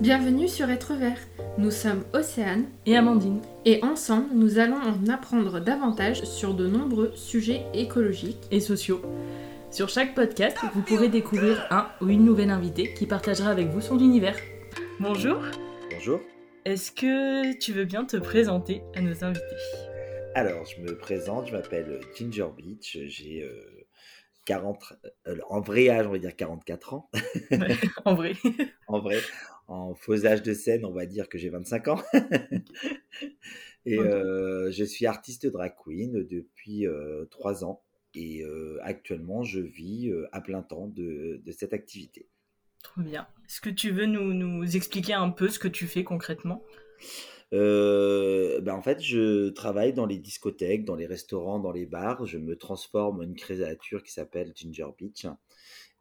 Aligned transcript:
Bienvenue 0.00 0.46
sur 0.46 0.68
Être 0.68 0.92
Vert. 0.92 1.18
Nous 1.56 1.70
sommes 1.70 2.04
Océane 2.12 2.66
et 2.84 2.98
Amandine. 2.98 3.40
Et 3.64 3.82
ensemble, 3.82 4.26
nous 4.34 4.58
allons 4.58 4.76
en 4.76 5.08
apprendre 5.08 5.58
davantage 5.58 6.22
sur 6.24 6.52
de 6.52 6.66
nombreux 6.66 7.12
sujets 7.14 7.62
écologiques 7.72 8.46
et 8.50 8.60
sociaux. 8.60 9.00
Sur 9.70 9.88
chaque 9.88 10.14
podcast, 10.14 10.58
vous 10.74 10.82
pourrez 10.82 11.08
découvrir 11.08 11.66
un 11.70 11.86
ou 12.02 12.10
une 12.10 12.26
nouvelle 12.26 12.50
invitée 12.50 12.92
qui 12.92 13.06
partagera 13.06 13.48
avec 13.48 13.68
vous 13.68 13.80
son 13.80 13.98
univers. 13.98 14.36
Bonjour. 15.00 15.42
Bonjour. 15.90 16.20
Est-ce 16.66 16.92
que 16.92 17.58
tu 17.58 17.72
veux 17.72 17.86
bien 17.86 18.04
te 18.04 18.18
présenter 18.18 18.82
à 18.94 19.00
nos 19.00 19.24
invités? 19.24 19.40
Alors, 20.34 20.66
je 20.66 20.82
me 20.82 20.94
présente, 20.94 21.46
je 21.46 21.52
m'appelle 21.52 22.00
Ginger 22.14 22.48
Beach, 22.54 22.98
j'ai 23.06 23.48
40, 24.46 24.92
euh, 25.04 25.08
euh, 25.26 25.38
en 25.50 25.60
vrai 25.60 25.90
âge, 25.90 26.06
on 26.06 26.12
va 26.12 26.18
dire 26.18 26.34
44 26.34 26.94
ans. 26.94 27.10
en 28.06 28.14
vrai. 28.14 28.32
en 28.86 29.00
vrai. 29.00 29.18
En 29.68 29.94
faux 29.94 30.24
âge 30.24 30.42
de 30.42 30.54
scène, 30.54 30.84
on 30.84 30.92
va 30.92 31.04
dire 31.04 31.28
que 31.28 31.36
j'ai 31.36 31.50
25 31.50 31.88
ans. 31.88 32.02
et 33.84 33.98
euh, 33.98 34.70
je 34.70 34.84
suis 34.84 35.06
artiste 35.06 35.46
drag 35.46 35.74
queen 35.76 36.24
depuis 36.24 36.86
3 37.30 37.64
ans. 37.64 37.82
Et 38.14 38.44
actuellement, 38.80 39.42
je 39.42 39.60
vis 39.60 40.10
à 40.32 40.40
plein 40.40 40.62
temps 40.62 40.86
de, 40.86 41.42
de 41.44 41.52
cette 41.52 41.74
activité. 41.74 42.26
Trop 42.82 43.02
bien. 43.02 43.26
Est-ce 43.46 43.60
que 43.60 43.68
tu 43.68 43.90
veux 43.90 44.06
nous, 44.06 44.32
nous, 44.32 44.76
expliquer 44.76 45.12
un 45.12 45.28
peu 45.28 45.48
ce 45.48 45.58
que 45.58 45.68
tu 45.68 45.86
fais 45.86 46.04
concrètement? 46.04 46.62
Euh, 47.52 48.60
ben 48.60 48.74
en 48.74 48.82
fait, 48.82 49.00
je 49.00 49.50
travaille 49.50 49.92
dans 49.92 50.06
les 50.06 50.18
discothèques, 50.18 50.84
dans 50.84 50.96
les 50.96 51.06
restaurants, 51.06 51.58
dans 51.58 51.72
les 51.72 51.86
bars. 51.86 52.26
Je 52.26 52.38
me 52.38 52.56
transforme 52.56 53.20
en 53.20 53.22
une 53.22 53.36
créature 53.36 54.02
qui 54.02 54.12
s'appelle 54.12 54.52
Ginger 54.54 54.88
Beach. 54.98 55.26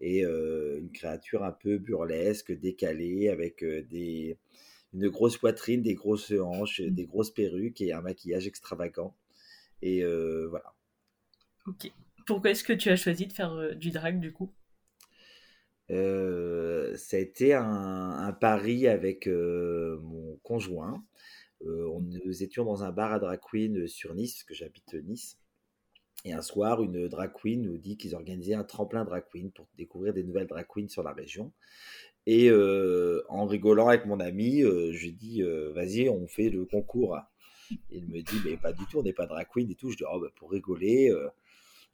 Et 0.02 0.26
euh, 0.26 0.80
une 0.80 0.92
créature 0.92 1.44
un 1.44 1.52
peu 1.52 1.78
burlesque, 1.78 2.52
décalée, 2.52 3.30
avec 3.30 3.64
euh, 3.64 3.84
des, 3.84 4.38
une 4.94 5.08
grosse 5.10 5.38
poitrine, 5.38 5.82
des 5.82 5.96
grosses 5.96 6.32
hanches, 6.32 6.82
mmh. 6.82 6.90
des 6.90 7.06
grosses 7.06 7.32
perruques 7.32 7.82
et 7.82 7.94
un 7.94 8.02
maquillage 8.02 8.48
extravagant. 8.48 9.16
Et 9.82 10.04
voilà. 10.50 10.74
Ok. 11.68 11.92
Pourquoi 12.26 12.52
est-ce 12.52 12.64
que 12.64 12.74
tu 12.74 12.90
as 12.90 12.96
choisi 12.96 13.28
de 13.28 13.34
faire 13.34 13.76
du 13.76 13.92
drag 13.92 14.20
du 14.20 14.34
coup? 14.34 14.52
Euh, 15.92 16.96
ça 16.98 17.18
a 17.18 17.20
été 17.20 17.54
un, 17.54 18.36
pari 18.40 18.88
avec 18.88 19.28
euh, 19.28 20.00
mon 20.02 20.38
conjoint. 20.44 21.04
Euh, 21.66 21.88
nous 22.00 22.44
étions 22.44 22.66
dans 22.66 22.84
un 22.84 22.92
bar 22.92 23.14
à 23.14 23.20
drag 23.20 23.40
sur 23.88 24.14
Nice, 24.14 24.34
parce 24.34 24.44
que 24.44 24.54
j'habite 24.54 24.94
Nice. 24.94 25.38
Et 26.24 26.34
un 26.34 26.42
soir, 26.42 26.82
une 26.82 27.08
drag 27.08 27.32
queen 27.34 27.62
nous 27.62 27.78
dit 27.78 27.98
qu'ils 27.98 28.16
organisaient 28.16 28.56
un 28.56 28.64
tremplin 28.64 29.06
drag 29.06 29.26
queen 29.32 29.52
pour 29.52 29.68
découvrir 29.78 30.14
des 30.14 30.24
nouvelles 30.24 30.48
drag 30.48 30.66
queens 30.68 30.88
sur 30.90 31.04
la 31.04 31.14
région. 31.14 31.52
Et 32.26 32.52
en 33.30 33.46
rigolant 33.46 33.90
avec 33.90 34.08
mon 34.08 34.20
ami, 34.20 34.62
je 34.62 35.00
lui 35.00 35.14
dis 35.14 35.44
Vas-y, 35.44 36.10
on 36.10 36.26
fait 36.26 36.50
le 36.50 36.66
concours. 36.66 37.20
il 37.92 38.08
me 38.08 38.22
dit 38.22 38.38
Mais 38.44 38.58
pas 38.58 38.74
du 38.74 38.84
tout, 38.88 39.00
on 39.00 39.04
n'est 39.04 39.14
pas 39.14 39.28
drag 39.28 39.48
queen 39.54 39.70
et 39.70 39.76
tout. 39.76 39.92
Je 39.92 39.98
dis 39.98 40.04
oh, 40.12 40.20
bah, 40.20 40.30
Pour 40.36 40.50
rigoler 40.50 41.14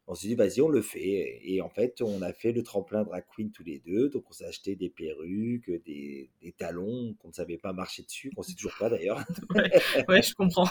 on 0.07 0.15
s'est 0.15 0.27
dit, 0.27 0.35
vas-y, 0.35 0.61
on 0.61 0.69
le 0.69 0.81
fait. 0.81 1.39
Et 1.43 1.61
en 1.61 1.69
fait, 1.69 2.01
on 2.01 2.21
a 2.21 2.33
fait 2.33 2.51
le 2.51 2.63
tremplin 2.63 3.03
drag 3.03 3.23
queen 3.33 3.51
tous 3.51 3.63
les 3.63 3.79
deux. 3.79 4.09
Donc, 4.09 4.23
on 4.29 4.33
s'est 4.33 4.45
acheté 4.45 4.75
des 4.75 4.89
perruques, 4.89 5.71
des, 5.85 6.29
talons 6.57 7.15
qu'on 7.19 7.29
ne 7.29 7.33
savait 7.33 7.57
pas 7.57 7.71
marcher 7.71 8.03
dessus, 8.03 8.31
qu'on 8.31 8.41
ne 8.41 8.45
sait 8.45 8.55
toujours 8.55 8.75
pas 8.77 8.89
d'ailleurs. 8.89 9.23
ouais, 10.09 10.21
je 10.21 10.33
comprends. 10.33 10.67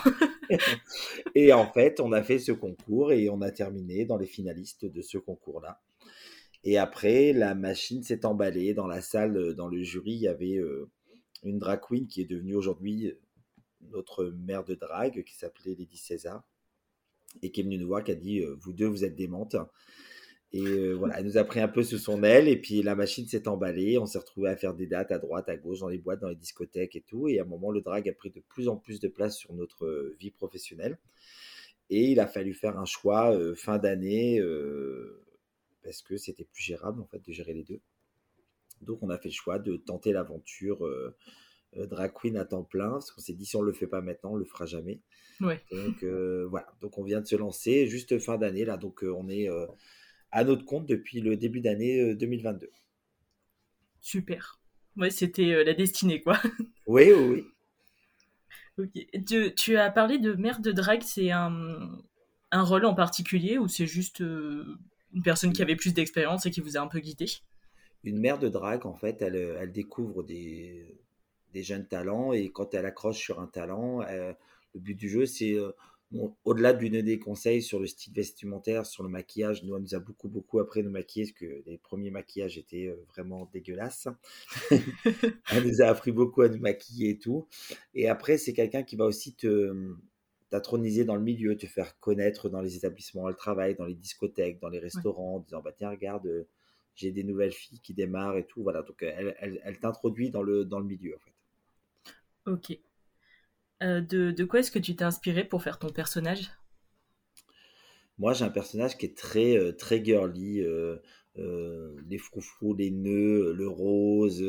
et 1.34 1.52
en 1.52 1.70
fait, 1.72 2.00
on 2.00 2.12
a 2.12 2.22
fait 2.22 2.38
ce 2.38 2.52
concours 2.52 3.12
et 3.12 3.30
on 3.30 3.40
a 3.40 3.50
terminé 3.50 4.04
dans 4.04 4.16
les 4.16 4.26
finalistes 4.26 4.84
de 4.84 5.00
ce 5.00 5.16
concours-là. 5.16 5.80
Et 6.64 6.76
après, 6.76 7.32
la 7.32 7.54
machine 7.54 8.02
s'est 8.02 8.26
emballée. 8.26 8.74
Dans 8.74 8.86
la 8.86 9.00
salle, 9.00 9.54
dans 9.54 9.68
le 9.68 9.82
jury, 9.82 10.12
il 10.12 10.20
y 10.20 10.28
avait 10.28 10.56
euh, 10.56 10.90
une 11.44 11.58
drag 11.58 11.80
queen 11.80 12.06
qui 12.06 12.20
est 12.20 12.26
devenue 12.26 12.54
aujourd'hui 12.54 13.06
euh, 13.06 13.20
notre 13.90 14.24
mère 14.26 14.64
de 14.64 14.74
drague, 14.74 15.24
qui 15.24 15.34
s'appelait 15.34 15.74
Lady 15.74 15.96
César 15.96 16.42
et 17.42 17.50
qui 17.50 17.60
est 17.60 17.64
venue 17.64 17.78
nous 17.78 17.88
voir, 17.88 18.04
qui 18.04 18.12
a 18.12 18.14
dit 18.14 18.42
Vous 18.60 18.72
deux, 18.72 18.86
vous 18.86 19.04
êtes 19.04 19.14
démentes. 19.14 19.56
Et 20.52 20.92
voilà, 20.94 21.18
elle 21.18 21.26
nous 21.26 21.38
a 21.38 21.44
pris 21.44 21.60
un 21.60 21.68
peu 21.68 21.84
sous 21.84 21.98
son 21.98 22.24
aile, 22.24 22.48
et 22.48 22.56
puis 22.56 22.82
la 22.82 22.96
machine 22.96 23.26
s'est 23.26 23.46
emballée. 23.46 23.98
On 23.98 24.06
s'est 24.06 24.18
retrouvé 24.18 24.50
à 24.50 24.56
faire 24.56 24.74
des 24.74 24.86
dates 24.86 25.12
à 25.12 25.18
droite, 25.18 25.48
à 25.48 25.56
gauche, 25.56 25.78
dans 25.78 25.88
les 25.88 25.98
boîtes, 25.98 26.20
dans 26.20 26.28
les 26.28 26.34
discothèques 26.34 26.96
et 26.96 27.02
tout. 27.02 27.28
Et 27.28 27.38
à 27.38 27.42
un 27.42 27.46
moment, 27.46 27.70
le 27.70 27.80
drag 27.80 28.08
a 28.08 28.12
pris 28.12 28.30
de 28.30 28.40
plus 28.48 28.68
en 28.68 28.76
plus 28.76 28.98
de 28.98 29.08
place 29.08 29.36
sur 29.36 29.52
notre 29.54 30.14
vie 30.18 30.32
professionnelle. 30.32 30.98
Et 31.88 32.10
il 32.10 32.20
a 32.20 32.26
fallu 32.26 32.52
faire 32.52 32.78
un 32.78 32.84
choix 32.84 33.36
fin 33.54 33.78
d'année 33.78 34.40
parce 35.82 36.02
que 36.02 36.16
c'était 36.16 36.44
plus 36.44 36.62
gérable 36.62 37.00
en 37.00 37.06
fait 37.06 37.24
de 37.24 37.32
gérer 37.32 37.54
les 37.54 37.64
deux. 37.64 37.80
Donc 38.80 39.02
on 39.02 39.10
a 39.10 39.18
fait 39.18 39.28
le 39.28 39.34
choix 39.34 39.58
de 39.58 39.76
tenter 39.76 40.12
l'aventure 40.12 40.86
euh, 40.86 41.14
drag 41.76 42.12
queen 42.12 42.36
à 42.36 42.44
temps 42.44 42.64
plein, 42.64 42.90
parce 42.90 43.10
qu'on 43.10 43.20
s'est 43.20 43.32
dit 43.32 43.46
si 43.46 43.56
on 43.56 43.62
le 43.62 43.72
fait 43.72 43.86
pas 43.86 44.00
maintenant, 44.00 44.32
on 44.32 44.36
le 44.36 44.44
fera 44.44 44.66
jamais. 44.66 45.00
Ouais. 45.40 45.62
Donc 45.70 46.02
euh, 46.02 46.46
voilà, 46.50 46.66
donc 46.80 46.98
on 46.98 47.04
vient 47.04 47.20
de 47.20 47.26
se 47.26 47.36
lancer 47.36 47.86
juste 47.86 48.18
fin 48.18 48.38
d'année 48.38 48.64
là, 48.64 48.76
donc 48.76 49.04
euh, 49.04 49.14
on 49.14 49.28
est 49.28 49.48
à 50.32 50.44
notre 50.44 50.64
compte 50.64 50.86
depuis 50.86 51.20
le 51.20 51.36
début 51.36 51.60
d'année 51.60 52.14
2022. 52.14 52.70
Super. 54.00 54.60
Ouais, 54.96 55.10
c'était 55.10 55.64
la 55.64 55.74
destinée 55.74 56.20
quoi. 56.20 56.38
Oui, 56.86 57.12
oui, 57.12 57.44
oui. 58.78 58.84
Ok. 58.84 59.54
Tu, 59.54 59.76
as 59.76 59.90
parlé 59.90 60.18
de 60.18 60.32
mère 60.32 60.60
de 60.60 60.72
drag, 60.72 61.02
c'est 61.02 61.30
un, 61.30 62.02
un 62.50 62.62
rôle 62.62 62.84
en 62.84 62.94
particulier 62.94 63.58
ou 63.58 63.68
c'est 63.68 63.86
juste 63.86 64.20
une 64.20 65.22
personne 65.22 65.52
qui 65.52 65.62
avait 65.62 65.76
plus 65.76 65.94
d'expérience 65.94 66.46
et 66.46 66.50
qui 66.50 66.60
vous 66.60 66.76
a 66.76 66.80
un 66.80 66.88
peu 66.88 66.98
guidé? 66.98 67.26
Une 68.02 68.18
mère 68.18 68.38
de 68.38 68.48
drag, 68.48 68.86
en 68.86 68.94
fait, 68.94 69.22
elle, 69.22 69.36
elle 69.36 69.72
découvre 69.72 70.22
des, 70.22 70.99
des 71.52 71.62
jeunes 71.62 71.86
talents 71.86 72.32
et 72.32 72.50
quand 72.50 72.74
elle 72.74 72.86
accroche 72.86 73.18
sur 73.18 73.40
un 73.40 73.46
talent, 73.46 74.02
euh, 74.02 74.32
le 74.74 74.80
but 74.80 74.94
du 74.94 75.08
jeu, 75.08 75.26
c'est 75.26 75.54
euh, 75.54 75.72
au-delà 76.44 76.72
de 76.72 76.82
donner 76.82 77.02
des 77.02 77.18
conseils 77.18 77.62
sur 77.62 77.78
le 77.78 77.86
style 77.86 78.12
vestimentaire, 78.12 78.84
sur 78.86 79.02
le 79.02 79.08
maquillage. 79.08 79.62
Nous, 79.62 79.76
elle 79.76 79.82
nous 79.82 79.94
a 79.94 80.00
beaucoup, 80.00 80.28
beaucoup 80.28 80.58
appris 80.58 80.80
à 80.80 80.82
nous 80.82 80.90
maquiller 80.90 81.26
parce 81.26 81.38
que 81.38 81.62
les 81.66 81.78
premiers 81.78 82.10
maquillages 82.10 82.58
étaient 82.58 82.88
euh, 82.88 83.04
vraiment 83.14 83.48
dégueulasses. 83.52 84.08
elle 84.70 85.66
nous 85.66 85.82
a 85.82 85.86
appris 85.86 86.12
beaucoup 86.12 86.42
à 86.42 86.48
nous 86.48 86.60
maquiller 86.60 87.10
et 87.10 87.18
tout. 87.18 87.46
Et 87.94 88.08
après, 88.08 88.38
c'est 88.38 88.52
quelqu'un 88.52 88.82
qui 88.82 88.96
va 88.96 89.04
aussi 89.04 89.34
te 89.34 89.94
t'atroniser 90.50 91.04
dans 91.04 91.14
le 91.14 91.22
milieu, 91.22 91.56
te 91.56 91.66
faire 91.66 91.96
connaître 92.00 92.48
dans 92.48 92.60
les 92.60 92.74
établissements 92.74 93.22
où 93.22 93.28
elle 93.28 93.36
travaille, 93.36 93.76
dans 93.76 93.84
les 93.84 93.94
discothèques, 93.94 94.58
dans 94.58 94.68
les 94.68 94.80
restaurants, 94.80 95.36
en 95.36 95.38
disant 95.38 95.62
bah 95.62 95.70
tiens 95.76 95.90
regarde, 95.90 96.44
j'ai 96.96 97.12
des 97.12 97.22
nouvelles 97.22 97.52
filles 97.52 97.78
qui 97.78 97.94
démarrent 97.94 98.36
et 98.36 98.44
tout. 98.44 98.60
Voilà, 98.64 98.82
donc 98.82 99.00
elle, 99.02 99.36
elle, 99.38 99.60
elle 99.62 99.78
t'introduit 99.78 100.30
dans 100.30 100.42
le, 100.42 100.64
dans 100.64 100.80
le 100.80 100.86
milieu 100.86 101.14
en 101.14 101.18
fait. 101.20 101.29
Ok. 102.46 102.78
Euh, 103.82 104.00
de, 104.00 104.44
quoi 104.44 104.60
est-ce 104.60 104.70
que 104.70 104.78
tu 104.78 104.94
t'es 104.94 105.04
inspiré 105.04 105.44
pour 105.44 105.62
faire 105.62 105.78
ton 105.78 105.88
personnage? 105.88 106.50
Moi, 108.18 108.34
j'ai 108.34 108.44
un 108.44 108.50
personnage 108.50 108.98
qui 108.98 109.06
est 109.06 109.16
très, 109.16 109.56
euh, 109.56 109.72
très 109.72 110.04
girly. 110.04 110.60
Euh, 110.60 110.98
les 112.08 112.18
froufrous, 112.18 112.74
les 112.74 112.90
nœuds, 112.90 113.52
le 113.52 113.68
rose, 113.68 114.44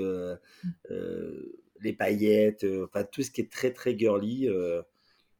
les 1.79 1.93
paillettes, 1.93 2.65
enfin 2.83 3.05
tout 3.05 3.23
ce 3.23 3.31
qui 3.31 3.41
est 3.41 3.51
très, 3.51 3.71
très 3.71 3.97
girly. 3.97 4.49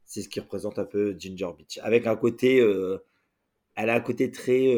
c'est 0.06 0.22
ce 0.22 0.30
qui 0.30 0.40
représente 0.40 0.80
un 0.80 0.86
peu 0.86 1.16
Ginger 1.18 1.50
Beach. 1.58 1.80
Avec 1.82 2.08
un 2.08 2.16
côté. 2.16 2.60
elle 3.76 3.90
a 3.90 3.96
un 3.96 4.00
côté 4.00 4.32
très 4.32 4.74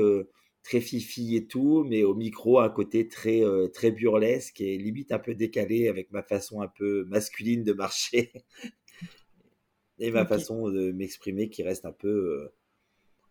très 0.63 0.79
fifi 0.79 1.35
et 1.35 1.45
tout, 1.45 1.83
mais 1.83 2.03
au 2.03 2.15
micro, 2.15 2.59
un 2.59 2.69
côté 2.69 3.07
très, 3.07 3.43
euh, 3.43 3.67
très 3.67 3.91
burlesque 3.91 4.61
et 4.61 4.77
limite 4.77 5.11
un 5.11 5.19
peu 5.19 5.35
décalé 5.35 5.89
avec 5.89 6.11
ma 6.11 6.23
façon 6.23 6.61
un 6.61 6.67
peu 6.67 7.03
masculine 7.05 7.63
de 7.63 7.73
marcher 7.73 8.31
et 9.99 10.09
ma 10.09 10.25
façon 10.25 10.69
de 10.69 10.91
m'exprimer 10.91 11.49
qui 11.49 11.63
reste 11.63 11.85
un 11.85 11.91
peu, 11.91 12.07
euh, 12.07 12.53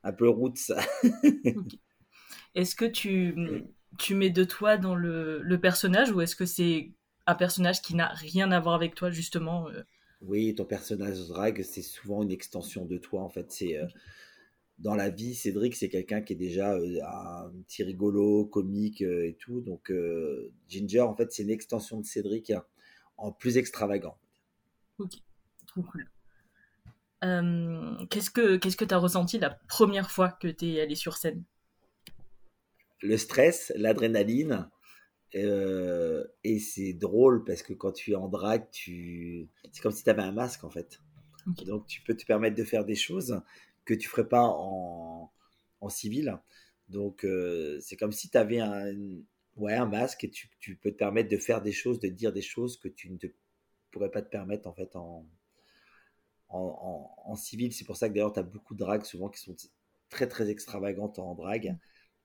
un 0.03 0.12
peu 0.12 0.28
roots. 0.28 0.72
Est-ce 2.54 2.76
que 2.76 2.84
tu, 2.84 3.34
tu 3.99 4.14
mets 4.14 4.31
de 4.31 4.44
toi 4.44 4.76
dans 4.76 4.94
le, 4.94 5.41
le 5.41 5.60
personnage 5.60 6.12
ou 6.12 6.20
est-ce 6.20 6.37
que 6.37 6.47
c'est 6.47 6.93
un 7.26 7.34
personnage 7.34 7.81
qui 7.81 7.94
n'a 7.94 8.09
rien 8.09 8.53
à 8.53 8.60
voir 8.60 8.75
avec 8.75 8.94
toi, 8.94 9.10
justement 9.10 9.69
euh? 9.70 9.82
Oui, 10.20 10.55
ton 10.55 10.64
personnage 10.64 11.26
drag, 11.28 11.62
c'est 11.62 11.82
souvent 11.82 12.23
une 12.23 12.31
extension 12.31 12.85
de 12.85 12.96
toi, 12.96 13.23
en 13.23 13.28
fait. 13.28 13.50
C'est 13.50 13.76
dans 14.82 14.96
la 14.96 15.11
vie, 15.11 15.34
Cédric, 15.34 15.76
c'est 15.76 15.88
quelqu'un 15.88 16.23
qui 16.23 16.32
est 16.32 16.37
déjà 16.37 16.75
euh, 16.75 16.99
un 17.05 17.50
petit 17.62 17.84
rigolo, 17.84 18.44
comique 18.46 19.02
euh, 19.02 19.29
et 19.29 19.34
tout. 19.34 19.61
Donc, 19.61 19.90
euh, 19.90 20.52
Ginger, 20.69 21.02
en 21.02 21.14
fait, 21.14 21.32
c'est 21.32 21.44
une 21.44 21.50
extension 21.50 22.00
de 22.00 22.05
Cédric 22.05 22.50
hein, 22.50 22.64
en 23.17 23.31
plus 23.31 23.58
extravagant. 23.58 24.19
Ok, 24.99 25.12
trop 25.69 25.82
cool. 25.82 26.11
qu'est-ce 28.11 28.31
que 28.31 28.56
qu'est-ce 28.56 28.76
que 28.76 28.84
tu 28.84 28.94
as 28.94 28.99
ressenti 28.99 29.38
la 29.38 29.50
première 29.50 30.11
fois 30.11 30.31
que 30.32 30.49
tu 30.49 30.73
es 30.73 30.81
allé 30.81 30.96
sur 30.96 31.17
scène? 31.17 31.44
Le 33.00 33.17
stress, 33.17 33.73
l'adrénaline. 33.76 34.69
et 35.32 36.58
c'est 36.58 36.93
drôle 36.93 37.44
parce 37.44 37.62
que 37.62 37.73
quand 37.73 37.93
tu 37.93 38.12
es 38.12 38.17
en 38.17 38.28
drague, 38.28 38.69
tu... 38.70 39.49
c'est 39.70 39.81
comme 39.81 39.93
si 39.93 40.02
tu 40.02 40.11
avais 40.11 40.23
un 40.23 40.32
masque 40.32 40.64
en 40.64 40.70
fait. 40.70 41.00
Donc 41.67 41.87
tu 41.87 42.02
peux 42.02 42.17
te 42.17 42.25
permettre 42.25 42.56
de 42.56 42.64
faire 42.64 42.85
des 42.85 42.96
choses 42.96 43.40
que 43.84 43.94
tu 43.94 44.08
ferais 44.08 44.29
pas 44.29 44.44
en, 44.44 45.32
en 45.81 45.88
civil. 45.88 46.38
Donc, 46.88 47.25
euh, 47.25 47.79
c'est 47.81 47.96
comme 47.96 48.12
si 48.12 48.31
tu 48.31 48.38
avais 48.38 48.61
un, 48.61 48.94
ouais, 49.56 49.75
un 49.75 49.87
masque 49.87 50.25
et 50.25 50.31
tu, 50.31 50.50
tu, 50.61 50.76
peux 50.76 50.90
te 50.90 50.96
permettre 50.96 51.31
de 51.31 51.37
faire 51.38 51.62
des 51.62 51.73
choses, 51.73 52.00
de 52.00 52.08
dire 52.08 52.32
des 52.32 52.43
choses 52.43 52.79
que 52.79 52.88
tu 52.88 53.11
ne 53.11 53.17
te 53.17 53.26
pourrais 53.90 54.11
pas 54.11 54.23
te 54.23 54.31
permettre 54.31 54.69
en 54.69 54.75
fait 54.75 54.94
en, 54.96 55.26
en, 56.49 57.14
en, 57.25 57.37
civil. 57.37 57.73
C'est 57.73 57.84
pour 57.84 57.96
ça 57.96 58.08
que 58.08 58.14
d'ailleurs, 58.14 58.32
tu 58.32 58.40
as 58.40 58.44
beaucoup 58.44 58.75
de 58.75 58.81
dragues 58.81 59.05
souvent 59.05 59.29
qui 59.29 59.40
sont 59.40 59.56
très 60.08 60.28
très 60.28 60.50
extravagantes 60.50 61.19
en 61.19 61.35
drague. 61.35 61.76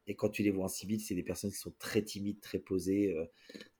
Et 0.08 0.16
quand 0.16 0.30
tu 0.30 0.42
les 0.42 0.52
vois 0.52 0.66
en 0.66 0.70
civil, 0.70 1.02
c'est 1.02 1.16
des 1.16 1.24
personnes 1.24 1.52
qui 1.52 1.58
sont 1.58 1.74
très 1.80 2.02
timides, 2.02 2.40
très 2.40 2.60
posées. 2.60 3.14
Euh. 3.14 3.26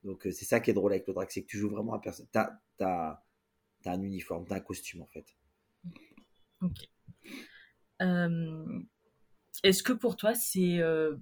donc 0.04 0.24
c'est 0.24 0.46
ça 0.46 0.60
qui 0.60 0.72
est 0.72 0.74
drôle 0.74 0.92
avec 0.92 1.08
le 1.08 1.14
drag, 1.14 1.30
c'est 1.32 1.42
que 1.42 1.48
tu 1.48 1.58
joues 1.58 1.70
vraiment 1.70 1.94
à 1.94 2.00
personne. 2.00 2.28
Tu 2.32 2.38
as, 2.40 2.60
as, 2.80 3.24
un 3.86 4.02
uniforme, 4.02 4.46
tu 4.46 4.54
as 4.54 4.58
un 4.58 4.62
costume 4.62 5.02
en 5.02 5.08
fait. 5.08 5.26
Ok. 6.62 6.90
Euh, 8.02 8.80
est-ce 9.64 9.84
que 9.84 9.94
pour 9.94 10.16
toi, 10.16 10.34
c'est 10.34 10.80
euh, 10.80 11.16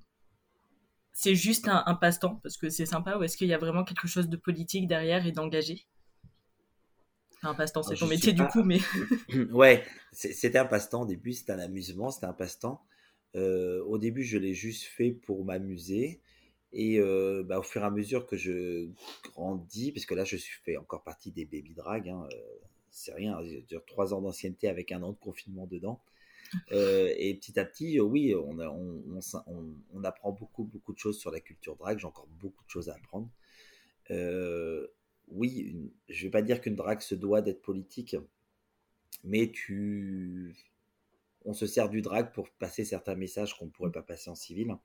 c'est 1.13 1.35
juste 1.35 1.67
un, 1.69 1.95
passe-temps 1.95 2.39
parce 2.43 2.57
que 2.57 2.69
c'est 2.69 2.85
sympa 2.85 3.17
ou 3.17 3.23
est-ce 3.23 3.37
qu'il 3.37 3.47
y 3.47 3.53
a 3.53 3.57
vraiment 3.57 3.83
quelque 3.83 4.07
chose 4.07 4.27
de 4.27 4.37
politique 4.37 4.87
derrière 4.87 5.25
et 5.25 5.31
d'engagé? 5.31 5.85
Un 7.41 7.53
passe-temps, 7.53 7.83
c'est 7.83 7.95
ton 7.95 8.07
métier 8.07 8.33
du 8.33 8.45
coup, 8.47 8.63
mais. 8.63 8.79
ouais, 9.51 9.83
c'était 10.11 10.57
un 10.57 10.65
passe-temps 10.65 11.03
au 11.03 11.05
début, 11.05 11.33
c'était 11.33 11.53
un 11.53 11.59
amusement, 11.59 12.09
c'était 12.09 12.25
un 12.25 12.33
passe-temps. 12.33 12.81
Euh, 13.35 13.83
au 13.83 13.97
début, 13.97 14.23
je 14.23 14.37
l'ai 14.37 14.53
juste 14.53 14.83
fait 14.83 15.11
pour 15.11 15.45
m'amuser. 15.45 16.19
Et 16.73 16.99
bah, 17.45 17.59
au 17.59 17.61
fur 17.61 17.83
et 17.83 17.85
à 17.85 17.89
mesure 17.89 18.25
que 18.25 18.35
je 18.35 18.89
grandis, 19.23 19.93
parce 19.93 20.05
que 20.05 20.13
là, 20.13 20.25
je 20.25 20.35
suis 20.35 20.59
fait 20.65 20.75
encore 20.75 21.03
partie 21.03 21.31
des 21.31 21.45
baby 21.45 21.73
drag, 21.73 22.09
hein, 22.09 22.27
c'est 22.89 23.13
rien, 23.13 23.37
j'ai 23.43 23.65
trois 23.87 24.13
ans 24.13 24.21
d'ancienneté 24.21 24.67
avec 24.67 24.91
un 24.91 25.01
an 25.03 25.11
de 25.11 25.17
confinement 25.17 25.67
dedans. 25.67 26.01
Euh, 26.71 27.13
et 27.17 27.33
petit 27.35 27.59
à 27.59 27.65
petit, 27.65 27.99
oui, 27.99 28.33
on, 28.35 30.03
apprend 30.03 30.31
beaucoup, 30.31 30.63
beaucoup 30.63 30.93
de 30.93 30.99
choses 30.99 31.19
sur 31.19 31.31
la 31.31 31.39
culture 31.39 31.75
drague. 31.75 31.99
J'ai 31.99 32.07
encore 32.07 32.27
beaucoup 32.27 32.63
de 32.63 32.69
choses 32.69 32.89
à 32.89 32.95
apprendre. 32.95 33.29
Euh, 34.11 34.87
oui, 35.27 35.91
je 36.09 36.21
ne 36.21 36.27
vais 36.27 36.31
pas 36.31 36.41
dire 36.41 36.61
qu'une 36.61 36.75
drague 36.75 37.01
se 37.01 37.15
doit 37.15 37.41
d'être 37.41 37.61
politique, 37.61 38.15
mais 39.23 39.51
tu, 39.51 40.55
on 41.43 41.53
se 41.53 41.65
sert 41.65 41.89
du 41.89 42.01
drag 42.01 42.31
pour 42.33 42.49
passer 42.51 42.85
certains 42.85 43.15
messages 43.15 43.57
qu'on 43.57 43.65
ne 43.65 43.71
pourrait 43.71 43.91
pas 43.91 44.03
passer 44.03 44.29
en 44.29 44.35
civil. 44.35 44.75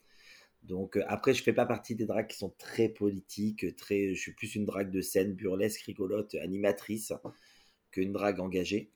Donc 0.62 0.96
euh, 0.96 1.04
après, 1.06 1.34
je 1.34 1.42
fais 1.42 1.52
pas 1.52 1.66
partie 1.66 1.94
des 1.94 2.06
drags 2.06 2.26
qui 2.26 2.36
sont 2.36 2.54
très 2.58 2.88
politiques, 2.88 3.76
très, 3.76 4.14
je 4.14 4.20
suis 4.20 4.32
plus 4.32 4.54
une 4.54 4.64
drague 4.64 4.90
de 4.90 5.00
scène, 5.00 5.34
burlesque, 5.34 5.82
rigolote, 5.82 6.34
animatrice 6.36 7.12
qu'une 7.90 8.12
drague 8.12 8.40
engagée. 8.40 8.90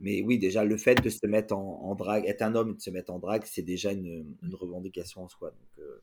Mais 0.00 0.22
oui, 0.22 0.38
déjà, 0.38 0.64
le 0.64 0.76
fait 0.76 0.94
de 1.02 1.10
se 1.10 1.26
mettre 1.26 1.56
en, 1.56 1.94
drague, 1.96 2.24
être 2.26 2.42
un 2.42 2.54
homme 2.54 2.70
et 2.70 2.74
de 2.74 2.80
se 2.80 2.90
mettre 2.90 3.12
en 3.12 3.18
drague, 3.18 3.44
c'est 3.44 3.62
déjà 3.62 3.92
une, 3.92 4.36
revendication 4.52 5.24
en 5.24 5.28
soi. 5.28 5.50
Donc, 5.50 5.84
euh, 5.84 6.00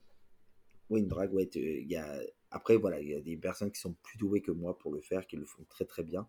oui, 0.89 0.99
une 0.99 1.07
drague, 1.07 1.33
ouais, 1.33 1.49
y 1.55 1.95
a, 1.95 2.21
après, 2.51 2.75
voilà, 2.75 2.99
il 2.99 3.09
y 3.09 3.15
a 3.15 3.21
des 3.21 3.37
personnes 3.37 3.71
qui 3.71 3.79
sont 3.79 3.95
plus 4.03 4.17
douées 4.17 4.41
que 4.41 4.51
moi 4.51 4.77
pour 4.77 4.91
le 4.93 5.01
faire, 5.01 5.27
qui 5.27 5.37
le 5.37 5.45
font 5.45 5.63
très 5.69 5.85
très 5.85 6.03
bien. 6.03 6.27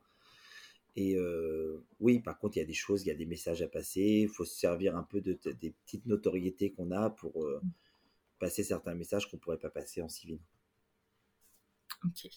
Et 0.96 1.14
euh, 1.16 1.84
oui, 2.00 2.20
par 2.20 2.38
contre, 2.38 2.56
il 2.56 2.60
y 2.60 2.62
a 2.62 2.66
des 2.66 2.72
choses, 2.72 3.02
il 3.02 3.08
y 3.08 3.10
a 3.10 3.14
des 3.14 3.26
messages 3.26 3.62
à 3.62 3.68
passer. 3.68 4.22
Il 4.22 4.28
faut 4.28 4.44
se 4.44 4.56
servir 4.56 4.96
un 4.96 5.02
peu 5.02 5.20
de, 5.20 5.38
des 5.60 5.70
petites 5.70 6.06
notoriétés 6.06 6.72
qu'on 6.72 6.90
a 6.90 7.10
pour 7.10 7.44
euh, 7.44 7.60
passer 8.38 8.64
certains 8.64 8.94
messages 8.94 9.30
qu'on 9.30 9.36
ne 9.36 9.40
pourrait 9.42 9.58
pas 9.58 9.70
passer 9.70 10.00
en 10.00 10.08
civil. 10.08 10.40
Ok. 12.04 12.28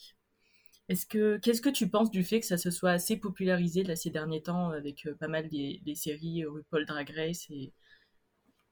Est-ce 0.90 1.06
que 1.06 1.36
qu'est-ce 1.36 1.62
que 1.62 1.68
tu 1.68 1.88
penses 1.88 2.10
du 2.10 2.24
fait 2.24 2.40
que 2.40 2.46
ça 2.46 2.58
se 2.58 2.72
soit 2.72 2.90
assez 2.90 3.16
popularisé 3.16 3.84
là, 3.84 3.94
ces 3.94 4.10
derniers 4.10 4.42
temps 4.42 4.70
avec 4.70 5.06
euh, 5.06 5.14
pas 5.14 5.28
mal 5.28 5.48
des, 5.48 5.80
séries 5.94 6.42
euh, 6.42 6.50
RuPaul 6.50 6.84
Drag 6.84 7.08
Race 7.10 7.46
et, 7.48 7.72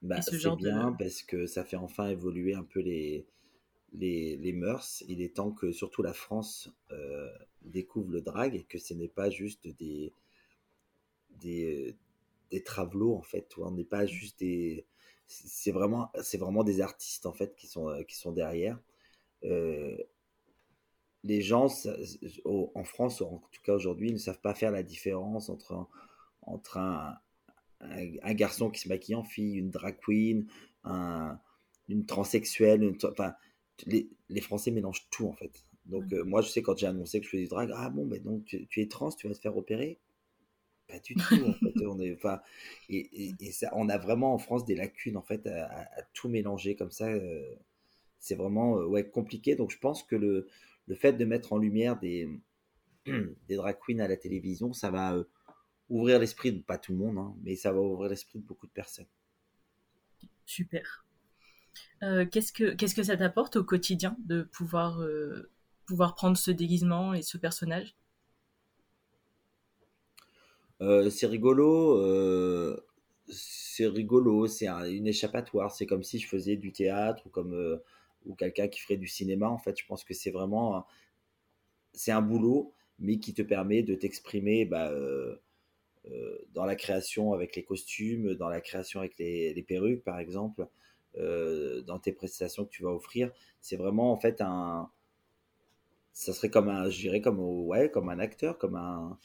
bah, 0.02 0.20
ce 0.20 0.36
genre 0.36 0.56
bien 0.56 0.96
parce 0.98 1.22
que 1.22 1.46
ça 1.46 1.62
fait 1.62 1.76
enfin 1.76 2.08
évoluer 2.08 2.54
un 2.54 2.64
peu 2.64 2.80
les, 2.80 3.24
les, 3.92 4.52
mœurs. 4.52 5.04
Il 5.06 5.22
est 5.22 5.36
temps 5.36 5.52
que 5.52 5.70
surtout 5.70 6.02
la 6.02 6.12
France 6.12 6.72
euh, 6.90 7.30
découvre 7.62 8.10
le 8.10 8.20
drag 8.20 8.56
et 8.56 8.64
que 8.64 8.78
ce 8.78 8.94
n'est 8.94 9.06
pas 9.06 9.30
juste 9.30 9.68
des 9.78 10.12
des, 11.40 11.96
des 12.50 12.64
travelots 12.64 13.14
en 13.14 13.22
fait. 13.22 13.54
On 13.58 13.70
n'est 13.70 13.84
pas 13.84 14.06
juste 14.06 14.40
des 14.40 14.86
c'est 15.28 15.70
vraiment 15.70 16.10
c'est 16.20 16.38
vraiment 16.38 16.64
des 16.64 16.80
artistes 16.80 17.26
en 17.26 17.32
fait 17.32 17.54
qui 17.54 17.68
sont 17.68 18.02
qui 18.08 18.16
sont 18.16 18.32
derrière 18.32 18.76
les 21.28 21.42
gens, 21.42 21.68
en 22.46 22.84
France, 22.84 23.20
en 23.20 23.42
tout 23.52 23.62
cas 23.62 23.74
aujourd'hui, 23.74 24.12
ne 24.12 24.18
savent 24.18 24.40
pas 24.40 24.54
faire 24.54 24.70
la 24.70 24.82
différence 24.82 25.50
entre 25.50 25.72
un, 25.72 25.88
entre 26.42 26.78
un, 26.78 27.18
un, 27.80 28.34
garçon 28.34 28.70
qui 28.70 28.80
se 28.80 28.88
maquille 28.88 29.14
en 29.14 29.22
fille, 29.22 29.56
une 29.56 29.70
drag 29.70 29.98
queen, 29.98 30.46
un, 30.84 31.38
une 31.88 32.06
transsexuelle. 32.06 32.96
enfin, 33.04 33.34
les, 33.86 34.08
les, 34.30 34.40
Français 34.40 34.70
mélangent 34.70 35.06
tout 35.10 35.26
en 35.26 35.34
fait. 35.34 35.64
Donc 35.84 36.10
euh, 36.12 36.24
moi, 36.24 36.40
je 36.40 36.48
sais 36.48 36.62
quand 36.62 36.78
j'ai 36.78 36.86
annoncé 36.86 37.20
que 37.20 37.26
je 37.26 37.30
faisais 37.30 37.42
du 37.42 37.48
drag, 37.48 37.70
ah 37.74 37.90
bon, 37.90 38.06
mais 38.06 38.18
donc 38.20 38.44
tu, 38.46 38.80
es 38.80 38.88
trans, 38.88 39.10
tu 39.10 39.28
vas 39.28 39.34
te 39.34 39.40
faire 39.40 39.56
opérer? 39.56 39.98
Pas 40.88 40.98
du 41.00 41.14
tout. 41.14 41.44
en 41.46 41.52
fait. 41.52 41.86
on 41.86 42.00
est, 42.00 42.14
enfin, 42.14 42.40
et, 42.88 43.34
et, 43.40 43.52
ça, 43.52 43.70
on 43.74 43.90
a 43.90 43.98
vraiment 43.98 44.32
en 44.32 44.38
France 44.38 44.64
des 44.64 44.74
lacunes 44.74 45.18
en 45.18 45.22
fait 45.22 45.46
à, 45.46 45.86
tout 46.14 46.28
mélanger 46.28 46.74
comme 46.74 46.90
ça. 46.90 47.08
Euh, 47.08 47.54
c'est 48.18 48.34
vraiment 48.34 48.78
euh, 48.78 48.86
ouais 48.86 49.08
compliqué. 49.08 49.54
Donc 49.56 49.70
je 49.70 49.78
pense 49.78 50.02
que 50.02 50.16
le 50.16 50.48
le 50.88 50.94
fait 50.94 51.12
de 51.12 51.24
mettre 51.24 51.52
en 51.52 51.58
lumière 51.58 51.98
des, 51.98 52.28
des 53.06 53.56
drag 53.56 53.78
queens 53.86 54.00
à 54.00 54.08
la 54.08 54.16
télévision, 54.16 54.72
ça 54.72 54.90
va 54.90 55.14
euh, 55.14 55.24
ouvrir 55.88 56.18
l'esprit 56.18 56.52
de 56.52 56.60
pas 56.60 56.78
tout 56.78 56.92
le 56.92 56.98
monde, 56.98 57.18
hein, 57.18 57.34
mais 57.42 57.54
ça 57.54 57.72
va 57.72 57.80
ouvrir 57.80 58.10
l'esprit 58.10 58.38
de 58.38 58.44
beaucoup 58.44 58.66
de 58.66 58.72
personnes. 58.72 59.06
Super. 60.46 61.04
Euh, 62.02 62.24
qu'est-ce 62.26 62.52
que 62.52 62.74
qu'est-ce 62.74 62.94
que 62.94 63.02
ça 63.02 63.16
t'apporte 63.16 63.56
au 63.56 63.64
quotidien 63.64 64.16
de 64.24 64.42
pouvoir 64.42 65.00
euh, 65.00 65.50
pouvoir 65.86 66.14
prendre 66.14 66.36
ce 66.36 66.50
déguisement 66.50 67.14
et 67.14 67.22
ce 67.22 67.38
personnage? 67.38 67.94
C'est 70.80 71.26
rigolo. 71.26 72.00
c'est 73.28 73.86
rigolo. 73.88 74.46
C'est 74.46 74.68
une 74.68 75.08
échappatoire. 75.08 75.72
C'est 75.72 75.86
comme 75.86 76.04
si 76.04 76.18
je 76.18 76.28
faisais 76.28 76.56
du 76.56 76.72
théâtre 76.72 77.26
ou 77.26 77.30
comme 77.30 77.80
ou 78.28 78.34
quelqu'un 78.34 78.68
qui 78.68 78.80
ferait 78.80 78.96
du 78.96 79.08
cinéma. 79.08 79.48
En 79.48 79.58
fait, 79.58 79.76
je 79.78 79.84
pense 79.86 80.04
que 80.04 80.14
c'est 80.14 80.30
vraiment 80.30 80.86
c'est 81.92 82.12
un 82.12 82.22
boulot, 82.22 82.72
mais 82.98 83.18
qui 83.18 83.34
te 83.34 83.42
permet 83.42 83.82
de 83.82 83.94
t'exprimer 83.94 84.64
bah, 84.64 84.90
euh, 84.90 85.36
euh, 86.10 86.38
dans 86.54 86.64
la 86.64 86.76
création 86.76 87.32
avec 87.32 87.56
les 87.56 87.64
costumes, 87.64 88.34
dans 88.34 88.48
la 88.48 88.60
création 88.60 89.00
avec 89.00 89.18
les, 89.18 89.64
perruques, 89.66 90.04
par 90.04 90.18
exemple, 90.18 90.68
euh, 91.16 91.82
dans 91.82 91.98
tes 91.98 92.12
prestations 92.12 92.64
que 92.64 92.70
tu 92.70 92.82
vas 92.82 92.90
offrir. 92.90 93.32
C'est 93.60 93.76
vraiment 93.76 94.12
en 94.12 94.16
fait 94.16 94.40
un, 94.40 94.90
ça 96.12 96.32
serait 96.32 96.50
comme 96.50 96.68
un, 96.68 96.88
je 96.88 97.00
dirais 97.00 97.20
comme 97.20 97.40
ouais, 97.40 97.90
comme 97.90 98.08
un 98.08 98.18
acteur, 98.18 98.58
comme 98.58 98.76
un, 98.76 99.18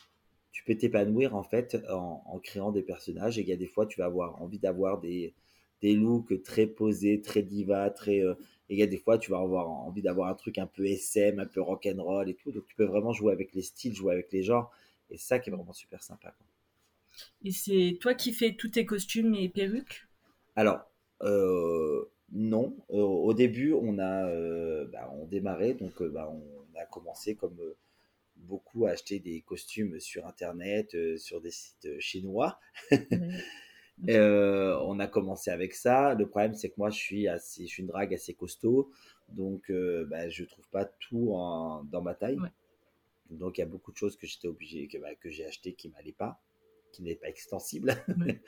tu 0.52 0.64
peux 0.64 0.76
t'épanouir 0.76 1.36
en 1.36 1.44
fait 1.44 1.78
en, 1.90 2.24
en, 2.26 2.40
créant 2.40 2.72
des 2.72 2.84
personnages. 2.84 3.38
Et 3.38 3.42
il 3.42 3.48
y 3.48 3.54
a 3.54 3.58
des 3.58 3.68
fois, 3.68 3.86
tu 3.86 4.00
vas 4.00 4.06
avoir 4.06 4.42
envie 4.42 4.60
d'avoir 4.60 5.00
des, 5.00 5.34
des 5.82 5.94
looks 5.94 6.42
très 6.44 6.68
posés, 6.68 7.22
très 7.22 7.44
diva, 7.44 7.90
très 7.90 8.22
et 8.70 8.76
il 8.76 8.80
y 8.80 8.84
a 8.84 8.88
des 8.88 8.98
fois, 8.98 9.18
tu 9.18 9.32
vas 9.32 9.40
avoir 9.40 9.70
envie 9.70 10.02
d'avoir 10.02 10.30
un 10.30 10.36
truc 10.36 10.58
un 10.58 10.68
peu 10.68 10.86
SM, 10.86 11.40
un 11.40 11.46
peu 11.46 11.62
rock'n'roll 11.62 12.30
et 12.30 12.34
tout. 12.34 12.52
Donc, 12.52 12.66
tu 12.66 12.76
peux 12.76 12.86
vraiment 12.86 13.12
jouer 13.12 13.34
avec 13.34 13.54
les 13.54 13.62
styles, 13.62 13.94
jouer 13.94 14.14
avec 14.14 14.32
les 14.32 14.44
genres. 14.44 14.72
Et 15.10 15.18
ça 15.18 15.40
qui 15.40 15.50
est 15.50 15.54
vraiment 15.54 15.74
super 15.74 16.02
sympa. 16.02 16.34
Et 17.44 17.52
c'est 17.52 17.98
toi 18.00 18.14
qui 18.14 18.32
fais 18.34 18.54
tous 18.54 18.70
tes 18.70 18.86
costumes 18.86 19.36
et 19.36 19.50
perruques? 19.50 20.08
Alors, 20.56 20.80
euh, 21.22 22.06
non. 22.32 22.76
Euh, 22.90 23.02
au 23.02 23.34
début, 23.34 23.74
on 23.74 24.00
a 24.00 24.28
euh, 24.28 24.86
bah, 24.92 25.12
on 25.14 25.26
démarrait, 25.26 25.74
donc 25.74 26.02
bah, 26.02 26.32
on 26.32 26.80
a 26.80 26.86
commencé 26.86 27.36
comme 27.36 27.58
beaucoup 28.38 28.86
à 28.86 28.92
acheter 28.92 29.20
des 29.20 29.42
costumes 29.42 30.00
sur 30.00 30.26
Internet, 30.26 30.96
sur 31.18 31.42
des 31.42 31.52
sites 31.52 32.00
chinois. 32.00 32.60
Euh, 34.10 34.78
on 34.82 35.00
a 35.00 35.08
commencé 35.08 35.52
avec 35.52 35.74
ça. 35.74 36.14
Le 36.14 36.28
problème, 36.28 36.56
c'est 36.56 36.70
que 36.70 36.76
moi, 36.78 36.90
je 36.90 36.98
suis, 36.98 37.28
assez, 37.28 37.66
je 37.66 37.68
suis 37.68 37.82
une 37.82 37.88
drague 37.88 38.14
assez 38.14 38.34
costaud. 38.34 38.92
Donc, 39.30 39.70
euh, 39.70 40.06
bah, 40.10 40.30
je 40.30 40.44
ne 40.44 40.48
trouve 40.48 40.68
pas 40.70 40.86
tout 40.86 41.30
dans 41.92 42.02
ma 42.02 42.14
taille. 42.14 42.40
Donc, 43.30 43.58
il 43.58 43.62
y 43.62 43.64
a 43.64 43.68
beaucoup 43.68 43.92
de 43.92 43.98
choses 43.98 44.18
que 44.18 44.28
j'étais 44.28 44.48
obligé, 44.48 44.88
que, 44.88 44.98
bah, 44.98 45.16
que 45.16 45.30
j'ai 45.30 45.46
acheté 45.46 45.74
qui 45.74 45.90
ne 45.90 45.94
m'allaient 45.94 46.12
pas, 46.12 46.42
qui 46.92 47.04
n'est 47.04 47.16
pas 47.16 47.30
extensible. 47.30 47.96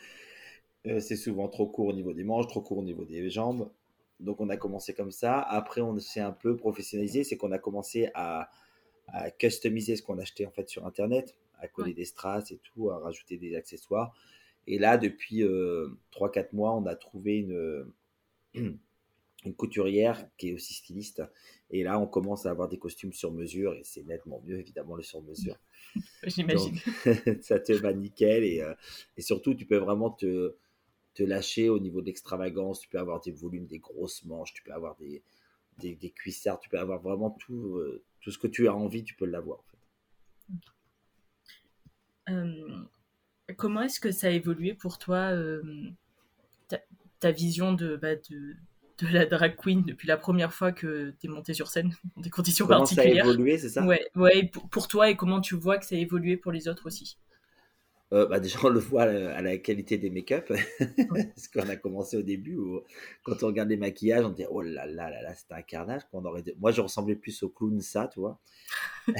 Euh, 0.88 1.00
c'est 1.00 1.16
souvent 1.16 1.48
trop 1.48 1.66
court 1.66 1.88
au 1.88 1.94
niveau 1.94 2.14
des 2.14 2.24
manches, 2.24 2.46
trop 2.46 2.62
court 2.62 2.78
au 2.78 2.84
niveau 2.84 3.06
des 3.06 3.28
jambes. 3.32 3.72
Donc, 4.20 4.40
on 4.40 4.50
a 4.50 4.56
commencé 4.56 4.94
comme 4.94 5.10
ça. 5.10 5.42
Après, 5.42 5.82
on 5.82 5.98
s'est 6.00 6.20
un 6.20 6.32
peu 6.32 6.56
professionnalisé. 6.56 7.24
C'est 7.24 7.38
qu'on 7.38 7.52
a 7.52 7.58
commencé 7.58 8.12
à, 8.14 8.52
customiser 9.40 9.96
ce 9.96 10.04
qu'on 10.04 10.20
achetait 10.20 10.46
en 10.46 10.52
fait 10.52 10.70
sur 10.70 10.86
Internet, 10.86 11.36
à 11.60 11.68
coller 11.68 11.96
des 11.96 12.06
strass 12.06 12.52
et 12.52 12.58
tout, 12.58 12.92
à 12.92 13.00
rajouter 13.00 13.38
des 13.38 13.56
accessoires. 13.56 14.14
Et 14.68 14.80
là, 14.80 14.98
depuis 14.98 15.42
3-4 15.42 15.44
euh, 15.44 16.44
mois, 16.54 16.76
on 16.76 16.86
a 16.86 16.96
trouvé 16.96 17.38
une, 17.38 17.92
une 18.54 19.56
couturière 19.56 20.28
qui 20.38 20.50
est 20.50 20.54
aussi 20.54 20.74
styliste. 20.74 21.24
Et 21.70 21.84
là, 21.84 22.00
on 22.00 22.08
commence 22.08 22.46
à 22.46 22.52
avoir 22.52 22.68
des 22.68 22.80
costumes 22.80 23.14
sur 23.14 23.32
mesure 23.32 23.74
et 23.74 23.84
c'est 23.84 24.04
nettement 24.04 24.42
mieux, 24.46 24.60
évidemment, 24.60 24.96
le 24.96 25.04
sur 25.04 25.22
mesure. 25.22 25.58
J'imagine. 26.24 26.76
ça 27.42 27.60
te 27.60 27.74
va 27.74 27.94
nickel 27.94 28.44
et, 28.44 28.62
euh, 28.62 28.74
et, 29.18 29.22
surtout, 29.22 29.54
tu 29.54 29.66
peux 29.66 29.78
vraiment 29.78 30.10
te, 30.10 30.56
te 31.14 31.24
lâcher 31.24 31.70
au 31.70 31.80
niveau 31.80 32.02
de 32.02 32.08
l'extravagance. 32.08 32.80
Tu 32.80 32.90
peux 32.90 33.00
avoir 33.00 33.22
des 33.22 33.32
volumes, 33.32 33.68
des 33.68 33.80
grosses 33.80 34.26
manches, 34.26 34.54
tu 34.54 34.64
peux 34.64 34.74
avoir 34.74 34.96
des, 34.98 35.24
des, 35.78 35.96
des, 35.96 36.12
cuissards, 36.12 36.60
tu 36.60 36.70
peux 36.70 36.80
avoir 36.80 37.02
vraiment 37.02 37.32
tout, 37.32 37.82
tout 38.22 38.32
ce 38.32 38.38
que 38.38 38.48
tu 38.48 38.68
as 38.68 38.76
envie, 38.76 39.04
tu 39.04 39.16
peux 39.16 39.26
l'avoir. 39.26 39.60
En 39.60 39.64
fait. 39.64 39.76
Comment 43.54 43.82
est-ce 43.82 44.00
que 44.00 44.12
ça 44.12 44.28
a 44.28 44.32
évolué 44.32 44.74
pour 44.74 44.98
toi 44.98 45.32
ta, 46.68 46.80
ta, 47.20 47.32
vision 47.32 47.74
de, 47.74 47.96
bah, 47.96 48.16
de, 48.16 48.56
de 49.00 49.08
la 49.08 49.25
drag 49.25 49.56
queen 49.56 49.84
depuis 49.84 50.08
la 50.08 50.18
première 50.18 50.54
fois 50.54 50.72
que 50.72 51.14
tu 51.20 51.28
es 51.28 51.30
montée 51.30 51.54
sur 51.54 51.68
scène 51.68 51.94
dans 52.16 52.22
des 52.22 52.30
conditions 52.30 52.66
comment 52.66 52.80
particulières. 52.80 53.25
Ça 53.25 53.32
a 53.32 53.34
évolué, 53.34 53.58
c'est 53.58 53.70
ça? 53.70 53.86
Ouais, 53.86 54.06
ouais 54.16 54.52
pour, 54.72 54.88
toi 54.88 55.10
et 55.10 55.16
comment 55.16 55.42
tu 55.42 55.56
vois 55.56 55.78
que 55.78 55.86
ça 55.86 55.96
a 55.96 55.98
évolué 55.98 56.38
pour 56.38 56.52
les 56.52 56.68
autres 56.68 56.88
aussi? 56.88 57.18
Euh, 58.14 58.28
bah 58.28 58.40
déjà, 58.40 58.60
on 58.64 58.70
le 58.70 58.80
voit 58.80 59.04
à 59.04 59.42
la 59.42 59.58
qualité 59.58 59.98
des 59.98 60.12
make-up. 60.12 60.52
Parce 61.10 61.48
qu'on 61.48 61.68
a 61.68 61.75
commencé 61.75 62.16
au 62.16 62.22
début, 62.22 62.56
où, 62.56 62.82
quand 63.24 63.42
on 63.44 63.48
regarde 63.48 63.70
les 63.70 63.78
maquillages, 63.78 64.24
on 64.24 64.30
dit 64.30 64.46
oh 64.50 64.62
là 64.62 64.86
là 64.86 65.10
là 65.10 65.22
là, 65.22 65.34
c'était 65.34 65.56
un 65.56 65.64
carnage. 65.64 66.04
On 66.14 66.24
aurait... 66.24 66.44
Moi, 66.60 66.72
je 66.72 66.82
ressemblais 66.82 67.16
plus 67.16 67.42
au 67.44 67.50
clown, 67.50 67.82
ça, 67.82 68.10
tu 68.14 68.20
vois. 68.20 68.40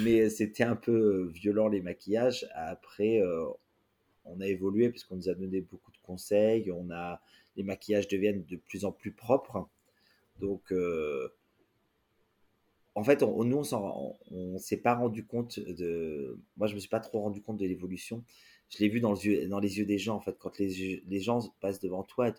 Mais 0.00 0.28
c'était 0.28 0.64
un 0.64 0.76
peu 0.76 1.30
violent 1.34 1.68
les 1.68 1.80
maquillages. 1.80 2.46
Après, 2.54 3.20
euh, 3.20 3.46
on 4.24 4.40
a 4.40 4.46
évolué 4.46 4.90
parce 4.90 5.04
qu'on 5.04 5.16
nous 5.16 5.28
a 5.28 5.34
donné 5.34 5.60
beaucoup 5.60 5.92
de 5.92 5.98
conseils. 6.02 6.70
On 6.72 6.90
a 6.90 7.20
les 7.56 7.62
maquillages 7.62 8.08
deviennent 8.08 8.44
de 8.44 8.56
plus 8.56 8.84
en 8.84 8.92
plus 8.92 9.12
propres. 9.12 9.68
Donc, 10.40 10.72
euh, 10.72 11.28
en 12.94 13.04
fait, 13.04 13.22
on, 13.22 13.44
nous, 13.44 13.62
on 13.72 14.16
ne 14.30 14.58
s'est 14.58 14.76
pas 14.76 14.94
rendu 14.94 15.24
compte 15.24 15.58
de. 15.60 16.38
Moi, 16.56 16.66
je 16.66 16.74
me 16.74 16.80
suis 16.80 16.88
pas 16.88 17.00
trop 17.00 17.20
rendu 17.20 17.42
compte 17.42 17.58
de 17.58 17.66
l'évolution. 17.66 18.24
Je 18.70 18.78
l'ai 18.78 18.88
vu 18.88 19.00
dans, 19.00 19.14
dans, 19.48 19.60
les 19.60 19.78
yeux 19.78 19.84
des 19.84 19.98
gens, 19.98 20.16
en 20.16 20.20
fait, 20.20 20.36
quand 20.38 20.58
les, 20.58 21.02
les 21.06 21.20
gens 21.20 21.40
passent 21.60 21.80
devant 21.80 22.02
toi, 22.02 22.32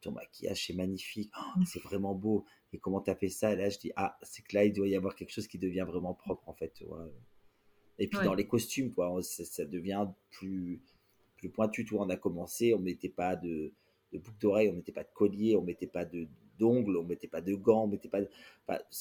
ton 0.00 0.12
maquillage, 0.12 0.66
c'est 0.66 0.74
magnifique, 0.74 1.32
oh, 1.38 1.60
c'est 1.66 1.82
vraiment 1.82 2.14
beau. 2.14 2.44
Et 2.72 2.78
comment 2.78 3.00
tu 3.00 3.10
as 3.10 3.16
fait 3.16 3.28
ça? 3.28 3.52
Et 3.52 3.56
là, 3.56 3.68
je 3.68 3.78
dis, 3.78 3.92
ah, 3.96 4.18
c'est 4.22 4.42
que 4.42 4.54
là, 4.54 4.64
il 4.64 4.72
doit 4.72 4.88
y 4.88 4.96
avoir 4.96 5.14
quelque 5.14 5.32
chose 5.32 5.48
qui 5.48 5.58
devient 5.58 5.84
vraiment 5.86 6.14
propre, 6.14 6.48
en 6.48 6.54
fait. 6.54 6.82
Et 7.98 8.08
puis, 8.08 8.18
dans 8.24 8.34
les 8.34 8.46
costumes, 8.46 8.92
quoi, 8.92 9.20
ça, 9.22 9.64
devient 9.64 10.06
plus, 10.30 10.82
plus 11.36 11.50
pointu. 11.50 11.84
Toi, 11.84 12.04
on 12.04 12.10
a 12.10 12.16
commencé, 12.16 12.74
on 12.74 12.78
mettait 12.78 13.08
pas 13.08 13.36
de 13.36 13.72
de 14.12 14.18
boucles 14.18 14.38
d'oreilles, 14.40 14.70
on 14.70 14.74
mettait 14.74 14.92
pas 14.92 15.04
de 15.04 15.12
collier, 15.12 15.56
on 15.56 15.62
mettait 15.62 15.86
pas 15.86 16.04
de 16.04 16.26
d'ongles, 16.58 16.96
on 16.96 17.04
mettait 17.04 17.28
pas 17.28 17.40
de 17.40 17.54
gants, 17.54 17.84
on 17.84 17.86
mettait 17.86 18.08
pas, 18.08 18.20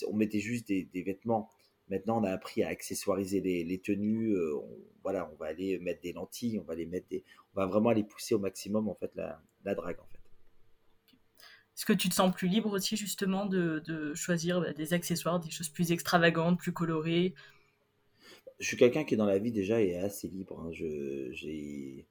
on 0.08 0.14
mettait 0.14 0.40
juste 0.40 0.68
des, 0.68 1.04
vêtements. 1.04 1.50
Maintenant, 1.90 2.22
on 2.22 2.24
a 2.24 2.32
appris 2.32 2.62
à 2.64 2.68
accessoiriser 2.68 3.40
les, 3.42 3.80
tenues. 3.80 4.36
Euh, 4.36 4.58
on, 4.58 4.78
voilà, 5.02 5.30
on 5.32 5.36
va 5.38 5.48
aller 5.48 5.80
mettre 5.80 6.02
des 6.02 6.14
lentilles, 6.14 6.60
on 6.60 6.64
va 6.64 6.76
les 6.76 6.86
mettre 6.86 7.08
des, 7.08 7.24
on 7.56 7.62
va 7.62 7.66
vraiment 7.66 7.90
aller 7.90 8.04
pousser 8.04 8.36
au 8.36 8.40
maximum 8.40 8.90
en 8.90 8.96
fait 8.96 9.12
la, 9.16 9.42
la 9.64 9.74
drague 9.74 10.00
en 10.00 10.06
fait. 10.06 10.17
Est-ce 11.78 11.86
que 11.86 11.94
tu 11.94 12.10
te 12.10 12.16
sens 12.16 12.34
plus 12.34 12.48
libre 12.48 12.72
aussi 12.74 12.98
justement 12.98 13.46
de, 13.46 13.84
de 13.86 14.16
choisir 14.16 14.62
bah, 14.62 14.74
des 14.74 14.94
accessoires, 14.94 15.40
des 15.40 15.52
choses 15.52 15.70
plus 15.70 15.92
extravagantes, 15.92 16.58
plus 16.58 16.72
colorées? 16.72 17.36
Je 18.60 18.66
suis 18.66 18.78
quelqu'un 18.78 19.04
qui 19.04 19.16
dans 19.16 19.28
la 19.28 19.38
vie 19.38 19.52
déjà 19.52 19.80
est 19.80 19.96
assez 19.96 20.28
libre. 20.28 20.60
Hein. 20.60 20.72
Je, 20.72 21.30
j'ai 21.32 22.08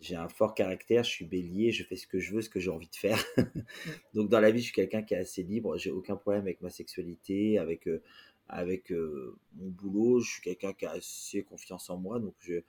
j'ai 0.00 0.14
un 0.14 0.28
fort 0.28 0.54
caractère, 0.54 1.02
je 1.02 1.10
suis 1.10 1.24
bélier, 1.24 1.72
je 1.72 1.82
fais 1.84 1.96
ce 1.96 2.06
que 2.06 2.18
je 2.18 2.34
veux, 2.34 2.42
ce 2.42 2.48
que 2.48 2.60
j'ai 2.60 2.70
envie 2.70 2.88
de 2.88 2.96
faire. 2.96 3.22
Donc 4.14 4.28
dans 4.28 4.40
la 4.40 4.50
vie, 4.50 4.60
je 4.60 4.64
suis 4.64 4.72
quelqu'un 4.72 5.02
qui 5.02 5.14
est 5.14 5.18
assez 5.18 5.42
libre, 5.42 5.76
j'ai 5.76 5.90
aucun 5.90 6.16
problème 6.16 6.42
avec 6.42 6.60
ma 6.60 6.70
sexualité, 6.70 7.58
avec, 7.58 7.88
euh, 7.88 8.02
avec 8.48 8.92
euh, 8.92 9.36
mon 9.56 9.68
boulot, 9.68 10.20
je 10.20 10.30
suis 10.30 10.42
quelqu'un 10.42 10.72
qui 10.72 10.86
a 10.86 10.92
assez 10.92 11.42
confiance 11.42 11.90
en 11.90 11.98
moi. 11.98 12.20
Donc 12.20 12.34
je... 12.40 12.62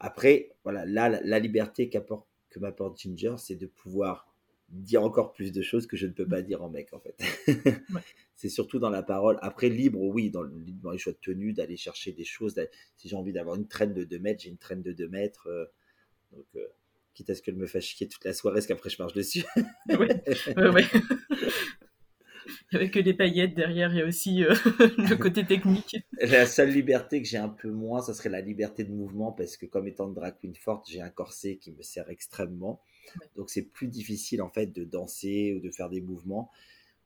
Après, 0.00 0.52
voilà, 0.64 0.84
là, 0.86 1.08
la, 1.08 1.38
liberté 1.38 1.88
qu'apporte, 1.88 2.26
que 2.50 2.58
m'apporte 2.58 2.98
Ginger, 2.98 3.34
c'est 3.38 3.56
de 3.56 3.66
pouvoir 3.66 4.31
dire 4.72 5.02
encore 5.02 5.32
plus 5.32 5.52
de 5.52 5.62
choses 5.62 5.86
que 5.86 5.96
je 5.96 6.06
ne 6.06 6.12
peux 6.12 6.26
pas 6.26 6.42
dire 6.42 6.62
en 6.62 6.70
mec, 6.70 6.92
en 6.92 7.00
fait. 7.00 7.16
C'est 8.36 8.48
surtout 8.48 8.78
dans 8.78 8.90
la 8.90 9.02
parole. 9.02 9.38
Après, 9.42 9.68
libre, 9.68 10.00
oui, 10.00 10.30
dans, 10.30 10.44
dans 10.82 10.90
les 10.90 10.98
choix 10.98 11.12
de 11.12 11.18
tenue, 11.18 11.52
d'aller 11.52 11.76
chercher 11.76 12.12
des 12.12 12.24
choses. 12.24 12.58
Si 12.96 13.08
j'ai 13.08 13.16
envie 13.16 13.32
d'avoir 13.32 13.56
une 13.56 13.68
traîne 13.68 13.94
de 13.94 14.04
2 14.04 14.18
mètres, 14.18 14.42
j'ai 14.42 14.48
une 14.48 14.58
traîne 14.58 14.82
de 14.82 14.92
2 14.92 15.08
mètres. 15.08 15.46
Euh, 15.46 15.66
donc, 16.32 16.46
euh, 16.56 16.66
quitte 17.14 17.30
à 17.30 17.34
ce 17.34 17.42
qu'elle 17.42 17.56
me 17.56 17.66
fasse 17.66 17.84
chier 17.84 18.08
toute 18.08 18.24
la 18.24 18.32
soirée, 18.32 18.56
parce 18.56 18.66
qu'après 18.66 18.90
je 18.90 18.96
marche 18.98 19.12
dessus. 19.12 19.44
oui, 19.88 20.08
ouais, 20.46 20.84
Avec 22.72 22.94
les 22.94 23.14
paillettes 23.14 23.54
derrière, 23.54 23.92
il 23.92 23.98
y 23.98 24.02
a 24.02 24.06
aussi 24.06 24.44
euh, 24.44 24.54
le 24.98 25.14
côté 25.16 25.44
technique. 25.44 25.96
La 26.20 26.46
seule 26.46 26.70
liberté 26.70 27.20
que 27.22 27.28
j'ai 27.28 27.38
un 27.38 27.48
peu 27.48 27.70
moins, 27.70 28.00
ça 28.00 28.14
serait 28.14 28.30
la 28.30 28.40
liberté 28.40 28.84
de 28.84 28.92
mouvement, 28.92 29.32
parce 29.32 29.56
que 29.56 29.66
comme 29.66 29.86
étant 29.86 30.08
de 30.08 30.14
drag 30.14 30.36
queen 30.40 30.54
forte, 30.54 30.88
j'ai 30.90 31.00
un 31.00 31.10
corset 31.10 31.56
qui 31.56 31.72
me 31.72 31.82
sert 31.82 32.08
extrêmement. 32.08 32.80
Donc 33.36 33.50
c'est 33.50 33.62
plus 33.62 33.88
difficile 33.88 34.42
en 34.42 34.50
fait 34.50 34.66
de 34.66 34.84
danser 34.84 35.54
ou 35.54 35.60
de 35.60 35.70
faire 35.70 35.88
des 35.88 36.00
mouvements, 36.00 36.50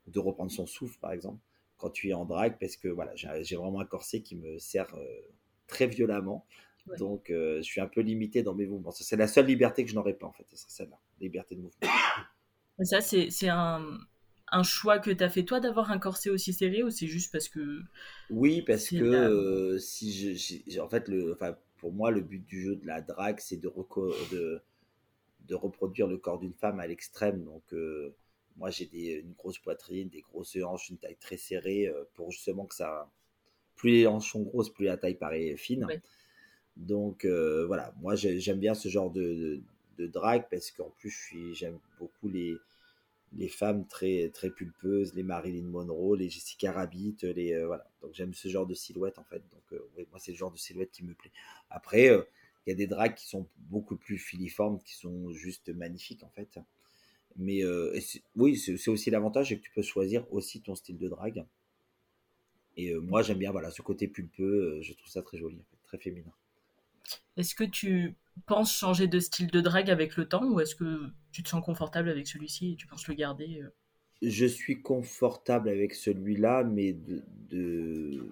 ou 0.06 0.10
de 0.10 0.18
reprendre 0.18 0.50
son 0.50 0.66
souffle 0.66 0.98
par 1.00 1.12
exemple, 1.12 1.40
quand 1.78 1.90
tu 1.90 2.08
es 2.08 2.14
en 2.14 2.24
drag, 2.24 2.56
parce 2.58 2.76
que 2.76 2.88
voilà, 2.88 3.12
j'ai 3.14 3.56
vraiment 3.56 3.80
un 3.80 3.86
corset 3.86 4.20
qui 4.22 4.36
me 4.36 4.58
sert 4.58 4.94
euh, 4.94 5.04
très 5.66 5.86
violemment. 5.86 6.46
Donc, 6.98 7.30
euh, 7.30 7.56
je 7.58 7.62
suis 7.62 7.80
un 7.80 7.88
peu 7.88 8.00
limité 8.00 8.42
dans 8.42 8.54
mes 8.54 8.66
mouvements. 8.66 8.92
C'est 8.92 9.16
la 9.16 9.26
seule 9.26 9.46
liberté 9.46 9.84
que 9.84 9.90
je 9.90 9.96
n'aurais 9.96 10.14
pas, 10.14 10.26
en 10.26 10.32
fait. 10.32 10.46
C'est 10.52 10.70
celle-là, 10.70 10.98
liberté 11.20 11.56
de 11.56 11.60
mouvement. 11.60 11.80
Ça, 12.84 13.00
c'est 13.00 13.48
un, 13.48 13.98
un, 14.52 14.62
choix 14.62 14.98
que 14.98 15.10
tu 15.10 15.24
as 15.24 15.30
fait, 15.30 15.44
toi, 15.44 15.60
d'avoir 15.60 15.90
un 15.90 15.98
corset 15.98 16.28
aussi 16.28 16.52
serré 16.52 16.82
ou 16.82 16.90
c'est 16.90 17.06
juste 17.06 17.32
parce 17.32 17.48
que. 17.48 17.80
Oui, 18.28 18.62
parce 18.62 18.90
que 18.90 18.96
euh, 19.02 19.78
si 19.78 20.36
je, 20.36 20.78
en 20.80 20.88
fait, 20.88 21.08
le, 21.08 21.32
enfin, 21.32 21.56
pour 21.78 21.92
moi, 21.92 22.10
le 22.10 22.20
but 22.20 22.44
du 22.44 22.62
jeu 22.62 22.76
de 22.76 22.86
la 22.86 23.00
drague, 23.00 23.40
c'est 23.40 23.56
de, 23.56 23.72
de, 24.30 24.60
de, 25.48 25.54
reproduire 25.54 26.06
le 26.06 26.18
corps 26.18 26.38
d'une 26.38 26.54
femme 26.54 26.80
à 26.80 26.86
l'extrême. 26.86 27.44
Donc, 27.44 27.62
euh, 27.72 28.14
moi, 28.56 28.70
j'ai 28.70 28.88
une 29.20 29.32
grosse 29.32 29.58
poitrine, 29.58 30.08
des 30.08 30.22
grosses 30.22 30.56
hanches, 30.56 30.90
une 30.90 30.98
taille 30.98 31.16
très 31.16 31.36
serrée 31.36 31.92
pour 32.14 32.30
justement 32.30 32.66
que 32.66 32.74
ça. 32.74 33.10
Plus 33.74 33.90
les 33.90 34.06
hanches 34.06 34.32
sont 34.32 34.42
grosses, 34.42 34.70
plus 34.70 34.86
la 34.86 34.96
taille 34.96 35.16
paraît 35.16 35.56
fine. 35.56 35.86
Donc 36.76 37.24
euh, 37.24 37.66
voilà, 37.66 37.94
moi 38.00 38.14
j'aime 38.14 38.58
bien 38.58 38.74
ce 38.74 38.88
genre 38.88 39.10
de, 39.10 39.60
de, 39.98 40.06
drag 40.06 40.46
parce 40.50 40.70
qu'en 40.70 40.90
plus 40.90 41.32
j'aime 41.52 41.78
beaucoup 41.98 42.28
les, 42.28 42.54
les 43.32 43.48
femmes 43.48 43.86
très, 43.86 44.28
très 44.28 44.50
pulpeuses, 44.50 45.14
les 45.14 45.22
Marilyn 45.22 45.64
Monroe, 45.64 46.16
les 46.16 46.28
Jessica 46.28 46.72
Rabbit, 46.72 47.16
les, 47.22 47.54
euh, 47.54 47.66
voilà. 47.66 47.88
Donc 48.02 48.12
j'aime 48.12 48.34
ce 48.34 48.48
genre 48.48 48.66
de 48.66 48.74
silhouette 48.74 49.18
en 49.18 49.24
fait. 49.24 49.42
Donc 49.52 49.72
euh, 49.72 50.04
moi 50.10 50.20
c'est 50.20 50.32
le 50.32 50.36
genre 50.36 50.52
de 50.52 50.58
silhouette 50.58 50.90
qui 50.90 51.02
me 51.02 51.14
plaît. 51.14 51.32
Après, 51.70 52.10
il 52.66 52.70
y 52.70 52.72
a 52.72 52.76
des 52.76 52.86
drags 52.86 53.14
qui 53.14 53.26
sont 53.28 53.48
beaucoup 53.56 53.96
plus 53.96 54.18
filiformes, 54.18 54.80
qui 54.82 54.94
sont 54.94 55.32
juste 55.32 55.68
magnifiques 55.68 56.22
en 56.22 56.30
fait. 56.30 56.58
Mais 57.36 57.62
oui, 58.34 58.56
c'est 58.56 58.88
aussi 58.88 59.10
l'avantage, 59.10 59.50
c'est 59.50 59.58
que 59.58 59.62
tu 59.62 59.70
peux 59.70 59.82
choisir 59.82 60.26
aussi 60.32 60.62
ton 60.62 60.74
style 60.74 60.98
de 60.98 61.08
drag. 61.08 61.44
Et 62.76 62.94
moi 62.94 63.22
j'aime 63.22 63.38
bien 63.38 63.52
voilà 63.52 63.70
ce 63.70 63.82
côté 63.82 64.08
pulpeux, 64.08 64.80
je 64.82 64.92
trouve 64.94 65.10
ça 65.10 65.22
très 65.22 65.38
joli, 65.38 65.62
très 65.84 65.98
féminin. 65.98 66.32
Est-ce 67.36 67.54
que 67.54 67.64
tu 67.64 68.16
penses 68.46 68.76
changer 68.76 69.06
de 69.06 69.18
style 69.18 69.48
de 69.48 69.60
drague 69.60 69.90
avec 69.90 70.16
le 70.16 70.28
temps 70.28 70.44
ou 70.44 70.60
est-ce 70.60 70.74
que 70.74 71.10
tu 71.32 71.42
te 71.42 71.48
sens 71.48 71.64
confortable 71.64 72.08
avec 72.08 72.26
celui-ci 72.26 72.72
et 72.72 72.76
tu 72.76 72.86
penses 72.86 73.06
le 73.08 73.14
garder 73.14 73.60
euh? 73.62 73.70
Je 74.22 74.46
suis 74.46 74.80
confortable 74.80 75.68
avec 75.68 75.94
celui-là, 75.94 76.64
mais 76.64 76.94
de, 76.94 77.22
de, 77.50 78.30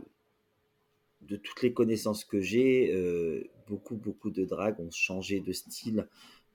toutes 1.28 1.62
les 1.62 1.72
connaissances 1.72 2.24
que 2.24 2.40
j'ai, 2.40 2.92
euh, 2.92 3.48
beaucoup, 3.66 3.96
beaucoup 3.96 4.30
de 4.30 4.44
dragues 4.44 4.80
ont 4.80 4.90
changé 4.90 5.40
de 5.40 5.52
style 5.52 6.06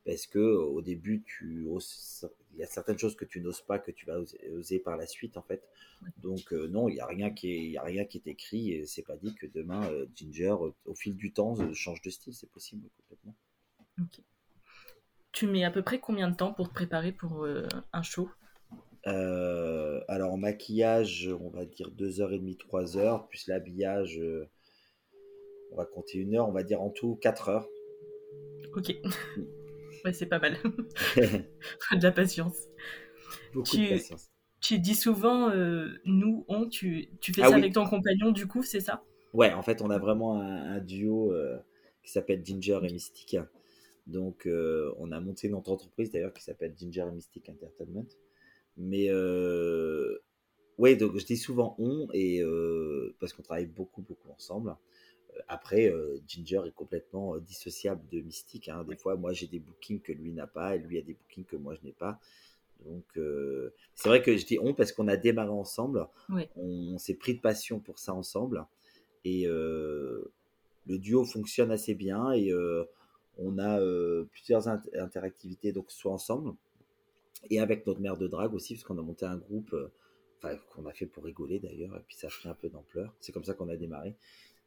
parce 0.06 0.26
que 0.26 0.40
au 0.40 0.82
début, 0.82 1.24
tu 1.24 1.68
il 2.54 2.60
y 2.60 2.64
a 2.64 2.68
certaines 2.68 2.98
choses 2.98 3.16
que 3.16 3.26
tu 3.26 3.42
n'oses 3.42 3.62
pas, 3.62 3.80
que 3.80 3.92
tu 3.92 4.06
vas 4.06 4.20
oser, 4.54 4.80
par 4.80 4.98
la 4.98 5.06
suite, 5.06 5.38
en 5.38 5.42
fait. 5.42 5.64
Donc, 6.18 6.52
euh, 6.52 6.68
non, 6.68 6.90
il 6.90 6.96
n'y 6.96 7.00
a, 7.00 7.06
rien 7.06 7.30
qui 7.30 7.74
est, 7.74 7.78
a 7.78 7.84
rien 7.84 8.06
qui 8.06 8.18
est 8.18 8.28
écrit 8.28 8.72
et 8.72 8.86
c'est 8.86 9.04
pas 9.04 9.18
dit 9.18 9.36
que 9.36 9.46
demain, 9.46 9.88
euh, 9.92 10.08
Ginger, 10.16 10.56
au 10.86 10.96
fil 10.96 11.16
du 11.16 11.32
temps, 11.32 11.56
change 11.74 12.02
de 12.02 12.10
style. 12.10 12.34
C'est 12.34 12.50
possible 12.50 12.90
complètement. 12.98 13.36
Tu 15.32 15.48
mets 15.48 15.64
à 15.64 15.72
peu 15.72 15.84
près 15.84 16.00
combien 16.00 16.30
de 16.30 16.36
temps 16.36 16.54
pour 16.54 16.70
te 16.70 16.74
préparer 16.74 17.12
pour 17.12 17.46
euh, 17.46 17.68
un 17.94 18.02
show? 18.02 18.30
Alors, 19.06 20.34
en 20.34 20.38
maquillage, 20.38 21.30
on 21.40 21.50
va 21.50 21.66
dire 21.66 21.92
2h30, 21.92 22.58
3h, 22.58 23.28
plus 23.28 23.48
l'habillage, 23.48 24.20
on 25.72 25.78
va 25.78 25.86
compter 25.86 26.18
une 26.18 26.36
heure, 26.36 26.48
on 26.48 26.52
va 26.52 26.64
dire 26.64 26.82
en 26.82 26.90
tout 26.90 27.16
4 27.16 27.50
heures. 27.50 27.68
Ok. 28.76 28.94
Ouais, 30.06 30.14
c'est 30.14 30.28
pas 30.28 30.40
mal. 30.40 30.58
de 31.16 32.04
la 32.04 32.12
patience. 32.12 32.68
Beaucoup 33.54 33.70
tu, 33.70 33.84
de 33.84 33.90
patience. 33.90 34.30
Tu 34.62 34.80
dis 34.80 34.96
souvent 34.96 35.50
euh, 35.50 35.90
nous, 36.06 36.46
on, 36.48 36.68
tu, 36.68 37.10
tu 37.22 37.34
fais 37.34 37.44
ah 37.44 37.50
ça 37.50 37.56
avec 37.56 37.74
ton 37.74 37.86
compagnon, 37.86 38.32
du 38.32 38.48
coup, 38.48 38.64
c'est 38.64 38.80
ça? 38.80 39.04
Ouais, 39.34 39.54
en 39.54 39.62
fait, 39.62 39.82
on 39.82 39.90
a 39.90 39.98
vraiment 39.98 40.40
un, 40.40 40.80
duo 40.80 41.34
euh, 41.34 41.58
qui 42.04 42.12
s'appelle 42.12 42.46
Ginger 42.46 42.80
et 42.84 42.92
Mystic. 42.92 43.38
Donc, 44.08 44.48
euh, 44.48 44.94
on 44.98 45.12
a 45.12 45.20
monté 45.20 45.50
notre 45.50 45.72
entreprise 45.72 46.12
d'ailleurs 46.12 46.34
qui 46.34 46.44
s'appelle 46.44 46.74
Ginger 46.78 47.06
et 47.10 47.16
Mystic 47.16 47.50
Entertainment. 47.50 48.08
Mais 48.78 49.12
ouais, 50.78 50.96
donc 50.96 51.18
je 51.18 51.26
dis 51.26 51.38
souvent 51.38 51.76
on, 51.78 52.08
et 52.14 52.42
parce 53.20 53.34
qu'on 53.34 53.44
travaille 53.44 53.68
beaucoup, 53.68 54.02
beaucoup 54.02 54.30
ensemble. 54.32 54.76
Après, 55.48 55.90
euh, 55.90 56.20
Ginger 56.28 56.62
est 56.68 56.74
complètement 56.74 57.36
euh, 57.36 57.40
dissociable 57.40 58.02
de 58.12 58.20
Mystique. 58.20 58.70
Hein. 58.70 58.84
Des 58.84 58.96
fois, 58.96 59.16
moi, 59.16 59.34
j'ai 59.34 59.48
des 59.48 59.60
bookings 59.60 60.02
que 60.02 60.12
lui 60.12 60.32
n'a 60.32 60.48
pas, 60.48 60.76
et 60.76 60.80
lui 60.80 60.98
a 60.98 61.02
des 61.02 61.14
bookings 61.14 61.46
que 61.46 61.56
moi, 61.56 61.76
je 61.76 61.86
n'ai 61.86 61.94
pas. 61.94 62.20
Donc, 62.86 63.06
euh, 63.18 63.74
c'est 63.96 64.10
vrai 64.10 64.22
que 64.22 64.36
je 64.38 64.46
dis 64.46 64.58
on 64.60 64.74
parce 64.74 64.92
qu'on 64.92 65.08
a 65.08 65.18
démarré 65.18 65.50
ensemble. 65.50 66.08
Oui. 66.30 66.48
On, 66.56 66.98
s'est 66.98 67.16
pris 67.16 67.36
de 67.36 67.42
passion 67.42 67.80
pour 67.80 68.00
ça 68.00 68.14
ensemble. 68.14 68.66
Et 69.26 69.48
euh, 69.48 70.32
le 70.88 70.98
duo 70.98 71.26
fonctionne 71.26 71.72
assez 71.72 71.94
bien. 71.94 72.32
Et 72.32 72.52
euh, 72.52 72.86
on 73.38 73.58
a 73.58 73.80
plusieurs 74.32 74.68
interactivités, 74.68 75.72
donc 75.72 75.92
soit 75.92 76.12
ensemble 76.12 76.54
et 77.50 77.62
avec 77.62 77.88
notre 77.88 78.02
mère 78.02 78.18
de 78.18 78.28
drague 78.28 78.54
aussi, 78.54 78.74
parce 78.74 78.84
qu'on 78.84 78.98
a 78.98 79.02
monté 79.02 79.26
un 79.26 79.38
groupe, 79.38 79.74
enfin, 80.40 80.58
qu'on 80.76 80.86
a 80.88 80.92
fait 80.92 81.06
pour 81.06 81.24
rigoler 81.24 81.58
d'ailleurs, 81.60 81.96
et 81.96 82.02
puis 82.06 82.18
ça 82.18 82.28
a 82.28 82.30
pris 82.30 82.50
un 82.50 82.54
peu 82.54 82.68
d'ampleur. 82.68 83.16
C'est 83.22 83.32
comme 83.32 83.46
ça 83.46 83.54
qu'on 83.54 83.70
a 83.70 83.78
démarré 83.78 84.18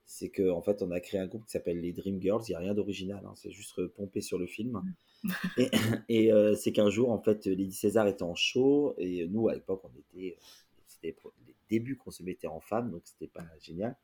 c'est 0.04 0.28
qu'en 0.28 0.56
en 0.58 0.62
fait, 0.62 0.82
on 0.82 0.90
a 0.90 1.00
créé 1.00 1.20
un 1.20 1.26
groupe 1.26 1.44
qui 1.46 1.52
s'appelle 1.52 1.80
les 1.80 1.92
Dream 1.92 2.20
Girls. 2.20 2.42
Il 2.48 2.52
n'y 2.52 2.56
a 2.56 2.58
rien 2.58 2.74
d'original, 2.74 3.22
hein, 3.24 3.32
c'est 3.36 3.50
juste 3.50 3.86
pompé 3.88 4.20
sur 4.20 4.38
le 4.38 4.46
film. 4.46 4.82
Mm. 5.22 5.32
et, 6.08 6.32
euh, 6.32 6.54
c'est 6.54 6.72
qu'un 6.72 6.90
jour, 6.90 7.10
en 7.10 7.18
fait, 7.18 7.46
Lady 7.46 7.72
César 7.72 8.06
était 8.08 8.22
en 8.22 8.34
show, 8.34 8.94
et 8.98 9.26
nous, 9.28 9.48
à 9.48 9.54
l'époque, 9.54 9.82
on 9.84 9.98
était. 9.98 10.36
C'était 10.86 11.16
les 11.46 11.54
débuts 11.70 11.96
qu'on 11.96 12.10
se 12.10 12.22
mettait 12.22 12.46
en 12.46 12.60
femme, 12.60 12.90
donc 12.90 13.02
c'était 13.04 13.30
pas 13.32 13.44
génial. 13.60 13.96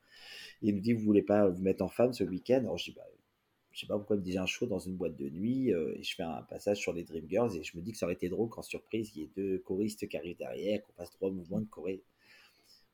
il 0.61 0.75
nous 0.75 0.81
dit 0.81 0.93
Vous 0.93 1.03
voulez 1.03 1.21
pas 1.21 1.47
vous 1.47 1.61
mettre 1.61 1.83
en 1.83 1.89
femme 1.89 2.13
ce 2.13 2.23
week-end? 2.23 2.59
Alors 2.59 2.77
je 2.77 2.85
dis 2.85 2.91
bah, 2.91 3.03
Je 3.71 3.81
sais 3.81 3.87
pas 3.87 3.97
pourquoi 3.97 4.15
il 4.15 4.19
me 4.19 4.25
dit 4.25 4.37
un 4.37 4.47
show 4.47 4.65
dans 4.65 4.79
une 4.79 4.95
boîte 4.95 5.15
de 5.15 5.29
nuit, 5.29 5.71
euh, 5.71 5.95
et 5.97 6.03
je 6.03 6.15
fais 6.15 6.23
un 6.23 6.41
passage 6.43 6.79
sur 6.79 6.93
les 6.93 7.03
Dream 7.03 7.25
Girls, 7.29 7.55
et 7.55 7.63
je 7.63 7.77
me 7.77 7.83
dis 7.83 7.91
que 7.91 7.97
ça 7.97 8.05
aurait 8.05 8.15
été 8.15 8.27
drôle 8.27 8.49
qu'en 8.49 8.63
surprise, 8.63 9.11
il 9.15 9.21
y 9.21 9.23
ait 9.25 9.29
deux 9.35 9.59
choristes 9.59 10.07
qui 10.07 10.17
arrivent 10.17 10.37
derrière, 10.37 10.81
qu'on 10.83 10.93
fasse 10.93 11.11
trois 11.11 11.29
mouvements 11.29 11.59
de 11.59 11.67
choré. 11.69 12.01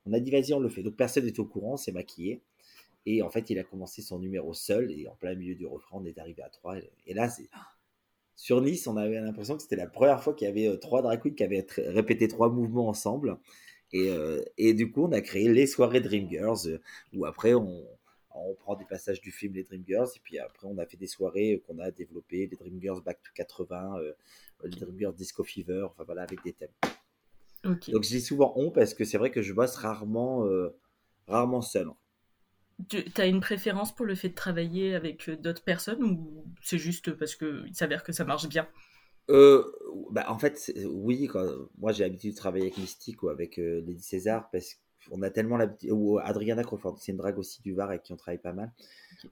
On 0.05 0.13
a 0.13 0.19
dit 0.19 0.29
Vas-y, 0.29 0.53
on 0.53 0.59
le 0.59 0.69
fait. 0.69 0.83
Donc 0.83 0.95
personne 0.95 1.25
n'est 1.25 1.39
au 1.39 1.45
courant, 1.45 1.77
c'est 1.77 1.91
maquillé. 1.91 2.41
Et 3.05 3.21
en 3.21 3.29
fait, 3.29 3.49
il 3.49 3.59
a 3.59 3.63
commencé 3.63 4.01
son 4.01 4.19
numéro 4.19 4.53
seul 4.53 4.91
et 4.91 5.07
en 5.07 5.15
plein 5.15 5.35
milieu 5.35 5.55
du 5.55 5.65
refrain, 5.65 5.99
on 6.01 6.05
est 6.05 6.17
arrivé 6.17 6.41
à 6.41 6.49
trois. 6.49 6.75
Et 7.05 7.13
là, 7.13 7.29
c'est 7.29 7.49
sur 8.35 8.61
Nice, 8.61 8.87
on 8.87 8.97
avait 8.97 9.19
l'impression 9.21 9.55
que 9.55 9.63
c'était 9.63 9.77
la 9.77 9.87
première 9.87 10.21
fois 10.21 10.33
qu'il 10.33 10.47
y 10.47 10.51
avait 10.51 10.67
euh, 10.67 10.77
trois 10.77 11.01
drag 11.01 11.21
queens 11.21 11.35
qui 11.35 11.43
avaient 11.43 11.65
répété 11.77 12.27
trois 12.27 12.49
mouvements 12.49 12.89
ensemble. 12.89 13.37
Et, 13.93 14.09
euh, 14.09 14.43
et, 14.57 14.73
du 14.73 14.91
coup, 14.91 15.05
on 15.05 15.11
a 15.13 15.21
créé 15.21 15.47
les 15.47 15.67
soirées 15.67 16.01
Dream 16.01 16.29
Girls, 16.29 16.67
euh, 16.67 16.79
où 17.13 17.25
après, 17.25 17.53
on, 17.53 17.85
on, 18.31 18.55
prend 18.55 18.75
des 18.75 18.83
passages 18.83 19.21
du 19.21 19.31
film 19.31 19.53
Les 19.53 19.63
Dream 19.63 19.83
Girls, 19.87 20.09
et 20.15 20.19
puis 20.21 20.37
après, 20.37 20.67
on 20.67 20.77
a 20.77 20.85
fait 20.85 20.97
des 20.97 21.07
soirées 21.07 21.63
qu'on 21.65 21.79
a 21.79 21.91
développées, 21.91 22.47
les 22.47 22.57
Dream 22.57 22.81
Girls 22.81 23.01
Back 23.01 23.21
to 23.23 23.31
80, 23.35 23.99
les 24.65 24.79
Dream 24.79 24.99
Girls 24.99 25.15
Disco 25.15 25.43
Fever, 25.43 25.83
enfin 25.89 26.03
voilà, 26.03 26.23
avec 26.23 26.43
des 26.43 26.53
thèmes. 26.53 26.69
Donc 27.63 28.03
je 28.03 28.09
dis 28.09 28.21
souvent 28.21 28.53
on, 28.57 28.69
parce 28.69 28.93
que 28.93 29.05
c'est 29.05 29.17
vrai 29.17 29.31
que 29.31 29.41
je 29.41 29.53
bosse 29.53 29.75
rarement, 29.75 30.45
rarement 31.27 31.61
seul. 31.61 31.87
Tu 32.89 33.03
as 33.17 33.25
une 33.25 33.39
préférence 33.39 33.95
pour 33.95 34.05
le 34.05 34.15
fait 34.15 34.29
de 34.29 34.35
travailler 34.35 34.95
avec 34.95 35.29
euh, 35.29 35.37
d'autres 35.37 35.63
personnes 35.63 36.03
ou 36.03 36.45
c'est 36.61 36.77
juste 36.77 37.13
parce 37.13 37.35
qu'il 37.35 37.73
s'avère 37.73 38.03
que 38.03 38.11
ça 38.11 38.25
marche 38.25 38.49
bien? 38.49 38.67
Euh, 39.29 39.63
bah 40.11 40.25
en 40.27 40.37
fait, 40.37 40.71
oui. 40.85 41.29
moi, 41.77 41.91
j'ai 41.93 42.03
l'habitude 42.03 42.33
de 42.33 42.37
travailler 42.37 42.65
avec 42.65 42.77
Mystique 42.77 43.23
ou 43.23 43.29
avec 43.29 43.57
euh, 43.59 43.81
Lady 43.85 44.03
César 44.03 44.49
parce 44.51 44.75
qu'on 45.09 45.21
a 45.21 45.29
tellement 45.29 45.57
l'habitude. 45.57 45.91
Ou 45.91 46.19
Adriana 46.19 46.63
Crawford, 46.63 46.97
c'est 46.99 47.11
une 47.13 47.17
drague 47.17 47.39
aussi 47.39 47.61
du 47.61 47.73
Var 47.73 47.89
avec 47.89 48.03
qui 48.03 48.13
on 48.13 48.17
travaille 48.17 48.41
pas 48.41 48.53
mal. 48.53 48.71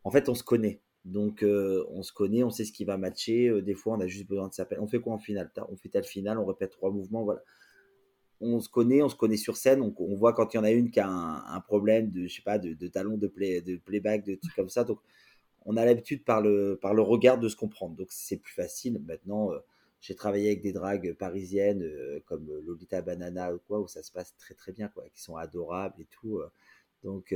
En 0.04 0.12
fait, 0.12 0.30
on 0.30 0.36
se 0.36 0.44
connaît. 0.44 0.82
Donc, 1.04 1.44
on 1.44 2.02
se 2.02 2.14
connaît, 2.14 2.44
on 2.44 2.50
sait 2.50 2.64
ce 2.64 2.72
qui 2.72 2.86
va 2.86 2.98
matcher. 2.98 3.62
des 3.62 3.76
fois, 3.76 3.98
on 3.98 4.00
a 4.00 4.08
juste 4.08 4.28
besoin 4.28 4.48
de 4.48 4.54
s'appeler. 4.54 4.80
On 4.80 4.88
fait 4.88 5.02
quoi 5.02 5.14
en 5.14 5.20
finale? 5.20 5.52
On 5.70 5.76
fait 5.76 5.90
tel 5.90 6.06
final, 6.06 6.40
on 6.40 6.46
répète 6.46 6.72
trois 6.72 6.92
mouvements. 6.92 7.26
Voilà 7.26 7.42
on 8.44 8.60
se 8.60 8.70
connaît, 8.70 9.02
on 9.02 9.10
se 9.10 9.16
connaît 9.16 9.38
sur 9.38 9.58
scène, 9.58 9.82
on, 9.82 9.94
on 9.98 10.16
voit 10.16 10.34
quand 10.34 10.54
il 10.54 10.58
y 10.58 10.60
en 10.60 10.64
a 10.64 10.72
une 10.72 10.92
qui 10.92 11.00
a 11.00 11.08
un, 11.08 11.60
problème 11.62 12.12
de, 12.12 12.28
je 12.28 12.36
sais 12.36 12.42
pas, 12.42 12.60
de, 12.60 12.74
de 12.74 13.28
play, 13.28 13.62
de 13.62 13.78
playback, 13.78 14.26
de 14.26 14.36
trucs 14.36 14.56
comme 14.56 14.70
ça. 14.70 14.84
Donc, 14.84 15.00
on 15.66 15.78
a 15.78 15.86
l'habitude 15.86 16.24
par 16.26 16.42
le, 16.42 16.78
par 16.82 16.94
le 16.94 17.02
regard 17.02 17.40
de 17.40 17.48
se 17.48 17.56
comprendre. 17.56 17.96
Donc, 17.96 18.08
c'est 18.12 18.38
plus 18.38 18.54
facile. 18.54 19.02
Maintenant, 19.06 19.54
euh, 19.54 19.60
j'ai 20.02 20.16
travaillé 20.16 20.48
avec 20.48 20.62
des 20.62 20.74
dragues 20.74 21.14
parisiennes 21.14 21.84
euh, 21.84 22.20
comme 22.26 22.46
Lolita 22.66 23.02
Banana 23.02 23.54
ou 23.54 23.60
quoi, 23.60 23.80
où 23.80 23.88
ça 23.88 24.04
se 24.04 24.12
passe 24.12 24.36
très 24.38 24.54
très 24.54 24.74
bien, 24.74 24.90
quoi, 24.90 25.06
qui 25.14 25.22
sont 25.22 25.38
adorables 25.38 26.02
et 26.02 26.08
tout. 26.12 26.40
Euh. 26.40 26.50
donc, 27.04 27.34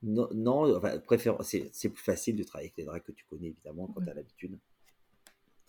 non, 0.00 0.28
non 0.32 0.76
enfin, 0.76 1.00
c'est 1.42 1.88
plus 1.88 2.04
facile 2.04 2.36
de 2.36 2.44
travailler 2.44 2.68
avec 2.68 2.76
des 2.76 2.84
dragues 2.84 3.02
que 3.02 3.12
tu 3.12 3.24
connais, 3.24 3.48
évidemment, 3.48 3.88
quand 3.88 4.00
tu 4.00 4.10
as 4.10 4.14
l'habitude. 4.14 4.56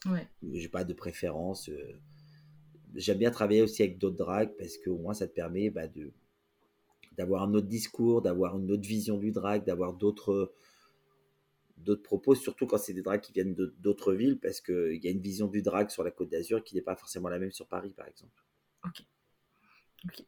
Ouais. 0.06 0.28
J'ai 0.54 0.70
pas 0.70 0.84
de 0.84 0.94
préférence 0.94 1.70
j'aime 2.96 3.18
bien 3.20 3.32
travailler 3.32 3.62
aussi 3.62 3.84
avec 3.84 3.98
d'autres 3.98 4.18
drags 4.18 4.56
parce 4.58 4.78
qu'au 4.78 4.98
moins 4.98 5.14
ça 5.14 5.28
te 5.28 5.34
permet 5.34 5.70
bah, 5.70 5.88
de 5.88 6.12
d'avoir 7.18 7.44
un 7.44 7.54
autre 7.54 7.68
discours, 7.68 8.22
d'avoir 8.22 8.58
une 8.58 8.72
autre 8.72 8.88
vision 8.88 9.18
du 9.18 9.32
drag, 9.32 9.66
d'avoir 9.66 9.94
d'autres 9.94 10.54
d'autres 11.78 12.04
propos, 12.04 12.36
surtout 12.36 12.68
quand 12.68 12.78
c'est 12.78 12.94
des 12.94 13.02
drags 13.02 13.22
qui 13.22 13.34
viennent 13.34 13.56
d'autres 13.56 14.14
villes, 14.14 14.40
parce 14.40 14.62
qu'il 14.62 15.00
y 15.04 15.08
a 15.08 15.12
une 15.12 15.22
vision 15.22 15.48
du 15.48 15.62
drag 15.62 15.90
sur 15.90 16.04
la 16.04 16.12
Côte 16.12 16.30
d'Azur 16.30 16.64
qui 16.64 16.76
n'est 16.76 16.82
pas 16.82 16.96
forcément 16.96 17.30
la 17.30 17.40
même 17.40 17.52
sur 17.52 17.68
Paris, 17.68 17.94
par 17.94 18.08
exemple. 18.08 18.44
Ok. 18.86 19.04
ok. 20.06 20.26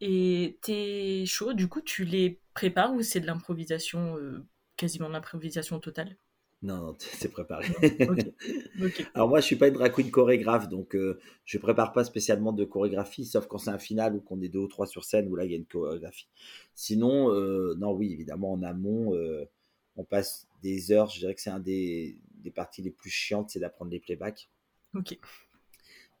Et 0.00 0.58
tes 0.62 1.26
shows, 1.26 1.54
du 1.54 1.68
coup, 1.68 1.80
tu 1.80 2.04
les 2.04 2.40
prépares 2.54 2.94
ou 2.94 3.02
c'est 3.02 3.20
de 3.20 3.26
l'improvisation, 3.26 4.18
euh, 4.18 4.46
quasiment 4.76 5.08
de 5.08 5.14
l'improvisation 5.14 5.80
totale? 5.80 6.16
Non, 6.62 6.94
c'est 6.98 7.30
préparé. 7.32 7.66
Alors 9.14 9.28
moi, 9.28 9.40
je 9.40 9.46
suis 9.46 9.56
pas 9.56 9.66
une 9.66 9.74
drag 9.74 9.92
queen 9.92 10.12
chorégraphe, 10.12 10.68
donc 10.68 10.94
euh, 10.94 11.18
je 11.44 11.58
prépare 11.58 11.92
pas 11.92 12.04
spécialement 12.04 12.52
de 12.52 12.64
chorégraphie, 12.64 13.24
sauf 13.24 13.48
quand 13.48 13.58
c'est 13.58 13.70
un 13.70 13.80
final 13.80 14.14
ou 14.14 14.20
qu'on 14.20 14.40
est 14.40 14.48
deux 14.48 14.60
ou 14.60 14.68
trois 14.68 14.86
sur 14.86 15.04
scène 15.04 15.28
où 15.28 15.34
là 15.34 15.44
il 15.44 15.50
y 15.50 15.54
a 15.54 15.56
une 15.56 15.66
chorégraphie. 15.66 16.28
Sinon, 16.76 17.34
euh, 17.34 17.74
non, 17.78 17.92
oui, 17.92 18.12
évidemment, 18.12 18.52
en 18.52 18.62
amont, 18.62 19.12
euh, 19.12 19.44
on 19.96 20.04
passe 20.04 20.46
des 20.62 20.92
heures. 20.92 21.10
Je 21.10 21.18
dirais 21.18 21.34
que 21.34 21.40
c'est 21.40 21.50
un 21.50 21.58
des, 21.58 22.16
parties 22.54 22.82
les 22.82 22.92
plus 22.92 23.10
chiantes, 23.10 23.50
c'est 23.50 23.58
d'apprendre 23.58 23.90
les 23.90 24.00
playbacks. 24.00 24.48
Ok. 24.94 25.18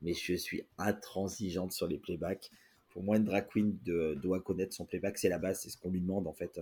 Mais 0.00 0.12
je 0.12 0.34
suis 0.34 0.64
intransigeante 0.76 1.70
sur 1.70 1.86
les 1.86 1.98
playbacks. 1.98 2.50
Pour 2.90 3.04
moi, 3.04 3.16
une 3.16 3.24
drag 3.24 3.46
queen 3.46 3.78
doit 3.84 4.40
connaître 4.40 4.74
son 4.74 4.86
playback, 4.86 5.18
c'est 5.18 5.28
la 5.28 5.38
base, 5.38 5.60
c'est 5.60 5.70
ce 5.70 5.76
qu'on 5.76 5.90
lui 5.90 6.00
demande 6.00 6.26
en 6.26 6.32
fait. 6.32 6.60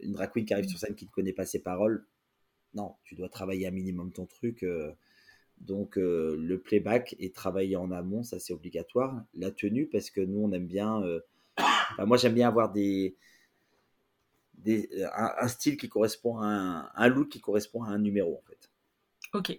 une 0.00 0.12
drag 0.12 0.32
queen 0.32 0.46
qui 0.46 0.54
arrive 0.54 0.66
sur 0.66 0.78
scène 0.78 0.94
qui 0.94 1.04
ne 1.04 1.10
connaît 1.10 1.34
pas 1.34 1.44
ses 1.44 1.58
paroles, 1.58 2.06
non, 2.74 2.96
tu 3.04 3.14
dois 3.14 3.28
travailler 3.28 3.66
un 3.66 3.70
minimum 3.70 4.12
ton 4.12 4.26
truc. 4.26 4.62
Euh, 4.62 4.92
donc 5.60 5.96
euh, 5.96 6.36
le 6.36 6.58
playback 6.58 7.14
et 7.20 7.30
travailler 7.30 7.76
en 7.76 7.90
amont, 7.92 8.22
ça 8.22 8.38
c'est 8.38 8.52
obligatoire. 8.52 9.24
La 9.34 9.50
tenue, 9.50 9.86
parce 9.86 10.10
que 10.10 10.20
nous 10.20 10.40
on 10.40 10.52
aime 10.52 10.66
bien. 10.66 11.02
Euh, 11.02 11.20
moi 11.98 12.16
j'aime 12.16 12.34
bien 12.34 12.48
avoir 12.48 12.72
des, 12.72 13.16
un, 14.66 15.48
style 15.48 15.76
qui 15.76 15.88
correspond 15.88 16.38
à 16.38 16.46
un, 16.46 16.90
un, 16.94 17.08
look 17.08 17.28
qui 17.28 17.40
correspond 17.40 17.84
à 17.84 17.90
un 17.90 17.98
numéro 17.98 18.36
en 18.36 18.42
fait. 18.48 18.70
Ok. 19.32 19.58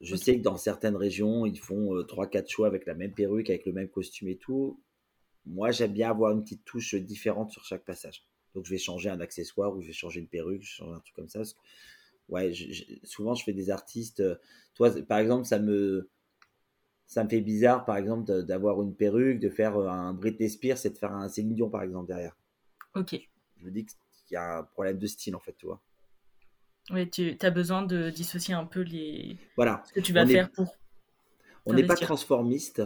Je 0.00 0.16
sais 0.16 0.36
que 0.36 0.42
dans 0.42 0.58
certaines 0.58 0.96
régions 0.96 1.46
ils 1.46 1.58
font 1.58 1.94
3-4 1.94 2.50
choix 2.50 2.66
avec 2.66 2.86
la 2.86 2.94
même 2.94 3.12
perruque, 3.12 3.48
avec 3.48 3.64
le 3.64 3.72
même 3.72 3.88
costume 3.88 4.28
et 4.28 4.36
tout. 4.36 4.78
Moi 5.46 5.70
j'aime 5.70 5.92
bien 5.92 6.10
avoir 6.10 6.32
une 6.32 6.42
petite 6.42 6.64
touche 6.64 6.94
différente 6.94 7.50
sur 7.50 7.64
chaque 7.64 7.84
passage. 7.84 8.24
Donc 8.54 8.66
je 8.66 8.70
vais 8.70 8.78
changer 8.78 9.08
un 9.08 9.20
accessoire 9.20 9.74
ou 9.74 9.80
je 9.80 9.86
vais 9.86 9.92
changer 9.94 10.20
une 10.20 10.26
perruque, 10.26 10.62
je 10.62 10.74
change 10.74 10.94
un 10.94 11.00
truc 11.00 11.14
comme 11.14 11.28
ça 11.28 11.42
ouais, 12.28 12.52
souvent 13.04 13.34
je 13.34 13.44
fais 13.44 13.52
des 13.52 13.70
artistes. 13.70 14.20
Euh, 14.20 14.36
toi, 14.74 14.90
par 15.06 15.18
exemple, 15.18 15.44
ça 15.44 15.58
me, 15.58 16.08
ça 17.06 17.24
me 17.24 17.28
fait 17.28 17.40
bizarre, 17.40 17.84
par 17.84 17.96
exemple, 17.96 18.42
d'avoir 18.44 18.80
une 18.82 18.94
perruque, 18.94 19.38
de 19.38 19.50
faire 19.50 19.76
euh, 19.76 19.88
un 19.88 20.14
Britney 20.14 20.48
Spears 20.48 20.84
et 20.84 20.90
de 20.90 20.96
faire 20.96 21.12
un 21.12 21.28
Céline 21.28 21.54
Dion, 21.54 21.68
par 21.68 21.82
exemple, 21.82 22.08
derrière. 22.08 22.36
Ok. 22.94 23.20
Je 23.58 23.66
me 23.66 23.70
dis 23.70 23.84
qu'il 23.84 24.34
y 24.34 24.36
a 24.36 24.58
un 24.58 24.62
problème 24.62 24.98
de 24.98 25.06
style, 25.06 25.36
en 25.36 25.40
fait, 25.40 25.54
tu 25.56 25.66
vois. 25.66 25.82
Oui, 26.90 27.08
tu 27.10 27.36
as 27.40 27.50
besoin 27.50 27.82
de 27.82 28.10
dissocier 28.10 28.54
un 28.54 28.64
peu 28.64 28.80
les. 28.80 29.36
Voilà. 29.56 29.82
Ce 29.86 29.92
que 29.92 30.00
tu 30.00 30.12
vas 30.12 30.26
faire 30.26 30.50
pour. 30.50 30.76
On 31.64 31.74
n'est 31.74 31.86
pas 31.86 31.94
transformiste, 31.94 32.82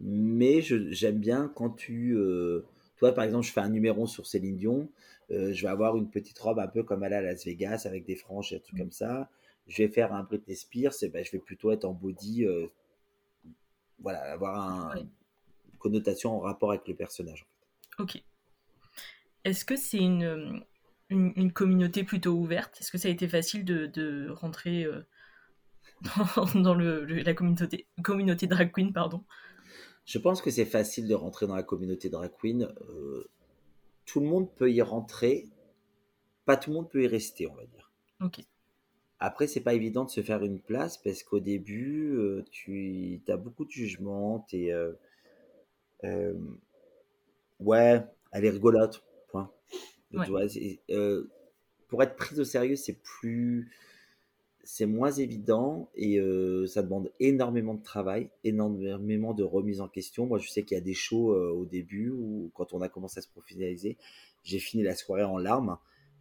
mais 0.00 0.60
j'aime 0.60 1.18
bien 1.18 1.50
quand 1.54 1.70
tu. 1.70 2.14
Euh, 2.16 2.66
toi, 2.98 3.12
par 3.12 3.24
exemple, 3.24 3.46
je 3.46 3.52
fais 3.52 3.60
un 3.60 3.68
numéro 3.68 4.06
sur 4.06 4.26
Céline 4.26 4.56
Dion. 4.56 4.90
Euh, 5.30 5.52
je 5.52 5.62
vais 5.62 5.68
avoir 5.68 5.96
une 5.96 6.10
petite 6.10 6.38
robe 6.38 6.58
un 6.58 6.66
peu 6.66 6.82
comme 6.82 7.04
elle 7.04 7.14
à 7.14 7.22
Las 7.22 7.44
Vegas 7.44 7.82
avec 7.86 8.04
des 8.04 8.16
franges 8.16 8.52
et 8.52 8.56
des 8.56 8.62
trucs 8.62 8.74
mmh. 8.74 8.78
comme 8.78 8.92
ça. 8.92 9.30
Je 9.68 9.82
vais 9.82 9.88
faire 9.88 10.12
un 10.12 10.22
Britney 10.22 10.56
Spears, 10.56 10.94
et 11.02 11.08
ben, 11.08 11.24
je 11.24 11.30
vais 11.30 11.38
plutôt 11.38 11.70
être 11.70 11.84
en 11.84 11.92
body, 11.92 12.46
euh, 12.46 12.66
voilà, 14.00 14.20
avoir 14.32 14.96
une 14.96 15.08
connotation 15.78 16.36
en 16.36 16.40
rapport 16.40 16.70
avec 16.70 16.88
le 16.88 16.94
personnage. 16.94 17.46
Ok. 17.98 18.22
Est-ce 19.44 19.64
que 19.64 19.76
c'est 19.76 19.98
une, 19.98 20.64
une, 21.10 21.52
communauté 21.52 22.02
plutôt 22.04 22.32
ouverte? 22.32 22.80
Est-ce 22.80 22.90
que 22.90 22.98
ça 22.98 23.08
a 23.08 23.10
été 23.10 23.28
facile 23.28 23.64
de, 23.64 23.86
de 23.86 24.30
rentrer 24.30 24.84
euh, 24.84 25.02
dans, 26.54 26.74
le, 26.74 27.04
la 27.04 27.34
communauté, 27.34 27.86
communauté 28.02 28.46
drag 28.46 28.72
queen 28.72 28.92
pardon? 28.92 29.22
Je 30.08 30.18
pense 30.18 30.42
que 30.42 30.50
c'est 30.50 30.64
facile 30.64 31.06
de 31.06 31.14
rentrer 31.14 31.46
dans 31.46 31.54
la 31.54 31.62
communauté 31.62 32.08
drag 32.08 32.32
queen 32.40 32.66
tout 34.08 34.20
le 34.20 34.26
monde 34.26 34.50
peut 34.54 34.72
y 34.72 34.80
rentrer, 34.80 35.46
pas 36.46 36.56
tout 36.56 36.70
le 36.70 36.76
monde 36.76 36.90
peut 36.90 37.02
y 37.02 37.06
rester, 37.06 37.46
on 37.46 37.54
va 37.54 37.66
dire. 37.66 37.92
Ok. 38.22 38.40
Après, 39.20 39.46
c'est 39.46 39.60
pas 39.60 39.74
évident 39.74 40.04
de 40.04 40.10
se 40.10 40.22
faire 40.22 40.42
une 40.42 40.60
place 40.60 40.96
parce 40.96 41.22
qu'au 41.22 41.40
début, 41.40 42.16
euh, 42.16 42.42
tu 42.50 43.20
as 43.28 43.36
beaucoup 43.36 43.66
de 43.66 43.70
jugements, 43.70 44.46
euh, 44.54 44.94
euh, 46.04 46.34
ouais, 47.60 48.02
elle 48.32 48.44
est 48.46 48.50
rigolote, 48.50 49.04
point. 49.28 49.52
pour 51.88 52.02
être 52.02 52.16
prise 52.16 52.40
au 52.40 52.44
sérieux, 52.44 52.76
c'est 52.76 52.98
plus 53.02 53.70
c'est 54.70 54.84
moins 54.84 55.10
évident 55.10 55.88
et 55.94 56.20
ça 56.66 56.82
demande 56.82 57.10
énormément 57.20 57.72
de 57.72 57.82
travail, 57.82 58.28
énormément 58.44 59.32
de 59.32 59.42
remise 59.42 59.80
en 59.80 59.88
question. 59.88 60.26
Moi, 60.26 60.38
je 60.38 60.50
sais 60.50 60.62
qu'il 60.62 60.76
y 60.76 60.80
a 60.80 60.84
des 60.84 60.92
shows 60.92 61.34
au 61.34 61.64
début 61.64 62.10
où, 62.10 62.50
quand 62.52 62.74
on 62.74 62.82
a 62.82 62.90
commencé 62.90 63.18
à 63.18 63.22
se 63.22 63.28
professionnaliser, 63.28 63.96
j'ai 64.44 64.58
fini 64.58 64.82
la 64.82 64.94
soirée 64.94 65.24
en 65.24 65.38
larmes 65.38 65.78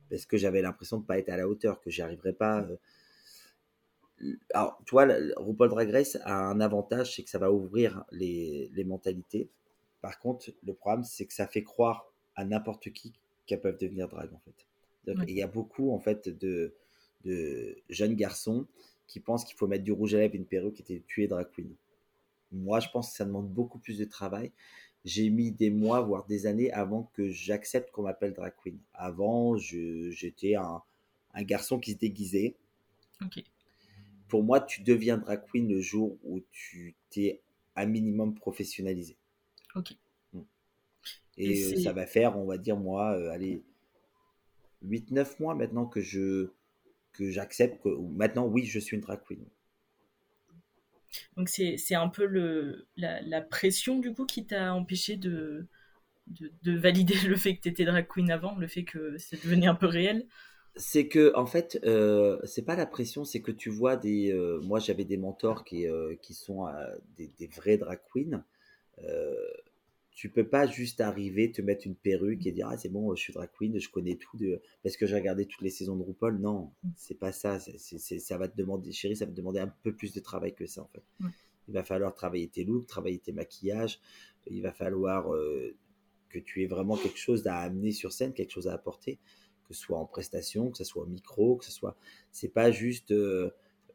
parce 0.09 0.25
que 0.25 0.37
j'avais 0.37 0.61
l'impression 0.61 0.95
de 0.95 1.01
ne 1.01 1.07
pas 1.07 1.19
être 1.19 1.27
à 1.27 1.35
la 1.35 1.45
hauteur, 1.45 1.81
que 1.81 1.89
j'y 1.89 2.01
arriverais 2.01 2.31
pas. 2.31 2.65
Alors, 4.53 4.79
tu 4.85 4.91
vois, 4.91 5.05
RuPaul 5.35 5.67
Drag 5.67 5.89
Race 5.89 6.17
a 6.23 6.33
un 6.33 6.61
avantage, 6.61 7.17
c'est 7.17 7.23
que 7.23 7.29
ça 7.29 7.39
va 7.39 7.51
ouvrir 7.51 8.05
les, 8.13 8.71
les 8.73 8.85
mentalités. 8.85 9.49
Par 9.99 10.19
contre, 10.19 10.51
le 10.63 10.73
problème, 10.73 11.03
c'est 11.03 11.25
que 11.25 11.33
ça 11.33 11.47
fait 11.47 11.63
croire 11.63 12.13
à 12.37 12.45
n'importe 12.45 12.93
qui 12.93 13.11
qu'elles 13.45 13.59
peuvent 13.59 13.77
devenir 13.77 14.07
drag, 14.07 14.29
en 14.33 14.39
fait. 14.39 14.65
Il 15.27 15.35
y 15.35 15.43
a 15.43 15.47
beaucoup, 15.47 15.91
en 15.91 15.99
fait, 15.99 16.29
de 16.29 16.73
de 17.25 17.77
jeunes 17.89 18.15
garçons 18.15 18.67
qui 19.07 19.19
pensent 19.19 19.45
qu'il 19.45 19.55
faut 19.55 19.67
mettre 19.67 19.83
du 19.83 19.91
rouge 19.91 20.13
à 20.13 20.17
lèvres 20.17 20.35
et 20.35 20.37
une 20.37 20.45
perruque 20.45 20.83
et 20.89 21.01
tuer 21.07 21.27
drag 21.27 21.47
queen. 21.51 21.73
Moi, 22.51 22.79
je 22.79 22.89
pense 22.89 23.11
que 23.11 23.17
ça 23.17 23.25
demande 23.25 23.49
beaucoup 23.49 23.79
plus 23.79 23.97
de 23.97 24.05
travail. 24.05 24.51
J'ai 25.05 25.29
mis 25.29 25.51
des 25.51 25.69
mois, 25.69 26.01
voire 26.01 26.25
des 26.25 26.45
années 26.45 26.71
avant 26.71 27.09
que 27.13 27.29
j'accepte 27.29 27.91
qu'on 27.91 28.03
m'appelle 28.03 28.33
drag 28.33 28.53
queen. 28.61 28.77
Avant, 28.93 29.57
j'étais 29.57 30.55
un, 30.55 30.81
un, 31.33 31.43
garçon 31.43 31.79
qui 31.79 31.93
se 31.93 31.97
déguisait. 31.97 32.55
Pour 34.27 34.43
moi, 34.43 34.59
tu 34.59 34.81
deviens 34.81 35.17
drag 35.17 35.43
queen 35.49 35.69
le 35.69 35.79
jour 35.79 36.17
où 36.23 36.41
tu 36.51 36.95
t'es 37.09 37.41
un 37.75 37.85
minimum 37.85 38.35
professionnalisé. 38.35 39.15
Ok. 39.75 39.95
Mm. 40.33 40.41
Et, 41.37 41.81
ça 41.81 41.93
va 41.93 42.05
faire, 42.05 42.37
on 42.37 42.45
va 42.45 42.57
dire, 42.57 42.75
moi, 42.75 43.13
euh, 43.13 43.29
allez, 43.29 43.61
8-9 44.85 45.39
mois 45.39 45.55
maintenant 45.55 45.85
que 45.85 46.01
je, 46.01 46.49
que 47.17 47.31
j'accepte 47.31 47.83
que 47.83 47.89
maintenant, 47.89 48.45
oui, 48.45 48.65
je 48.65 48.79
suis 48.79 48.95
une 48.95 49.01
drag 49.01 49.19
queen. 49.27 49.45
Donc 51.35 51.49
c'est 51.49 51.95
un 51.95 52.09
peu 52.09 52.25
le, 52.25 52.87
la, 52.95 53.41
pression 53.41 53.99
du 53.99 54.13
coup 54.13 54.25
qui 54.25 54.45
t'a 54.45 54.73
empêché 54.73 55.15
de, 55.15 55.67
de, 56.27 56.77
valider 56.77 57.15
le 57.27 57.35
fait 57.35 57.55
que 57.55 57.61
tu 57.61 57.69
étais 57.69 57.85
drag 57.85 58.07
queen 58.07 58.31
avant, 58.31 58.55
le 58.55 58.67
fait 58.67 58.83
que 58.83 59.17
c'est 59.17 59.43
devenu 59.43 59.67
un 59.67 59.75
peu 59.75 59.87
réel? 59.87 60.27
C'est 60.75 61.07
que 61.07 61.33
en 61.35 61.47
fait, 61.47 61.79
euh, 61.85 62.37
c'est 62.43 62.65
pas 62.65 62.75
la 62.75 62.85
pression, 62.85 63.25
c'est 63.25 63.41
que 63.41 63.51
tu 63.51 63.69
vois 63.69 63.95
des. 63.95 64.31
Euh, 64.31 64.59
moi 64.61 64.79
j'avais 64.79 65.05
des 65.05 65.17
mentors 65.17 65.63
qui, 65.63 65.87
euh, 65.87 66.15
qui 66.21 66.35
sont 66.35 66.67
des, 67.15 67.27
des, 67.39 67.47
vrais 67.47 67.77
drag 67.77 67.99
queens 68.13 68.43
tu 70.17 70.29
peux 70.29 70.47
pas 70.47 70.65
juste 70.65 70.99
arriver, 70.99 71.51
te 71.51 71.61
mettre 71.61 71.85
une 71.85 71.93
perruque 71.93 72.47
et 72.47 72.51
dire 72.51 72.67
ah 72.71 72.75
c'est 72.75 72.89
bon, 72.89 73.13
je 73.13 73.21
suis 73.21 73.33
drag 73.33 73.51
queen, 73.55 73.79
je 73.79 73.87
connais 73.87 74.15
tout 74.15 74.35
de 74.35 74.59
parce 74.81 74.97
que 74.97 75.05
j'ai 75.05 75.13
regardé 75.13 75.45
toutes 75.45 75.61
les 75.61 75.69
saisons 75.69 75.95
de 75.95 76.01
RuPaul. 76.01 76.39
Non, 76.39 76.71
mm. 76.83 76.89
c'est 76.95 77.19
pas 77.19 77.31
ça. 77.31 77.59
C'est, 77.59 77.99
ça 78.17 78.37
va 78.39 78.47
te 78.47 78.57
demander, 78.57 78.91
chérie, 78.91 79.15
ça 79.15 79.25
va 79.25 79.31
te 79.31 79.37
demander 79.37 79.59
un 79.59 79.71
peu 79.83 79.93
plus 79.93 80.13
de 80.13 80.19
travail 80.19 80.55
que 80.55 80.65
ça 80.65 80.81
en 80.81 80.87
fait. 80.87 81.03
Il 81.67 81.75
va 81.75 81.83
falloir 81.83 82.15
travailler 82.15 82.47
tes 82.47 82.63
looks, 82.63 82.87
travailler 82.87 83.19
tes 83.19 83.31
maquillages. 83.31 83.99
Il 84.47 84.63
va 84.63 84.71
falloir 84.71 85.31
euh, 85.35 85.75
que 86.29 86.39
tu 86.39 86.63
aies 86.63 86.67
vraiment 86.67 86.97
quelque 86.97 87.19
chose 87.19 87.45
à 87.45 87.59
amener 87.59 87.91
sur 87.91 88.11
scène, 88.11 88.33
quelque 88.33 88.51
chose 88.51 88.67
à 88.67 88.73
apporter, 88.73 89.19
que 89.67 89.75
ce 89.75 89.81
soit 89.81 89.99
en 89.99 90.07
prestation, 90.07 90.71
que 90.71 90.79
ce 90.79 90.83
soit 90.83 91.03
au 91.03 91.07
micro, 91.07 91.57
que 91.57 91.65
ce 91.65 91.71
soit. 91.71 91.95
C'est 92.31 92.51
pas 92.51 92.71
juste 92.71 93.11
euh, 93.11 93.51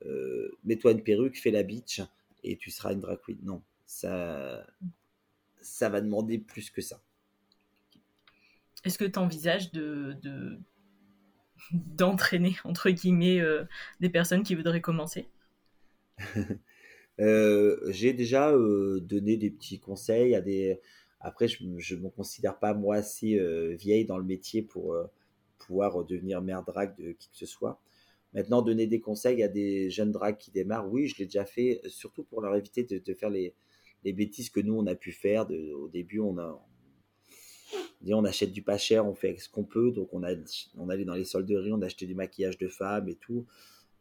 euh, 0.06 0.56
mets-toi 0.62 0.92
une 0.92 1.02
perruque, 1.02 1.36
fais 1.36 1.50
la 1.50 1.64
bitch 1.64 2.00
et 2.44 2.56
tu 2.56 2.70
seras 2.70 2.92
une 2.92 3.00
drag 3.00 3.18
queen. 3.20 3.40
Non, 3.42 3.60
ça. 3.86 4.64
Ça 5.62 5.88
va 5.88 6.00
demander 6.00 6.38
plus 6.38 6.70
que 6.70 6.80
ça. 6.80 7.00
Est-ce 8.84 8.98
que 8.98 9.04
tu 9.04 9.18
envisages 9.18 9.72
de, 9.72 10.16
d'entraîner, 11.72 12.56
entre 12.64 12.90
guillemets, 12.90 13.40
euh, 13.40 13.64
des 14.00 14.10
personnes 14.10 14.42
qui 14.42 14.54
voudraient 14.54 14.80
commencer? 14.80 15.28
Euh, 17.20 17.78
J'ai 17.92 18.14
déjà 18.14 18.50
euh, 18.50 18.98
donné 18.98 19.36
des 19.36 19.50
petits 19.50 19.78
conseils 19.78 20.34
à 20.34 20.40
des... 20.40 20.80
Après, 21.20 21.46
je 21.46 21.62
ne 21.62 22.00
me 22.00 22.08
considère 22.08 22.58
pas, 22.58 22.72
moi, 22.72 22.96
assez 22.96 23.38
vieille 23.76 24.06
dans 24.06 24.16
le 24.16 24.24
métier 24.24 24.62
pour 24.62 24.96
pouvoir 25.58 26.04
devenir 26.04 26.40
mère 26.40 26.64
drague 26.64 26.96
de 26.96 27.12
qui 27.12 27.28
que 27.28 27.36
ce 27.36 27.44
soit. 27.44 27.80
Maintenant, 28.32 28.62
donner 28.62 28.86
des 28.86 29.00
conseils 29.00 29.42
à 29.42 29.48
des 29.48 29.90
jeunes 29.90 30.10
dragues 30.10 30.38
qui 30.38 30.50
démarrent, 30.50 30.90
oui, 30.90 31.06
je 31.06 31.18
l'ai 31.18 31.26
déjà 31.26 31.44
fait, 31.44 31.82
surtout 31.86 32.24
pour 32.24 32.40
leur 32.40 32.56
éviter 32.56 32.82
de 32.82 33.14
faire 33.14 33.30
les, 33.30 33.54
les 34.04 34.12
bêtises 34.12 34.50
que 34.50 34.60
nous, 34.60 34.74
on 34.74 34.86
a 34.86 34.94
pu 34.94 35.12
faire. 35.12 35.46
De, 35.46 35.72
au 35.72 35.88
début, 35.88 36.20
on 36.20 36.38
a, 36.38 36.60
on 38.06 38.24
achète 38.24 38.52
du 38.52 38.62
pas 38.62 38.78
cher, 38.78 39.06
on 39.06 39.14
fait 39.14 39.36
ce 39.38 39.48
qu'on 39.48 39.64
peut. 39.64 39.90
Donc, 39.90 40.12
on, 40.12 40.22
a, 40.22 40.32
on 40.76 40.88
allait 40.88 41.04
dans 41.04 41.14
les 41.14 41.24
solderies, 41.24 41.72
on 41.72 41.82
achetait 41.82 42.06
du 42.06 42.14
maquillage 42.14 42.58
de 42.58 42.68
femmes 42.68 43.08
et 43.08 43.14
tout. 43.16 43.46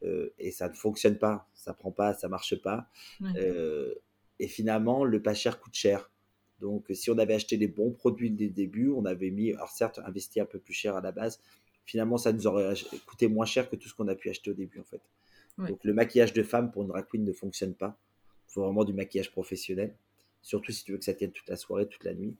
Euh, 0.03 0.33
et 0.39 0.51
ça 0.51 0.67
ne 0.67 0.73
fonctionne 0.73 1.17
pas, 1.17 1.47
ça 1.53 1.73
prend 1.73 1.91
pas, 1.91 2.13
ça 2.13 2.27
marche 2.27 2.55
pas. 2.61 2.89
Euh, 3.35 3.93
et 4.39 4.47
finalement, 4.47 5.03
le 5.03 5.21
pas 5.21 5.33
cher 5.33 5.59
coûte 5.59 5.75
cher. 5.75 6.11
Donc, 6.59 6.85
si 6.91 7.09
on 7.11 7.17
avait 7.17 7.33
acheté 7.33 7.57
les 7.57 7.67
bons 7.67 7.91
produits 7.91 8.31
dès 8.31 8.45
le 8.45 8.51
début, 8.51 8.89
on 8.89 9.05
avait 9.05 9.31
mis, 9.31 9.51
alors 9.53 9.69
certes, 9.69 9.99
investi 10.05 10.39
un 10.39 10.45
peu 10.45 10.59
plus 10.59 10.73
cher 10.73 10.95
à 10.95 11.01
la 11.01 11.11
base, 11.11 11.39
finalement, 11.85 12.17
ça 12.17 12.33
nous 12.33 12.47
aurait 12.47 12.73
coûté 13.05 13.27
moins 13.27 13.45
cher 13.45 13.69
que 13.69 13.75
tout 13.75 13.89
ce 13.89 13.95
qu'on 13.95 14.07
a 14.07 14.15
pu 14.15 14.29
acheter 14.29 14.51
au 14.51 14.53
début, 14.53 14.79
en 14.79 14.83
fait. 14.83 15.01
Donc, 15.57 15.83
le 15.83 15.93
maquillage 15.93 16.33
de 16.33 16.41
femme 16.41 16.71
pour 16.71 16.81
une 16.81 16.87
drag 16.87 17.05
queen 17.07 17.23
ne 17.23 17.33
fonctionne 17.33 17.75
pas. 17.75 17.99
Il 18.51 18.55
faut 18.55 18.63
vraiment 18.63 18.83
du 18.83 18.91
maquillage 18.91 19.31
professionnel, 19.31 19.95
surtout 20.41 20.73
si 20.73 20.83
tu 20.83 20.91
veux 20.91 20.97
que 20.97 21.05
ça 21.05 21.13
tienne 21.13 21.31
toute 21.31 21.47
la 21.47 21.55
soirée, 21.55 21.87
toute 21.87 22.03
la 22.03 22.13
nuit. 22.13 22.35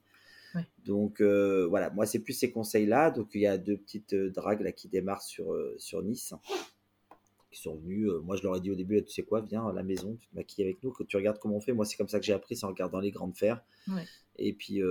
Donc 0.84 1.22
euh, 1.22 1.66
voilà, 1.66 1.88
moi 1.90 2.04
c'est 2.04 2.18
plus 2.18 2.34
ces 2.34 2.50
conseils-là. 2.50 3.10
Donc 3.10 3.30
il 3.34 3.40
y 3.40 3.46
a 3.46 3.56
deux 3.56 3.78
petites 3.78 4.12
euh, 4.12 4.30
dragues 4.30 4.60
là 4.60 4.72
qui 4.72 4.88
démarrent 4.88 5.22
sur, 5.22 5.52
euh, 5.52 5.74
sur 5.78 6.02
Nice, 6.02 6.34
qui 7.50 7.60
sont 7.60 7.76
venues. 7.76 8.10
moi 8.22 8.36
je 8.36 8.42
leur 8.42 8.56
ai 8.56 8.60
dit 8.60 8.70
au 8.70 8.74
début, 8.74 9.02
tu 9.02 9.12
sais 9.12 9.22
quoi, 9.22 9.40
viens 9.40 9.66
à 9.66 9.72
la 9.72 9.82
maison, 9.82 10.16
tu 10.20 10.28
te 10.28 10.34
maquilles 10.34 10.64
avec 10.64 10.82
nous, 10.82 10.92
que 10.92 11.04
tu 11.04 11.16
regardes 11.16 11.38
comment 11.38 11.56
on 11.56 11.60
fait. 11.60 11.72
Moi 11.72 11.86
c'est 11.86 11.96
comme 11.96 12.08
ça 12.08 12.20
que 12.20 12.26
j'ai 12.26 12.34
appris, 12.34 12.56
c'est 12.56 12.66
en 12.66 12.68
regardant 12.68 13.00
les 13.00 13.10
grandes 13.10 13.36
fers. 13.36 13.64
Et 14.36 14.52
puis 14.52 14.82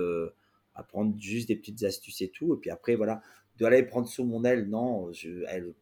apprendre 0.74 1.14
juste 1.20 1.48
des 1.48 1.56
petites 1.56 1.84
astuces 1.84 2.22
et 2.22 2.28
tout. 2.30 2.54
Et 2.54 2.56
puis 2.56 2.70
après 2.70 2.96
voilà, 2.96 3.22
de 3.58 3.64
aller 3.64 3.84
prendre 3.84 4.08
sous 4.08 4.24
mon 4.24 4.44
aile, 4.44 4.68
non, 4.68 5.12
je, 5.12 5.44
elle, 5.48 5.74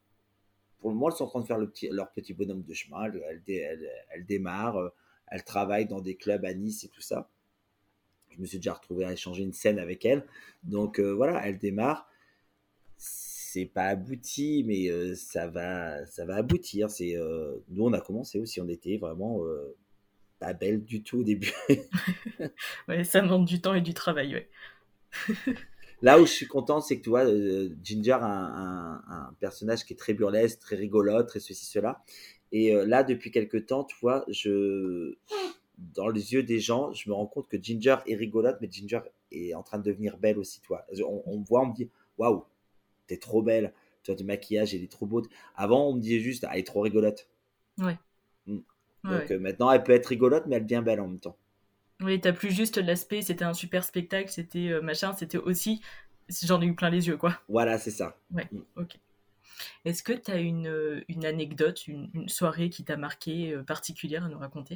pour 0.79 0.91
le 0.91 0.95
moment 0.95 1.11
elles 1.11 1.17
sont 1.17 1.25
en 1.25 1.29
train 1.29 1.41
de 1.41 1.47
faire 1.47 1.59
le 1.59 1.71
petit, 1.71 1.89
leur 1.91 2.11
petit 2.13 2.35
bonhomme 2.35 2.63
de 2.63 2.75
chemin. 2.75 3.05
Elles, 3.05 3.43
elles, 3.49 3.91
elles 4.11 4.27
démarrent 4.27 4.91
elle 5.31 5.45
travaille 5.45 5.87
dans 5.87 6.01
des 6.01 6.17
clubs 6.17 6.45
à 6.45 6.53
Nice 6.53 6.85
et 6.85 6.89
tout 6.89 7.01
ça. 7.01 7.31
Je 8.31 8.41
me 8.41 8.47
suis 8.47 8.59
déjà 8.59 8.75
retrouvé 8.75 9.05
à 9.05 9.13
échanger 9.13 9.43
une 9.43 9.53
scène 9.53 9.79
avec 9.79 10.05
elle. 10.05 10.25
Donc 10.63 10.99
euh, 11.01 11.13
voilà, 11.13 11.47
elle 11.47 11.59
démarre. 11.59 12.09
C'est 12.97 13.67
pas 13.67 13.87
abouti, 13.87 14.65
mais 14.67 14.89
euh, 14.91 15.15
ça 15.15 15.49
va, 15.49 16.05
ça 16.07 16.25
va 16.25 16.37
aboutir. 16.37 16.91
C'est 16.91 17.17
euh, 17.17 17.57
nous 17.69 17.85
on 17.85 17.93
a 17.93 18.01
commencé 18.01 18.39
aussi, 18.39 18.61
on 18.61 18.69
était 18.69 18.99
vraiment 18.99 19.43
pas 20.39 20.53
belle 20.53 20.85
du 20.85 21.03
tout 21.03 21.21
au 21.21 21.25
début. 21.25 21.53
ouais, 22.89 23.05
ça 23.05 23.21
demande 23.21 23.45
du 23.45 23.61
temps 23.61 23.75
et 23.75 23.81
du 23.81 23.95
travail, 23.95 24.35
ouais. 24.35 24.49
Là 26.03 26.19
où 26.19 26.25
je 26.25 26.33
suis 26.33 26.47
content, 26.47 26.81
c'est 26.81 26.97
que 26.97 27.03
tu 27.03 27.11
vois, 27.11 27.27
Ginger 27.83 28.13
a 28.13 28.25
un, 28.25 28.95
un, 29.07 29.37
personnage 29.39 29.85
qui 29.85 29.93
est 29.93 29.97
très 29.97 30.15
burlesque, 30.15 30.59
très 30.59 30.77
rigolote, 30.77 31.29
très 31.29 31.41
ceci, 31.41 31.67
cela. 31.67 32.03
Et 32.53 32.75
euh, 32.75 32.85
là, 32.85 33.05
depuis 33.05 33.31
quelques 33.31 33.67
temps, 33.67 33.85
tu 33.85 33.97
vois, 34.01 34.25
je, 34.29 35.15
dans 35.95 36.09
les 36.09 36.33
yeux 36.33 36.43
des 36.43 36.61
gens, 36.61 36.93
je 36.93 37.09
me 37.09 37.15
rends 37.15 37.27
compte 37.27 37.49
que 37.49 37.61
Ginger 37.61 37.97
est 38.07 38.15
rigolote, 38.15 38.59
mais 38.61 38.69
Ginger 38.71 39.01
est 39.31 39.55
en 39.55 39.63
train 39.63 39.79
de 39.79 39.85
devenir 39.85 40.19
belle 40.19 40.39
aussi, 40.39 40.61
toi. 40.61 40.85
On, 41.27 41.39
me 41.39 41.45
voit, 41.45 41.63
on 41.63 41.67
me 41.67 41.75
dit, 41.75 41.89
waouh, 42.19 42.45
t'es 43.07 43.17
trop 43.17 43.43
belle, 43.43 43.73
tu 44.03 44.11
as 44.11 44.15
du 44.15 44.25
maquillage, 44.25 44.75
elle 44.75 44.83
est 44.83 44.91
trop 44.91 45.07
beau. 45.07 45.23
Avant, 45.57 45.89
on 45.89 45.95
me 45.95 46.01
disait 46.01 46.21
juste, 46.21 46.47
elle 46.51 46.59
est 46.59 46.67
trop 46.67 46.81
rigolote. 46.81 47.29
Ouais. 47.79 47.99
Mm. 48.47 48.59
Donc 49.05 49.31
euh, 49.31 49.39
maintenant, 49.39 49.71
elle 49.71 49.83
peut 49.83 49.93
être 49.93 50.07
rigolote, 50.07 50.47
mais 50.47 50.57
elle 50.57 50.67
devient 50.67 50.83
belle 50.85 51.01
en 51.01 51.09
même 51.09 51.21
temps. 51.21 51.37
Oui, 52.03 52.21
t'as 52.21 52.33
plus 52.33 52.51
juste 52.51 52.79
l'aspect, 52.79 53.23
c'était 53.23 53.45
un 53.45 53.53
super 53.53 53.85
spectacle, 53.85 54.31
c'était 54.31 54.71
euh, 54.71 54.81
machin, 54.81 55.13
c'était 55.15 55.39
aussi, 55.39 55.83
j'en 56.43 56.61
ai 56.63 56.67
eu 56.67 56.75
plein 56.75 56.91
les 56.91 57.07
yeux, 57.09 57.17
quoi. 57.17 57.39
Voilà, 57.49 57.79
c'est 57.79 57.91
ça. 57.91 58.17
Ouais, 58.33 58.47
mm. 58.51 58.61
ok. 58.77 58.99
Est-ce 59.85 60.03
que 60.03 60.13
tu 60.13 60.31
as 60.31 60.39
une, 60.39 60.69
euh, 60.69 61.01
une, 61.09 61.25
anecdote, 61.25 61.87
une, 61.87 62.29
soirée 62.29 62.71
qui 62.71 62.85
t'a 62.85 62.97
marqué 62.97 63.53
euh, 63.53 63.63
particulière 63.63 64.25
à 64.25 64.29
nous 64.29 64.39
raconter? 64.39 64.75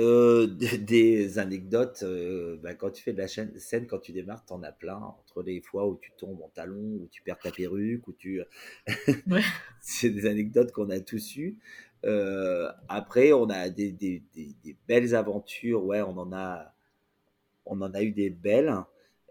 Euh, 0.00 0.46
des, 0.78 1.38
anecdotes, 1.38 2.04
bah, 2.62 2.74
quand 2.74 2.90
tu 2.90 3.02
fais 3.02 3.12
de 3.12 3.18
la 3.18 3.28
scène, 3.28 3.86
quand 3.86 3.98
tu 3.98 4.12
démarres, 4.12 4.44
t'en 4.44 4.62
as 4.62 4.72
plein. 4.72 4.96
Entre 4.96 5.42
les 5.42 5.60
fois 5.60 5.86
où 5.88 5.98
tu 6.00 6.12
tombes 6.16 6.40
en 6.42 6.48
talon, 6.48 6.76
où 6.76 7.08
tu 7.10 7.22
perds 7.22 7.38
ta 7.38 7.50
perruque, 7.50 8.06
où 8.08 8.12
tu. 8.12 8.42
c'est 9.80 10.10
des 10.10 10.26
anecdotes 10.26 10.72
qu'on 10.72 10.90
a 10.90 11.00
tous 11.00 11.36
eues. 11.36 11.58
après, 12.88 13.32
on 13.32 13.48
a 13.50 13.68
des, 13.68 13.92
des, 13.92 14.22
des, 14.34 14.76
belles 14.86 15.14
aventures. 15.14 15.84
Ouais, 15.84 16.02
on 16.02 16.16
en 16.16 16.32
a, 16.32 16.74
on 17.66 17.80
en 17.80 17.92
a 17.92 18.02
eu 18.02 18.12
des 18.12 18.30
belles. 18.30 18.72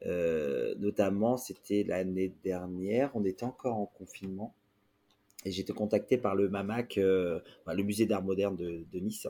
Notamment, 0.05 1.37
c'était 1.37 1.83
l'année 1.83 2.33
dernière. 2.43 3.11
On 3.15 3.25
était 3.25 3.43
encore 3.43 3.77
en 3.77 3.85
confinement. 3.85 4.53
Et 5.43 5.59
été 5.59 5.73
contacté 5.73 6.17
par 6.17 6.35
le 6.35 6.49
MAMAC, 6.49 6.97
euh, 6.99 7.39
le 7.65 7.83
musée 7.83 8.05
d'art 8.05 8.21
moderne 8.21 8.55
de, 8.55 8.99
Nice. 8.99 9.27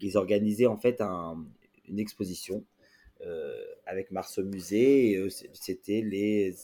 Ils 0.00 0.16
organisaient 0.16 0.66
en 0.66 0.76
fait 0.76 1.00
une 1.00 1.98
exposition 1.98 2.64
euh, 3.22 3.64
avec 3.86 4.10
Mars 4.10 4.36
au 4.38 4.44
musée. 4.44 5.16
Euh, 5.16 5.30
c'était 5.54 6.02
les, 6.02 6.54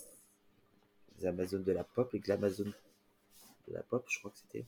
Amazones 1.25 1.65
de 1.65 1.73
la 1.73 1.85
pop, 1.85 2.13
les 2.13 2.19
Glamazones 2.19 2.73
de 3.69 3.75
la 3.75 3.83
pop, 3.83 4.05
je 4.09 4.19
crois 4.19 4.31
que 4.31 4.39
c'était. 4.39 4.67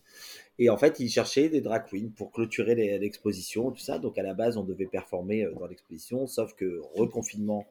Et 0.58 0.70
en 0.70 0.78
fait, 0.78 0.98
ils 1.00 1.10
cherchaient 1.10 1.48
des 1.48 1.60
drag 1.60 1.86
queens 1.90 2.10
pour 2.16 2.30
clôturer 2.30 2.74
l'exposition, 2.98 3.70
tout 3.70 3.80
ça. 3.80 3.98
Donc 3.98 4.16
à 4.16 4.22
la 4.22 4.34
base, 4.34 4.56
on 4.56 4.64
devait 4.64 4.86
performer 4.86 5.46
dans 5.58 5.66
l'exposition, 5.66 6.26
sauf 6.26 6.54
que 6.54 6.80
reconfinement, 6.94 7.66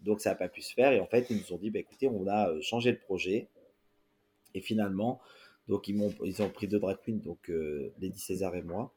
donc 0.00 0.20
ça 0.20 0.30
n'a 0.30 0.36
pas 0.36 0.48
pu 0.48 0.62
se 0.62 0.74
faire. 0.74 0.92
Et 0.92 1.00
en 1.00 1.06
fait, 1.06 1.26
ils 1.30 1.38
nous 1.38 1.52
ont 1.52 1.58
dit, 1.58 1.70
bah, 1.70 1.80
écoutez, 1.80 2.08
on 2.08 2.26
a 2.26 2.60
changé 2.60 2.90
le 2.90 2.98
projet. 2.98 3.48
Et 4.54 4.60
finalement, 4.60 5.20
donc 5.68 5.88
ils, 5.88 6.00
ont, 6.00 6.14
ils 6.24 6.42
ont 6.42 6.48
pris 6.50 6.68
deux 6.68 6.78
drag 6.78 6.98
queens, 7.04 7.20
donc 7.22 7.50
Lady 8.00 8.18
César 8.18 8.54
et 8.56 8.62
moi. 8.62 8.92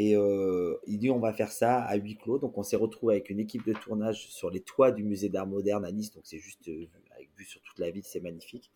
Et 0.00 0.14
euh, 0.14 0.76
il 0.86 1.00
dit 1.00 1.10
on 1.10 1.18
va 1.18 1.32
faire 1.32 1.50
ça 1.50 1.80
à 1.80 1.96
huis 1.96 2.16
clos. 2.16 2.38
Donc 2.38 2.56
on 2.56 2.62
s'est 2.62 2.76
retrouvé 2.76 3.14
avec 3.14 3.30
une 3.30 3.40
équipe 3.40 3.66
de 3.66 3.72
tournage 3.72 4.28
sur 4.28 4.48
les 4.48 4.60
toits 4.60 4.92
du 4.92 5.02
musée 5.02 5.28
d'art 5.28 5.48
moderne 5.48 5.84
à 5.84 5.90
Nice. 5.90 6.12
Donc 6.12 6.22
c'est 6.24 6.38
juste 6.38 6.68
euh, 6.68 6.86
avec 7.16 7.28
vue 7.36 7.44
sur 7.44 7.60
toute 7.62 7.80
la 7.80 7.90
ville, 7.90 8.04
c'est 8.04 8.20
magnifique. 8.20 8.70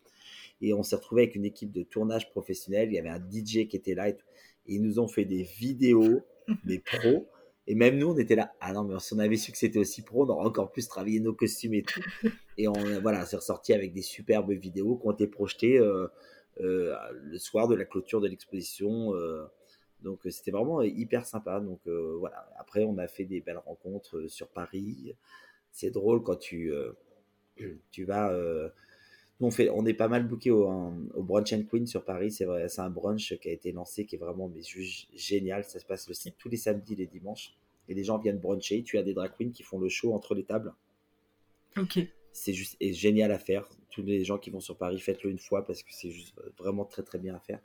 Et 0.59 0.73
on 0.73 0.83
s'est 0.83 0.97
retrouvé 0.97 1.21
avec 1.21 1.35
une 1.35 1.45
équipe 1.45 1.71
de 1.71 1.83
tournage 1.83 2.29
professionnelle. 2.29 2.89
Il 2.89 2.95
y 2.95 2.99
avait 2.99 3.07
un 3.07 3.21
DJ 3.21 3.69
qui 3.69 3.77
était 3.77 3.95
là 3.95 4.09
et, 4.09 4.17
ils 4.65 4.81
nous 4.81 4.99
ont 4.99 5.07
fait 5.07 5.23
des 5.23 5.43
vidéos, 5.43 6.19
des 6.65 6.79
pros. 6.79 7.25
Et 7.67 7.75
même 7.75 7.97
nous, 7.97 8.09
on 8.11 8.17
était 8.17 8.35
là. 8.35 8.53
Ah 8.59 8.73
non, 8.73 8.83
mais 8.83 8.99
si 8.99 9.13
on 9.13 9.19
avait 9.19 9.37
su 9.37 9.51
que 9.51 9.57
c'était 9.57 9.79
aussi 9.79 10.01
pro, 10.01 10.25
on 10.25 10.29
aurait 10.29 10.47
encore 10.47 10.71
plus 10.71 10.87
travaillé 10.87 11.19
nos 11.19 11.33
costumes 11.33 11.75
et 11.75 11.83
tout. 11.83 12.01
Et 12.57 12.67
on, 12.67 12.73
voilà, 13.01 13.25
c'est 13.25 13.37
ressorti 13.37 13.73
avec 13.73 13.93
des 13.93 14.01
superbes 14.01 14.51
vidéos 14.51 14.97
qui 14.97 15.07
ont 15.07 15.11
été 15.11 15.25
projetées 15.27 15.79
euh, 15.79 16.07
le 16.57 17.37
soir 17.39 17.67
de 17.67 17.75
la 17.75 17.85
clôture 17.85 18.21
de 18.21 18.27
l'exposition. 18.27 19.13
Donc 20.03 20.25
euh, 20.25 20.29
c'était 20.29 20.51
vraiment 20.51 20.81
euh, 20.81 20.87
hyper 20.87 21.25
sympa. 21.25 21.59
Donc 21.59 21.79
euh, 21.87 22.15
voilà. 22.19 22.47
Après, 22.59 22.83
on 22.83 22.97
a 22.97 23.07
fait 23.07 23.25
des 23.25 23.41
belles 23.41 23.57
rencontres 23.57 24.27
sur 24.27 24.49
Paris. 24.49 25.15
C'est 25.71 25.89
drôle 25.89 26.21
quand 26.21 26.35
tu, 26.35 26.71
tu 27.91 28.05
vas. 28.05 28.31
On, 29.39 29.51
fait, 29.51 29.69
on 29.69 29.85
est 29.85 29.93
pas 29.93 30.07
mal 30.07 30.27
booké 30.27 30.51
au, 30.51 30.67
au, 31.13 31.23
Brunch 31.23 31.53
and 31.53 31.63
Queen 31.69 31.85
sur 31.85 32.05
Paris. 32.05 32.31
C'est 32.31 32.45
vrai, 32.45 32.69
c'est 32.69 32.81
un 32.81 32.89
brunch 32.89 33.37
qui 33.39 33.49
a 33.49 33.51
été 33.51 33.71
lancé 33.71 34.05
qui 34.05 34.15
est 34.15 34.19
vraiment 34.19 34.49
mais, 34.49 34.61
génial. 35.15 35.63
Ça 35.65 35.79
se 35.79 35.85
passe 35.85 36.07
le 36.07 36.31
tous 36.37 36.49
les 36.49 36.57
samedis, 36.57 36.95
les 36.95 37.07
dimanches. 37.07 37.55
Et 37.89 37.93
les 37.93 38.03
gens 38.03 38.17
viennent 38.17 38.39
bruncher. 38.39 38.83
Tu 38.83 38.97
as 38.97 39.03
des 39.03 39.13
drag 39.13 39.31
queens 39.37 39.51
qui 39.51 39.63
font 39.63 39.79
le 39.79 39.89
show 39.89 40.13
entre 40.13 40.35
les 40.35 40.43
tables. 40.43 40.73
Ok. 41.77 41.99
C'est 42.31 42.53
juste 42.53 42.77
et 42.79 42.93
génial 42.93 43.31
à 43.31 43.37
faire. 43.39 43.67
Tous 43.89 44.01
les 44.01 44.23
gens 44.23 44.37
qui 44.37 44.49
vont 44.49 44.59
sur 44.59 44.77
Paris, 44.77 44.99
faites-le 44.99 45.29
une 45.29 45.39
fois 45.39 45.65
parce 45.65 45.83
que 45.83 45.89
c'est 45.91 46.09
juste 46.09 46.33
vraiment 46.57 46.85
très 46.85 47.03
très 47.03 47.19
bien 47.19 47.35
à 47.35 47.39
faire. 47.39 47.59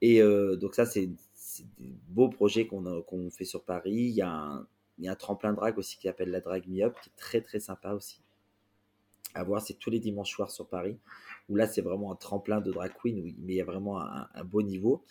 Et 0.00 0.20
donc 0.20 0.74
ça, 0.74 0.86
c'est 0.86 1.08
des 1.78 1.94
beaux 2.08 2.28
projets 2.28 2.66
qu'on 2.66 3.30
fait 3.30 3.44
sur 3.44 3.64
Paris. 3.64 3.94
Il 3.94 4.14
y, 4.14 4.22
a 4.22 4.30
un, 4.30 4.66
il 4.98 5.04
y, 5.04 5.08
a 5.08 5.12
un, 5.12 5.16
tremplin 5.16 5.52
drag 5.52 5.78
aussi 5.78 5.96
qui 5.96 6.08
s'appelle 6.08 6.30
la 6.30 6.40
Drag 6.40 6.66
Me 6.66 6.82
Up, 6.82 6.96
qui 7.02 7.10
est 7.10 7.16
très 7.16 7.40
très 7.40 7.60
sympa 7.60 7.92
aussi. 7.92 8.20
À 9.36 9.44
voir, 9.44 9.60
c'est 9.60 9.74
tous 9.74 9.90
les 9.90 10.00
dimanches 10.00 10.30
soirs 10.30 10.50
sur 10.50 10.66
Paris, 10.66 10.96
où 11.50 11.56
là 11.56 11.66
c'est 11.66 11.82
vraiment 11.82 12.10
un 12.10 12.16
tremplin 12.16 12.62
de 12.62 12.72
drag 12.72 12.92
queen, 13.00 13.34
mais 13.38 13.52
il 13.52 13.56
y 13.56 13.60
a 13.60 13.64
vraiment 13.64 14.00
un, 14.00 14.44
beau 14.44 14.62
niveau. 14.62 15.04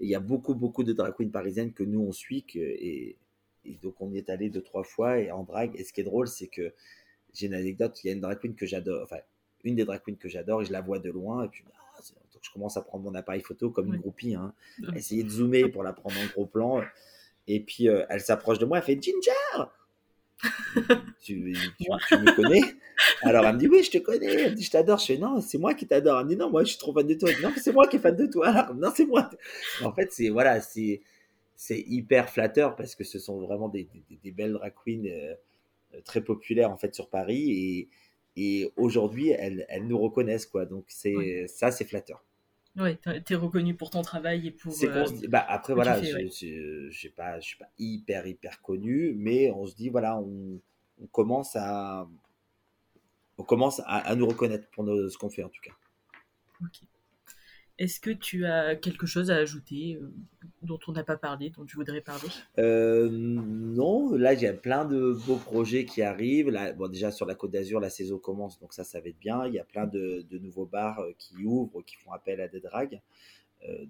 il 0.00 0.08
y 0.08 0.14
a 0.14 0.20
beaucoup 0.20 0.54
beaucoup 0.54 0.84
de 0.84 0.92
drag 0.92 1.14
queens 1.16 1.30
parisiennes 1.30 1.72
que 1.72 1.82
nous 1.82 2.00
on 2.00 2.12
suit, 2.12 2.44
que, 2.44 2.58
et, 2.58 3.16
donc 3.82 4.00
on 4.00 4.12
y 4.12 4.18
est 4.18 4.30
allé 4.30 4.48
deux 4.48 4.62
trois 4.62 4.84
fois 4.84 5.18
et 5.18 5.30
en 5.32 5.42
drag. 5.42 5.72
Et 5.74 5.82
ce 5.82 5.92
qui 5.92 6.02
est 6.02 6.04
drôle, 6.04 6.28
c'est 6.28 6.46
que 6.46 6.72
j'ai 7.32 7.46
une 7.46 7.54
anecdote, 7.54 7.98
il 8.04 8.06
y 8.06 8.10
a 8.10 8.12
une 8.12 8.20
drag 8.20 8.38
queen 8.38 8.54
que 8.54 8.66
j'adore, 8.66 9.02
enfin 9.02 9.18
une 9.64 9.74
des 9.74 9.84
drag 9.84 10.02
queens 10.04 10.16
que 10.16 10.28
j'adore 10.28 10.62
et 10.62 10.64
je 10.66 10.72
la 10.72 10.82
vois 10.82 11.00
de 11.00 11.10
loin 11.10 11.44
et 11.44 11.48
puis 11.48 11.64
je 12.42 12.50
commence 12.52 12.76
à 12.76 12.82
prendre 12.82 13.04
mon 13.04 13.14
appareil 13.14 13.40
photo 13.40 13.70
comme 13.70 13.92
une 13.92 14.00
groupie, 14.00 14.34
hein, 14.34 14.52
essayer 14.94 15.24
de 15.24 15.30
zoomer 15.30 15.68
pour 15.68 15.82
la 15.82 15.92
prendre 15.92 16.16
en 16.20 16.26
gros 16.26 16.46
plan. 16.46 16.82
Et 17.48 17.60
puis 17.60 17.88
euh, 17.88 18.04
elle 18.08 18.20
s'approche 18.20 18.58
de 18.58 18.66
moi, 18.66 18.78
elle 18.78 18.84
fait 18.84 19.02
Ginger 19.02 19.64
tu, 21.20 21.36
me 21.36 22.36
connais? 22.36 22.74
Alors 23.22 23.44
elle 23.46 23.54
me 23.54 23.58
dit 23.58 23.68
oui, 23.68 23.82
je 23.82 23.90
te 23.90 23.98
connais. 23.98 24.26
Elle 24.26 24.50
me 24.52 24.56
dit 24.56 24.64
je 24.64 24.70
t'adore. 24.70 24.98
Je 24.98 25.06
fais 25.06 25.18
non, 25.18 25.40
c'est 25.40 25.58
moi 25.58 25.74
qui 25.74 25.86
t'adore. 25.86 26.18
Elle 26.20 26.26
me 26.26 26.30
dit 26.30 26.36
non, 26.36 26.50
moi 26.50 26.64
je 26.64 26.70
suis 26.70 26.78
trop 26.78 26.92
fan 26.92 27.06
de 27.06 27.14
toi. 27.14 27.30
non, 27.42 27.52
c'est 27.56 27.72
moi 27.72 27.86
qui 27.86 27.96
est 27.96 28.00
fan 28.00 28.16
de 28.16 28.26
toi. 28.26 28.48
Alors, 28.48 28.74
non, 28.74 28.90
c'est 28.94 29.06
moi. 29.06 29.30
En 29.82 29.92
fait, 29.92 30.12
c'est 30.12 30.28
voilà, 30.28 30.60
c'est 30.60 31.00
c'est 31.56 31.80
hyper 31.86 32.30
flatteur 32.30 32.76
parce 32.76 32.94
que 32.94 33.04
ce 33.04 33.18
sont 33.18 33.40
vraiment 33.40 33.68
des, 33.68 33.88
des, 34.22 34.32
belles 34.32 34.52
drag 34.52 34.72
queens 34.84 35.06
euh, 35.06 35.34
très 36.04 36.20
populaires 36.20 36.70
en 36.70 36.76
fait 36.76 36.94
sur 36.96 37.08
Paris 37.08 37.52
et, 37.52 37.88
et 38.36 38.72
aujourd'hui 38.76 39.28
elles, 39.28 39.64
elles, 39.68 39.86
nous 39.86 39.98
reconnaissent 39.98 40.46
quoi. 40.46 40.66
Donc 40.66 40.84
c'est 40.88 41.46
ça, 41.46 41.70
c'est 41.70 41.84
flatteur. 41.84 42.24
Ouais, 42.76 42.98
t'es 43.24 43.36
reconnu 43.36 43.74
pour 43.74 43.90
ton 43.90 44.02
travail 44.02 44.48
et 44.48 44.50
pour. 44.50 44.74
Euh, 44.82 45.06
bah, 45.28 45.44
après, 45.48 45.74
voilà, 45.74 46.02
je 46.02 46.08
ne 46.08 47.08
pas, 47.10 47.38
je 47.38 47.46
suis 47.46 47.56
pas 47.56 47.68
hyper, 47.78 48.26
hyper 48.26 48.60
connu, 48.62 49.14
mais 49.16 49.50
on 49.52 49.64
se 49.64 49.76
dit, 49.76 49.90
voilà, 49.90 50.18
on, 50.18 50.60
on 51.00 51.06
commence 51.06 51.54
à. 51.54 52.08
On 53.38 53.42
commence 53.42 53.80
à, 53.80 53.98
à 53.98 54.14
nous 54.14 54.26
reconnaître 54.26 54.68
pour 54.70 54.84
ce 54.86 55.16
qu'on 55.18 55.30
fait, 55.30 55.42
en 55.42 55.48
tout 55.48 55.60
cas. 55.62 55.72
Ok. 56.62 56.82
Est-ce 57.76 57.98
que 57.98 58.10
tu 58.10 58.46
as 58.46 58.76
quelque 58.76 59.04
chose 59.04 59.32
à 59.32 59.36
ajouter 59.36 59.98
euh, 60.00 60.12
dont 60.62 60.78
on 60.86 60.92
n'a 60.92 61.02
pas 61.02 61.16
parlé, 61.16 61.50
dont 61.50 61.64
tu 61.64 61.76
voudrais 61.76 62.00
parler? 62.00 62.28
Euh, 62.58 63.08
Non, 63.10 64.14
là 64.14 64.32
il 64.32 64.40
y 64.40 64.46
a 64.46 64.52
plein 64.52 64.84
de 64.84 65.18
beaux 65.26 65.36
projets 65.36 65.84
qui 65.84 66.00
arrivent. 66.00 66.50
Là, 66.50 66.72
bon, 66.72 66.86
déjà 66.86 67.10
sur 67.10 67.26
la 67.26 67.34
Côte 67.34 67.50
d'Azur, 67.50 67.80
la 67.80 67.90
saison 67.90 68.18
commence, 68.18 68.60
donc 68.60 68.72
ça, 68.72 68.84
ça 68.84 69.00
va 69.00 69.08
être 69.08 69.18
bien. 69.18 69.44
Il 69.46 69.54
y 69.54 69.58
a 69.58 69.64
plein 69.64 69.86
de, 69.86 70.24
nouveaux 70.38 70.66
bars 70.66 71.00
euh, 71.00 71.12
qui 71.18 71.44
ouvrent, 71.44 71.82
qui 71.82 71.96
font 71.96 72.12
appel 72.12 72.40
à 72.40 72.48
des 72.48 72.60
dragues. 72.60 73.00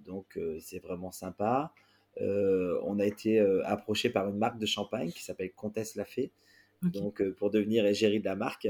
donc 0.05 0.39
c'est 0.59 0.79
vraiment 0.79 1.11
sympa. 1.11 1.73
on 2.19 2.97
a 2.99 3.05
été 3.05 3.39
approché 3.65 4.09
par 4.09 4.27
une 4.29 4.37
marque 4.37 4.57
de 4.57 4.65
champagne 4.65 5.11
qui 5.11 5.23
s'appelle 5.23 5.51
Comtesse 5.53 5.95
La 5.95 6.05
Fée, 6.05 6.31
donc 6.81 7.21
pour 7.33 7.51
devenir 7.51 7.85
égérie 7.85 8.19
de 8.19 8.25
la 8.25 8.35
marque. 8.35 8.67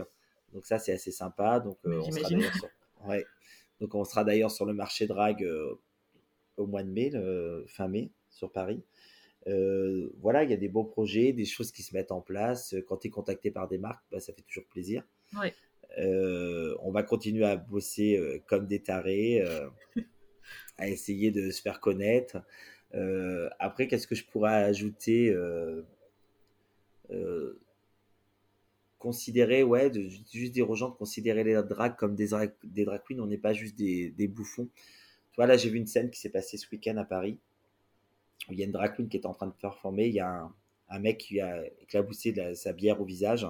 Donc 0.55 0.65
ça 0.65 0.79
c'est 0.79 0.93
assez 0.93 1.11
sympa. 1.11 1.59
Donc 1.59 1.77
on 1.83 2.11
sera 2.11 2.29
ouais. 3.07 3.25
Donc 3.81 3.93
on 3.93 4.05
sera 4.05 4.23
d'ailleurs 4.23 4.51
sur 4.51 4.65
le 4.65 4.73
marché 4.73 5.05
drag 5.05 5.43
euh, 5.43 5.75
au 6.55 6.65
mois 6.65 6.81
de 6.81 6.89
mai, 6.89 7.11
fin 7.67 7.89
mai, 7.89 8.09
sur 8.29 8.51
Paris. 8.51 8.81
Euh, 9.47 10.09
voilà, 10.21 10.43
il 10.43 10.49
y 10.49 10.53
a 10.53 10.57
des 10.57 10.69
beaux 10.69 10.85
projets, 10.85 11.33
des 11.33 11.45
choses 11.45 11.71
qui 11.71 11.83
se 11.83 11.93
mettent 11.93 12.13
en 12.13 12.21
place. 12.21 12.73
Quand 12.87 12.97
tu 12.97 13.07
es 13.07 13.09
contacté 13.11 13.51
par 13.51 13.67
des 13.67 13.77
marques, 13.77 14.03
bah, 14.11 14.19
ça 14.19 14.33
fait 14.33 14.41
toujours 14.43 14.65
plaisir. 14.69 15.03
Euh, 15.99 16.75
on 16.79 16.91
va 16.91 17.03
continuer 17.03 17.45
à 17.45 17.57
bosser 17.57 18.41
comme 18.47 18.65
des 18.65 18.81
tarés, 18.81 19.43
à 20.77 20.87
essayer 20.87 21.31
de 21.31 21.51
se 21.51 21.61
faire 21.61 21.81
connaître. 21.81 22.37
après, 23.59 23.89
qu'est-ce 23.89 24.07
que 24.07 24.15
je 24.15 24.25
pourrais 24.25 24.53
ajouter 24.53 25.35
considérer, 29.05 29.61
ouais, 29.61 29.91
de, 29.91 30.01
juste 30.33 30.51
dire 30.51 30.67
aux 30.67 30.73
gens 30.73 30.89
de 30.89 30.95
considérer 30.95 31.43
les 31.43 31.61
drags 31.61 31.95
comme 31.95 32.15
des, 32.15 32.29
des 32.63 32.85
drag 32.85 33.01
queens, 33.07 33.19
on 33.19 33.27
n'est 33.27 33.37
pas 33.37 33.53
juste 33.53 33.75
des, 33.75 34.09
des, 34.09 34.27
bouffons. 34.27 34.67
Tu 35.31 35.35
vois, 35.35 35.45
là, 35.45 35.57
j'ai 35.57 35.69
vu 35.69 35.77
une 35.77 35.85
scène 35.85 36.09
qui 36.09 36.19
s'est 36.19 36.31
passée 36.31 36.57
ce 36.57 36.65
week-end 36.71 36.97
à 36.97 37.05
Paris, 37.05 37.37
où 38.49 38.53
il 38.53 38.59
y 38.59 38.63
a 38.63 38.65
une 38.65 38.71
drag 38.71 38.95
queen 38.95 39.07
qui 39.07 39.17
est 39.17 39.27
en 39.27 39.33
train 39.35 39.45
de 39.45 39.53
performer, 39.53 40.07
il 40.07 40.15
y 40.15 40.19
a 40.19 40.27
un, 40.27 40.55
un 40.89 40.99
mec 40.99 41.19
qui 41.19 41.39
a 41.39 41.63
éclaboussé 41.83 42.31
de 42.31 42.55
sa 42.55 42.73
bière 42.73 42.99
au 42.99 43.05
visage. 43.05 43.47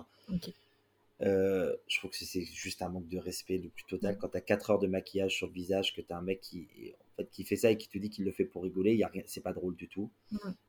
Euh, 1.21 1.73
je 1.87 1.99
trouve 1.99 2.11
que 2.11 2.17
c'est 2.17 2.43
juste 2.43 2.81
un 2.81 2.89
manque 2.89 3.07
de 3.07 3.17
respect 3.17 3.57
le 3.57 3.69
plus 3.69 3.85
total. 3.85 4.17
Quand 4.17 4.27
tu 4.27 4.37
as 4.37 4.41
4 4.41 4.71
heures 4.71 4.79
de 4.79 4.87
maquillage 4.87 5.37
sur 5.37 5.47
le 5.47 5.53
visage, 5.53 5.95
que 5.95 6.01
tu 6.01 6.11
as 6.11 6.17
un 6.17 6.21
mec 6.21 6.41
qui, 6.41 6.67
en 7.15 7.23
fait, 7.23 7.29
qui 7.31 7.43
fait 7.45 7.55
ça 7.55 7.71
et 7.71 7.77
qui 7.77 7.87
te 7.87 7.97
dit 7.97 8.09
qu'il 8.09 8.25
le 8.25 8.31
fait 8.31 8.45
pour 8.45 8.63
rigoler, 8.63 9.01
c'est 9.25 9.41
pas 9.41 9.53
drôle 9.53 9.75
du 9.75 9.87
tout. 9.87 10.11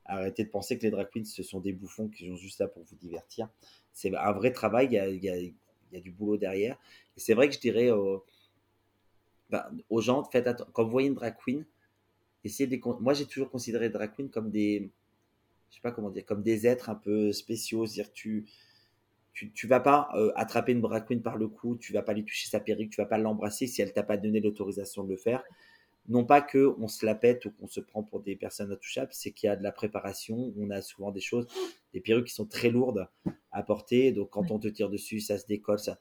Arrêtez 0.05 0.45
de 0.45 0.49
penser 0.49 0.77
que 0.77 0.83
les 0.83 0.91
drag 0.91 1.09
queens, 1.13 1.25
ce 1.25 1.43
sont 1.43 1.59
des 1.59 1.73
bouffons 1.73 2.07
qui 2.07 2.27
sont 2.27 2.35
juste 2.35 2.59
là 2.59 2.67
pour 2.67 2.83
vous 2.83 2.95
divertir 2.95 3.49
c'est 3.97 4.15
un 4.15 4.31
vrai 4.31 4.51
travail, 4.51 4.89
il 4.91 5.23
y 5.23 5.97
a, 5.97 5.99
du 5.99 6.11
boulot 6.11 6.37
derrière. 6.37 6.77
Et 7.15 7.19
c'est 7.19 7.33
vrai 7.33 7.49
que 7.49 7.55
je 7.55 7.59
dirais 7.59 7.89
aux, 7.89 8.23
ben, 9.49 9.65
aux 9.89 10.01
gens, 10.01 10.23
faites 10.23 10.47
quand 10.71 10.83
vous 10.83 10.91
voyez 10.91 11.07
une 11.07 11.15
drag 11.15 11.35
queen, 11.43 11.65
essayez 12.43 12.67
de 12.67 12.79
Moi, 13.01 13.15
j'ai 13.15 13.25
toujours 13.25 13.49
considéré 13.49 13.89
drag 13.89 14.13
queen 14.15 14.29
comme 14.29 14.51
des, 14.51 14.91
je 15.71 15.75
sais 15.75 15.81
pas 15.81 15.91
comment 15.91 16.11
dire, 16.11 16.25
comme 16.25 16.43
des 16.43 16.67
êtres 16.67 16.91
un 16.91 16.95
peu 16.95 17.31
spéciaux. 17.31 17.87
C'est-à-dire, 17.87 18.13
tu, 18.13 18.45
tu, 19.33 19.51
tu 19.51 19.65
vas 19.65 19.79
pas 19.79 20.09
euh, 20.13 20.31
attraper 20.35 20.73
une 20.73 20.81
drag 20.81 21.07
queen 21.07 21.23
par 21.23 21.35
le 21.35 21.47
cou, 21.47 21.75
tu 21.75 21.91
vas 21.91 22.03
pas 22.03 22.13
lui 22.13 22.23
toucher 22.23 22.49
sa 22.49 22.59
perruque, 22.59 22.91
tu 22.91 23.01
vas 23.01 23.07
pas 23.07 23.17
l'embrasser 23.17 23.65
si 23.65 23.81
elle 23.81 23.93
t'a 23.93 24.03
pas 24.03 24.17
donné 24.17 24.41
l'autorisation 24.41 25.03
de 25.03 25.09
le 25.09 25.17
faire 25.17 25.43
non 26.07 26.23
pas 26.23 26.41
que 26.41 26.73
on 26.79 26.87
se 26.87 27.05
la 27.05 27.15
pète 27.15 27.45
ou 27.45 27.51
qu'on 27.51 27.67
se 27.67 27.79
prend 27.79 28.03
pour 28.03 28.21
des 28.21 28.35
personnes 28.35 28.71
intouchables, 28.71 29.09
c'est 29.11 29.31
qu'il 29.31 29.47
y 29.47 29.49
a 29.49 29.55
de 29.55 29.63
la 29.63 29.71
préparation. 29.71 30.53
On 30.57 30.69
a 30.69 30.81
souvent 30.81 31.11
des 31.11 31.19
choses, 31.19 31.47
des 31.93 31.99
perruques 31.99 32.27
qui 32.27 32.33
sont 32.33 32.45
très 32.45 32.69
lourdes 32.69 33.07
à 33.51 33.63
porter. 33.63 34.11
Donc 34.11 34.29
quand 34.29 34.51
on 34.51 34.59
te 34.59 34.67
tire 34.67 34.89
dessus, 34.89 35.19
ça 35.19 35.37
se 35.37 35.45
décolle. 35.45 35.79
Ça, 35.79 35.99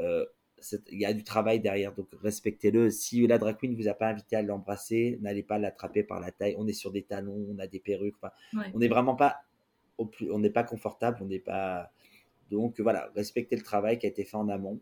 euh, 0.00 0.24
il 0.90 0.98
y 0.98 1.04
a 1.04 1.12
du 1.12 1.24
travail 1.24 1.60
derrière, 1.60 1.94
donc 1.94 2.08
respectez-le. 2.22 2.90
Si 2.90 3.26
la 3.26 3.38
drag 3.38 3.58
queen 3.58 3.74
vous 3.74 3.88
a 3.88 3.94
pas 3.94 4.08
invité 4.08 4.36
à 4.36 4.42
l'embrasser, 4.42 5.18
n'allez 5.20 5.42
pas 5.42 5.58
l'attraper 5.58 6.02
par 6.02 6.20
la 6.20 6.30
taille. 6.30 6.54
On 6.58 6.66
est 6.66 6.72
sur 6.72 6.90
des 6.90 7.02
talons, 7.02 7.46
on 7.50 7.58
a 7.58 7.66
des 7.66 7.80
perruques. 7.80 8.16
On 8.72 8.78
n'est 8.78 8.88
vraiment 8.88 9.14
pas, 9.14 9.36
au 9.98 10.06
plus, 10.06 10.30
on 10.30 10.38
n'est 10.38 10.50
pas 10.50 10.64
confortable, 10.64 11.18
on 11.20 11.26
n'est 11.26 11.38
pas. 11.38 11.90
Donc 12.50 12.80
voilà, 12.80 13.10
respectez 13.14 13.56
le 13.56 13.62
travail 13.62 13.98
qui 13.98 14.06
a 14.06 14.08
été 14.08 14.24
fait 14.24 14.36
en 14.36 14.48
amont. 14.48 14.80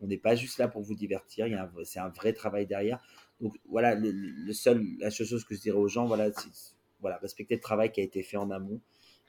On 0.00 0.06
n'est 0.06 0.18
pas 0.18 0.34
juste 0.34 0.58
là 0.58 0.68
pour 0.68 0.82
vous 0.82 0.94
divertir. 0.94 1.46
C'est 1.84 2.00
un 2.00 2.08
vrai 2.08 2.32
travail 2.32 2.66
derrière. 2.66 3.02
Donc 3.40 3.56
voilà, 3.68 3.94
le, 3.94 4.52
seul, 4.52 4.84
la 4.98 5.10
seule 5.10 5.26
chose 5.26 5.44
que 5.44 5.54
je 5.54 5.60
dirais 5.60 5.78
aux 5.78 5.88
gens, 5.88 6.06
voilà, 6.06 6.30
voilà, 7.00 7.16
respecter 7.18 7.54
le 7.54 7.60
travail 7.60 7.90
qui 7.90 8.00
a 8.00 8.04
été 8.04 8.22
fait 8.22 8.36
en 8.36 8.50
amont. 8.50 8.80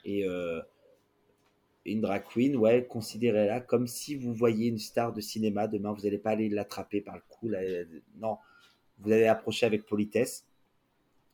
Et 0.04 0.28
euh, 0.28 0.60
une 1.86 2.02
drag 2.02 2.24
queen, 2.26 2.56
ouais, 2.58 2.86
considérez-la 2.86 3.62
comme 3.62 3.88
si 3.88 4.16
vous 4.16 4.34
voyez 4.34 4.68
une 4.68 4.80
star 4.80 5.14
de 5.14 5.22
cinéma. 5.22 5.68
Demain, 5.68 5.94
vous 5.94 6.02
n'allez 6.02 6.18
pas 6.18 6.32
aller 6.32 6.50
l'attraper 6.50 7.02
par 7.02 7.16
le 7.16 7.22
cou. 7.30 7.52
non, 8.18 8.38
vous 9.00 9.12
avez 9.12 9.28
approché 9.28 9.66
avec 9.66 9.86
politesse. 9.86 10.46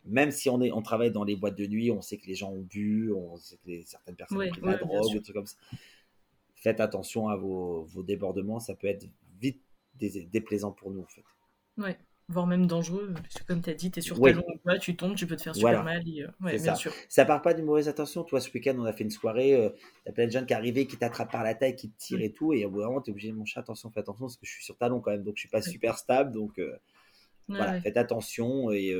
Même 0.06 0.32
si 0.32 0.50
on, 0.50 0.62
est, 0.62 0.72
on 0.72 0.82
travaille 0.82 1.12
dans 1.12 1.26
les 1.26 1.36
boîtes 1.36 1.58
de 1.58 1.66
nuit, 1.66 1.92
on 1.92 2.02
sait 2.02 2.18
que 2.18 2.28
les 2.28 2.36
gens 2.36 2.52
ont 2.52 2.62
bu, 2.62 3.12
on 3.12 3.36
sait 3.38 3.58
que 3.58 3.82
certaines 3.84 4.16
personnes 4.16 4.42
ont 4.42 4.50
pris 4.50 4.62
de 4.62 4.66
la 4.66 4.78
drogue, 4.78 5.12
des 5.12 5.22
trucs 5.22 5.36
comme 5.36 5.48
ça. 5.48 5.58
Faites 6.56 6.80
attention 6.80 7.28
à 7.28 7.36
vos, 7.36 7.84
vos 7.84 8.04
débordements, 8.04 8.60
ça 8.60 8.74
peut 8.74 8.88
être 8.88 9.06
vite 9.42 9.62
déplaisant 10.00 10.72
pour 10.72 10.92
nous 10.92 11.02
en 11.02 11.08
fait. 11.08 11.24
Ouais 11.78 11.98
voire 12.30 12.46
même 12.46 12.68
dangereux, 12.68 13.13
parce 13.13 13.36
que 13.36 13.44
comme 13.46 13.62
tu 13.62 13.70
as 13.70 13.74
dit, 13.74 13.90
tu 13.90 14.00
es 14.00 14.02
sur 14.02 14.20
talon 14.20 14.44
ou 14.48 14.78
tu 14.80 14.96
tombes, 14.96 15.16
tu 15.16 15.26
peux 15.26 15.36
te 15.36 15.42
faire 15.42 15.56
super 15.56 15.84
mal. 15.84 16.04
Euh, 16.08 16.28
bien 16.42 16.58
ça. 16.58 16.76
sûr. 16.76 16.92
Ça 17.08 17.26
part 17.26 17.42
pas 17.42 17.54
d'une 17.54 17.66
mauvaise 17.66 17.88
intention. 17.88 18.24
Toi, 18.24 18.42
ce 18.42 18.52
week-end, 18.52 18.76
on 18.78 18.84
a 18.84 18.94
fait 18.94 19.06
une 19.06 19.12
soirée, 19.12 19.54
euh, 19.56 19.70
tu 20.04 20.10
as 20.10 20.12
plein 20.12 20.26
de 20.26 20.32
jeunes 20.32 20.46
qui 20.46 20.54
arrivaient, 20.54 20.86
qui 20.86 20.98
t'attrapent 20.98 21.32
par 21.32 21.44
la 21.44 21.56
taille, 21.56 21.76
qui 21.76 21.90
te 21.90 21.98
tirent 21.98 22.22
et 22.22 22.32
tout, 22.32 22.54
et 22.54 22.66
au 22.66 22.70
bout 22.70 22.82
d'un 22.82 22.88
moment, 22.88 23.02
tu 23.02 23.12
es 23.12 23.13
obligé, 23.13 23.32
mon 23.32 23.46
chat, 23.46 23.62
attention, 23.62 23.90
fais 23.92 24.02
attention, 24.02 24.26
parce 24.26 24.36
que 24.36 24.46
je 24.46 24.52
suis 24.52 24.63
sur 24.66 24.78
talon 24.78 25.00
quand 25.00 25.12
même, 25.12 25.24
donc 25.24 25.36
je 25.36 25.42
suis 25.42 25.50
pas 25.50 25.62
super 25.62 25.98
stable, 25.98 26.34
donc 26.34 26.60
euh, 26.60 26.78
voilà, 27.48 27.80
faites 27.80 27.98
attention, 27.98 28.72
et, 28.72 28.94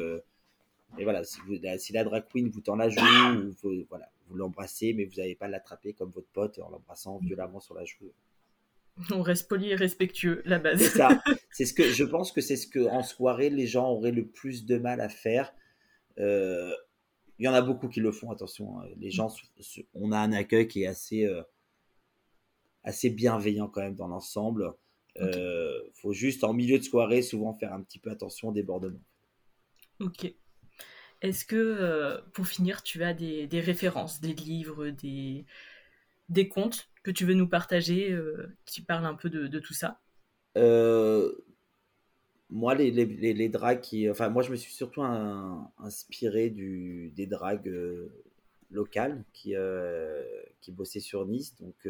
et 0.98 1.04
voilà, 1.04 1.24
si, 1.26 1.40
vous, 1.42 1.56
la, 1.62 1.78
si, 1.78 1.92
la, 1.92 2.06
drag 2.06 2.24
queen 2.32 2.50
vous 2.50 2.62
tend 2.62 2.76
la 2.76 2.90
joue, 2.90 3.02
vous, 3.62 3.86
voilà, 3.90 4.10
vous 4.30 4.38
l'embrassez, 4.38 4.94
mais 4.94 5.06
vous 5.06 5.16
n'allez 5.18 5.36
pas 5.36 5.48
l'attraper 5.48 5.94
comme 5.94 6.12
votre 6.12 6.28
pote 6.28 6.60
en 6.60 6.70
l'embrassant 6.70 7.20
mm. 7.22 7.26
violemment 7.26 7.60
sur 7.60 7.76
la 7.76 7.84
joue. 7.84 8.12
On 9.12 9.22
reste 9.22 9.48
poli 9.48 9.70
et 9.70 9.76
respectueux, 9.76 10.42
la 10.46 10.60
base. 10.60 10.80
C'est 10.80 10.98
ça. 10.98 11.22
C'est 11.52 11.66
ce 11.66 11.74
que 11.74 11.90
je 11.90 12.04
pense 12.04 12.32
que 12.32 12.42
c'est 12.42 12.56
ce 12.56 12.68
que 12.68 12.88
en 12.88 13.02
soirée 13.02 13.50
les 13.50 13.66
gens 13.66 13.90
auraient 13.90 14.12
le 14.12 14.28
plus 14.28 14.66
de 14.66 14.78
mal 14.78 15.02
à 15.02 15.10
faire. 15.10 15.56
Euh, 16.20 16.72
il 17.40 17.46
y 17.46 17.48
en 17.48 17.54
a 17.54 17.64
beaucoup 17.64 17.88
qui 17.88 18.00
le 18.00 18.12
font. 18.12 18.30
Attention, 18.30 18.80
hein. 18.80 18.86
les 18.98 19.10
gens, 19.10 19.34
on 19.96 20.12
a 20.12 20.20
un 20.20 20.34
accueil 20.34 20.68
qui 20.68 20.84
est 20.84 20.88
assez 20.88 21.26
euh, 21.26 21.42
assez 22.84 23.10
bienveillant 23.10 23.70
quand 23.70 23.82
même 23.82 23.96
dans 23.96 24.08
l'ensemble. 24.08 24.74
Il 25.16 25.24
euh, 25.24 25.80
faut 25.96 26.14
juste 26.14 26.44
en 26.44 26.54
milieu 26.54 26.78
de 26.78 26.84
soirée 26.84 27.24
souvent 27.24 27.56
faire 27.56 27.74
un 27.74 27.82
petit 27.82 27.98
peu 27.98 28.12
attention 28.12 28.50
au 28.50 28.52
débordement. 28.52 29.02
Ok. 30.00 30.32
Est-ce 31.24 31.44
que 31.44 32.22
pour 32.34 32.46
finir, 32.46 32.84
tu 32.84 33.04
as 33.04 33.16
des, 33.16 33.48
des 33.48 33.62
références, 33.62 34.22
des 34.22 34.34
livres, 34.34 34.90
des 34.90 35.48
des 36.30 36.50
contes 36.50 36.90
que 37.08 37.12
tu 37.12 37.24
veux 37.24 37.36
nous 37.36 37.48
partager 37.48 38.12
euh, 38.12 38.54
qui 38.66 38.82
parlent 38.82 39.06
un 39.06 39.16
peu 39.16 39.30
de, 39.30 39.60
tout 39.60 39.74
ça? 39.74 40.02
Euh, 40.58 41.32
Moi, 42.50 42.76
les, 42.76 42.92
les, 42.92 43.06
les, 43.34 43.52
qui. 43.82 44.10
Enfin, 44.10 44.28
moi, 44.28 44.44
je 44.44 44.52
me 44.52 44.58
suis 44.58 44.74
surtout 44.74 45.02
inspiré 45.04 46.50
du, 46.50 47.14
des 47.16 47.26
drags 47.26 47.66
euh, 47.70 48.12
locales 48.72 49.24
qui, 49.32 49.56
qui 50.60 50.72
bossaient 50.74 51.00
sur 51.00 51.26
Nice. 51.26 51.56
Donc, 51.62 51.88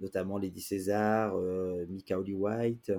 notamment 0.00 0.36
Lady 0.38 0.60
César, 0.60 1.36
Mika 1.88 2.18
Holly 2.18 2.34
White. 2.34 2.92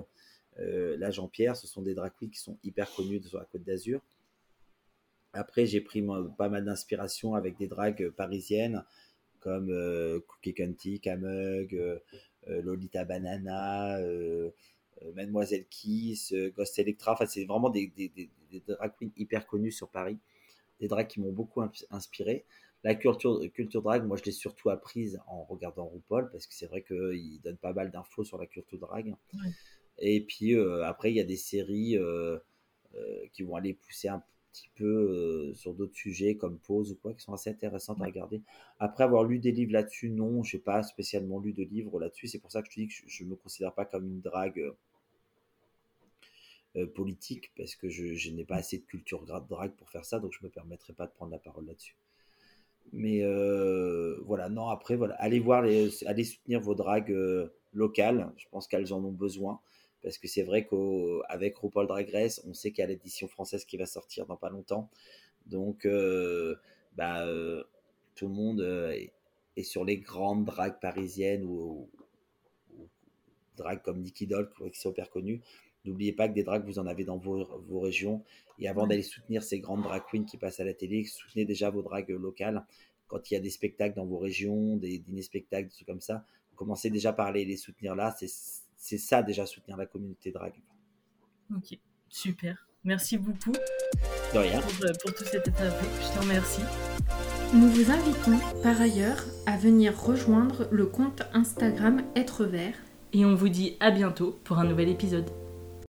là, 0.56 1.10
Jean-Pierre, 1.10 1.54
ce 1.54 1.66
sont 1.66 1.82
des 1.82 1.92
drag 1.92 2.12
qui 2.18 2.40
sont 2.40 2.56
hyper 2.64 2.90
connus 2.94 3.22
sur 3.24 3.38
la 3.38 3.44
côte 3.44 3.62
d'Azur. 3.62 4.00
Après, 5.34 5.66
j'ai 5.66 5.82
pris 5.82 6.02
pas 6.38 6.48
mal 6.48 6.64
d'inspiration 6.64 7.34
avec 7.34 7.58
des 7.58 7.66
dragues 7.66 8.08
parisiennes 8.10 8.84
comme 9.42 9.70
euh, 9.70 10.20
Cookie 10.26 10.54
Cunty, 10.54 11.00
Camug, 11.00 11.74
euh, 11.74 11.98
euh, 12.48 12.62
Lolita 12.62 13.04
Banana, 13.04 13.98
Mademoiselle 15.14 15.66
Kiss, 15.68 16.32
Ghost 16.56 16.78
Electra. 16.78 17.12
Enfin, 17.12 17.26
c'est 17.26 17.44
vraiment 17.44 17.70
des, 17.70 17.88
des, 17.88 18.08
des, 18.08 18.30
drag 18.66 18.92
queens 18.98 19.10
hyper 19.16 19.46
connues 19.46 19.72
sur 19.72 19.88
Paris. 19.88 20.18
Des 20.80 20.88
drags 20.88 21.06
qui 21.06 21.20
m'ont 21.20 21.32
beaucoup 21.32 21.62
inspiré. 21.90 22.44
La 22.84 22.94
culture, 22.94 23.40
culture 23.52 23.82
drag, 23.82 24.04
moi, 24.04 24.16
je 24.16 24.24
l'ai 24.24 24.32
surtout 24.32 24.70
apprise 24.70 25.20
en 25.26 25.44
regardant 25.44 25.86
RuPaul 25.86 26.30
parce 26.30 26.46
que 26.46 26.54
c'est 26.54 26.66
vrai 26.66 26.82
qu'il 26.82 27.40
donne 27.42 27.56
pas 27.56 27.72
mal 27.72 27.90
d'infos 27.90 28.24
sur 28.24 28.38
la 28.38 28.46
culture 28.46 28.78
drag. 28.78 29.14
Et 29.98 30.20
puis 30.24 30.56
après, 30.84 31.12
il 31.12 31.16
y 31.16 31.20
a 31.20 31.24
des 31.24 31.36
séries 31.36 31.96
qui 33.32 33.42
vont 33.42 33.56
aller 33.56 33.74
pousser 33.74 34.08
un, 34.08 34.22
petit 34.52 34.70
peu 34.74 34.84
euh, 34.84 35.54
sur 35.54 35.74
d'autres 35.74 35.94
sujets 35.94 36.36
comme 36.36 36.58
pause 36.58 36.92
ou 36.92 36.96
quoi, 36.96 37.14
qui 37.14 37.22
sont 37.22 37.32
assez 37.32 37.50
intéressantes 37.50 38.00
à 38.00 38.04
regarder. 38.04 38.42
Après 38.78 39.04
avoir 39.04 39.24
lu 39.24 39.38
des 39.38 39.52
livres 39.52 39.72
là-dessus, 39.72 40.10
non, 40.10 40.42
je 40.42 40.56
n'ai 40.56 40.62
pas 40.62 40.82
spécialement 40.82 41.40
lu 41.40 41.52
de 41.52 41.64
livres 41.64 41.98
là-dessus. 41.98 42.28
C'est 42.28 42.38
pour 42.38 42.52
ça 42.52 42.62
que 42.62 42.68
je 42.68 42.74
te 42.74 42.80
dis 42.80 42.88
que 42.88 42.94
je 43.06 43.24
ne 43.24 43.30
me 43.30 43.36
considère 43.36 43.72
pas 43.72 43.84
comme 43.84 44.06
une 44.06 44.20
drague 44.20 44.60
euh, 44.60 44.76
euh, 46.76 46.86
politique, 46.86 47.52
parce 47.56 47.74
que 47.74 47.88
je, 47.88 48.30
n'ai 48.30 48.44
pas 48.44 48.56
assez 48.56 48.78
de 48.78 48.84
culture 48.84 49.24
drague 49.24 49.72
pour 49.72 49.90
faire 49.90 50.04
ça, 50.04 50.20
donc 50.20 50.32
je 50.32 50.38
ne 50.42 50.48
me 50.48 50.52
permettrai 50.52 50.92
pas 50.92 51.06
de 51.06 51.12
prendre 51.12 51.32
la 51.32 51.38
parole 51.38 51.66
là-dessus. 51.66 51.96
Mais 52.92 53.22
voilà, 54.24 54.48
non, 54.48 54.68
après, 54.68 54.96
voilà, 54.96 55.14
allez 55.14 55.38
voir, 55.38 55.62
les, 55.62 56.04
allez 56.06 56.24
soutenir 56.24 56.60
vos 56.60 56.74
dragues 56.74 57.14
locales. 57.72 58.32
Je 58.36 58.46
pense 58.50 58.66
qu'elles 58.66 58.92
en 58.92 59.04
ont 59.04 59.12
besoin 59.12 59.60
parce 60.02 60.18
que 60.18 60.28
c'est 60.28 60.42
vrai 60.42 60.66
qu'avec 60.66 61.56
RuPaul 61.56 61.86
Drag 61.86 62.10
Race, 62.10 62.42
on 62.46 62.54
sait 62.54 62.70
qu'il 62.70 62.80
y 62.80 62.84
a 62.84 62.88
l'édition 62.88 63.28
française 63.28 63.64
qui 63.64 63.76
va 63.76 63.86
sortir 63.86 64.26
dans 64.26 64.36
pas 64.36 64.50
longtemps. 64.50 64.90
Donc, 65.46 65.86
euh, 65.86 66.56
bah, 66.96 67.26
euh, 67.26 67.62
tout 68.14 68.26
le 68.26 68.34
monde 68.34 68.60
euh, 68.60 68.96
est, 69.56 69.62
sur 69.62 69.84
les 69.84 69.98
grandes 69.98 70.44
dragues 70.44 70.80
parisiennes 70.80 71.44
ou, 71.44 71.88
ou, 72.76 72.88
dragues 73.56 73.82
comme 73.82 74.00
Nicky 74.00 74.26
Doll, 74.26 74.50
qui 74.72 74.80
sont 74.80 74.90
hyper 74.90 75.10
connues. 75.10 75.40
N'oubliez 75.84 76.12
pas 76.12 76.28
que 76.28 76.34
des 76.34 76.44
dragues, 76.44 76.64
vous 76.64 76.78
en 76.78 76.86
avez 76.86 77.04
dans 77.04 77.18
vos, 77.18 77.44
vos 77.68 77.80
régions. 77.80 78.22
Et 78.58 78.68
avant 78.68 78.86
d'aller 78.86 79.02
soutenir 79.02 79.42
ces 79.42 79.58
grandes 79.58 79.82
drag 79.82 80.02
queens 80.10 80.24
qui 80.24 80.36
passent 80.36 80.60
à 80.60 80.64
la 80.64 80.74
télé, 80.74 81.04
soutenez 81.04 81.44
déjà 81.44 81.70
vos 81.70 81.82
dragues 81.82 82.10
locales. 82.10 82.64
Quand 83.08 83.30
il 83.30 83.34
y 83.34 83.36
a 83.36 83.40
des 83.40 83.50
spectacles 83.50 83.96
dans 83.96 84.06
vos 84.06 84.18
régions, 84.18 84.76
des 84.76 84.98
dîners-spectacles, 84.98 85.68
des 85.68 85.74
trucs 85.74 85.86
comme 85.86 86.00
ça, 86.00 86.24
commencez 86.54 86.90
déjà 86.90 87.12
par 87.12 87.32
les, 87.32 87.44
les 87.44 87.56
soutenir 87.56 87.94
là. 87.96 88.14
C'est 88.18 88.28
c'est 88.82 88.98
ça 88.98 89.22
déjà 89.22 89.46
soutenir 89.46 89.76
la 89.76 89.86
communauté 89.86 90.32
drag. 90.32 90.52
Ok, 91.56 91.78
super. 92.08 92.66
Merci 92.82 93.16
beaucoup. 93.16 93.52
De 94.34 94.38
rien. 94.38 94.60
Pour, 94.60 94.84
euh, 94.84 94.92
pour 95.00 95.14
tout 95.14 95.24
cet 95.24 95.46
interview. 95.46 95.88
Je 96.00 96.12
te 96.12 96.20
remercie. 96.20 96.62
Nous 97.54 97.68
vous 97.68 97.92
invitons 97.92 98.38
par 98.60 98.80
ailleurs 98.80 99.24
à 99.46 99.56
venir 99.56 99.96
rejoindre 99.96 100.66
le 100.72 100.86
compte 100.86 101.22
Instagram 101.32 102.02
Être 102.16 102.44
Vert. 102.44 102.74
Et 103.12 103.24
on 103.24 103.36
vous 103.36 103.50
dit 103.50 103.76
à 103.78 103.92
bientôt 103.92 104.40
pour 104.42 104.58
un 104.58 104.64
nouvel 104.64 104.88
épisode. 104.88 105.30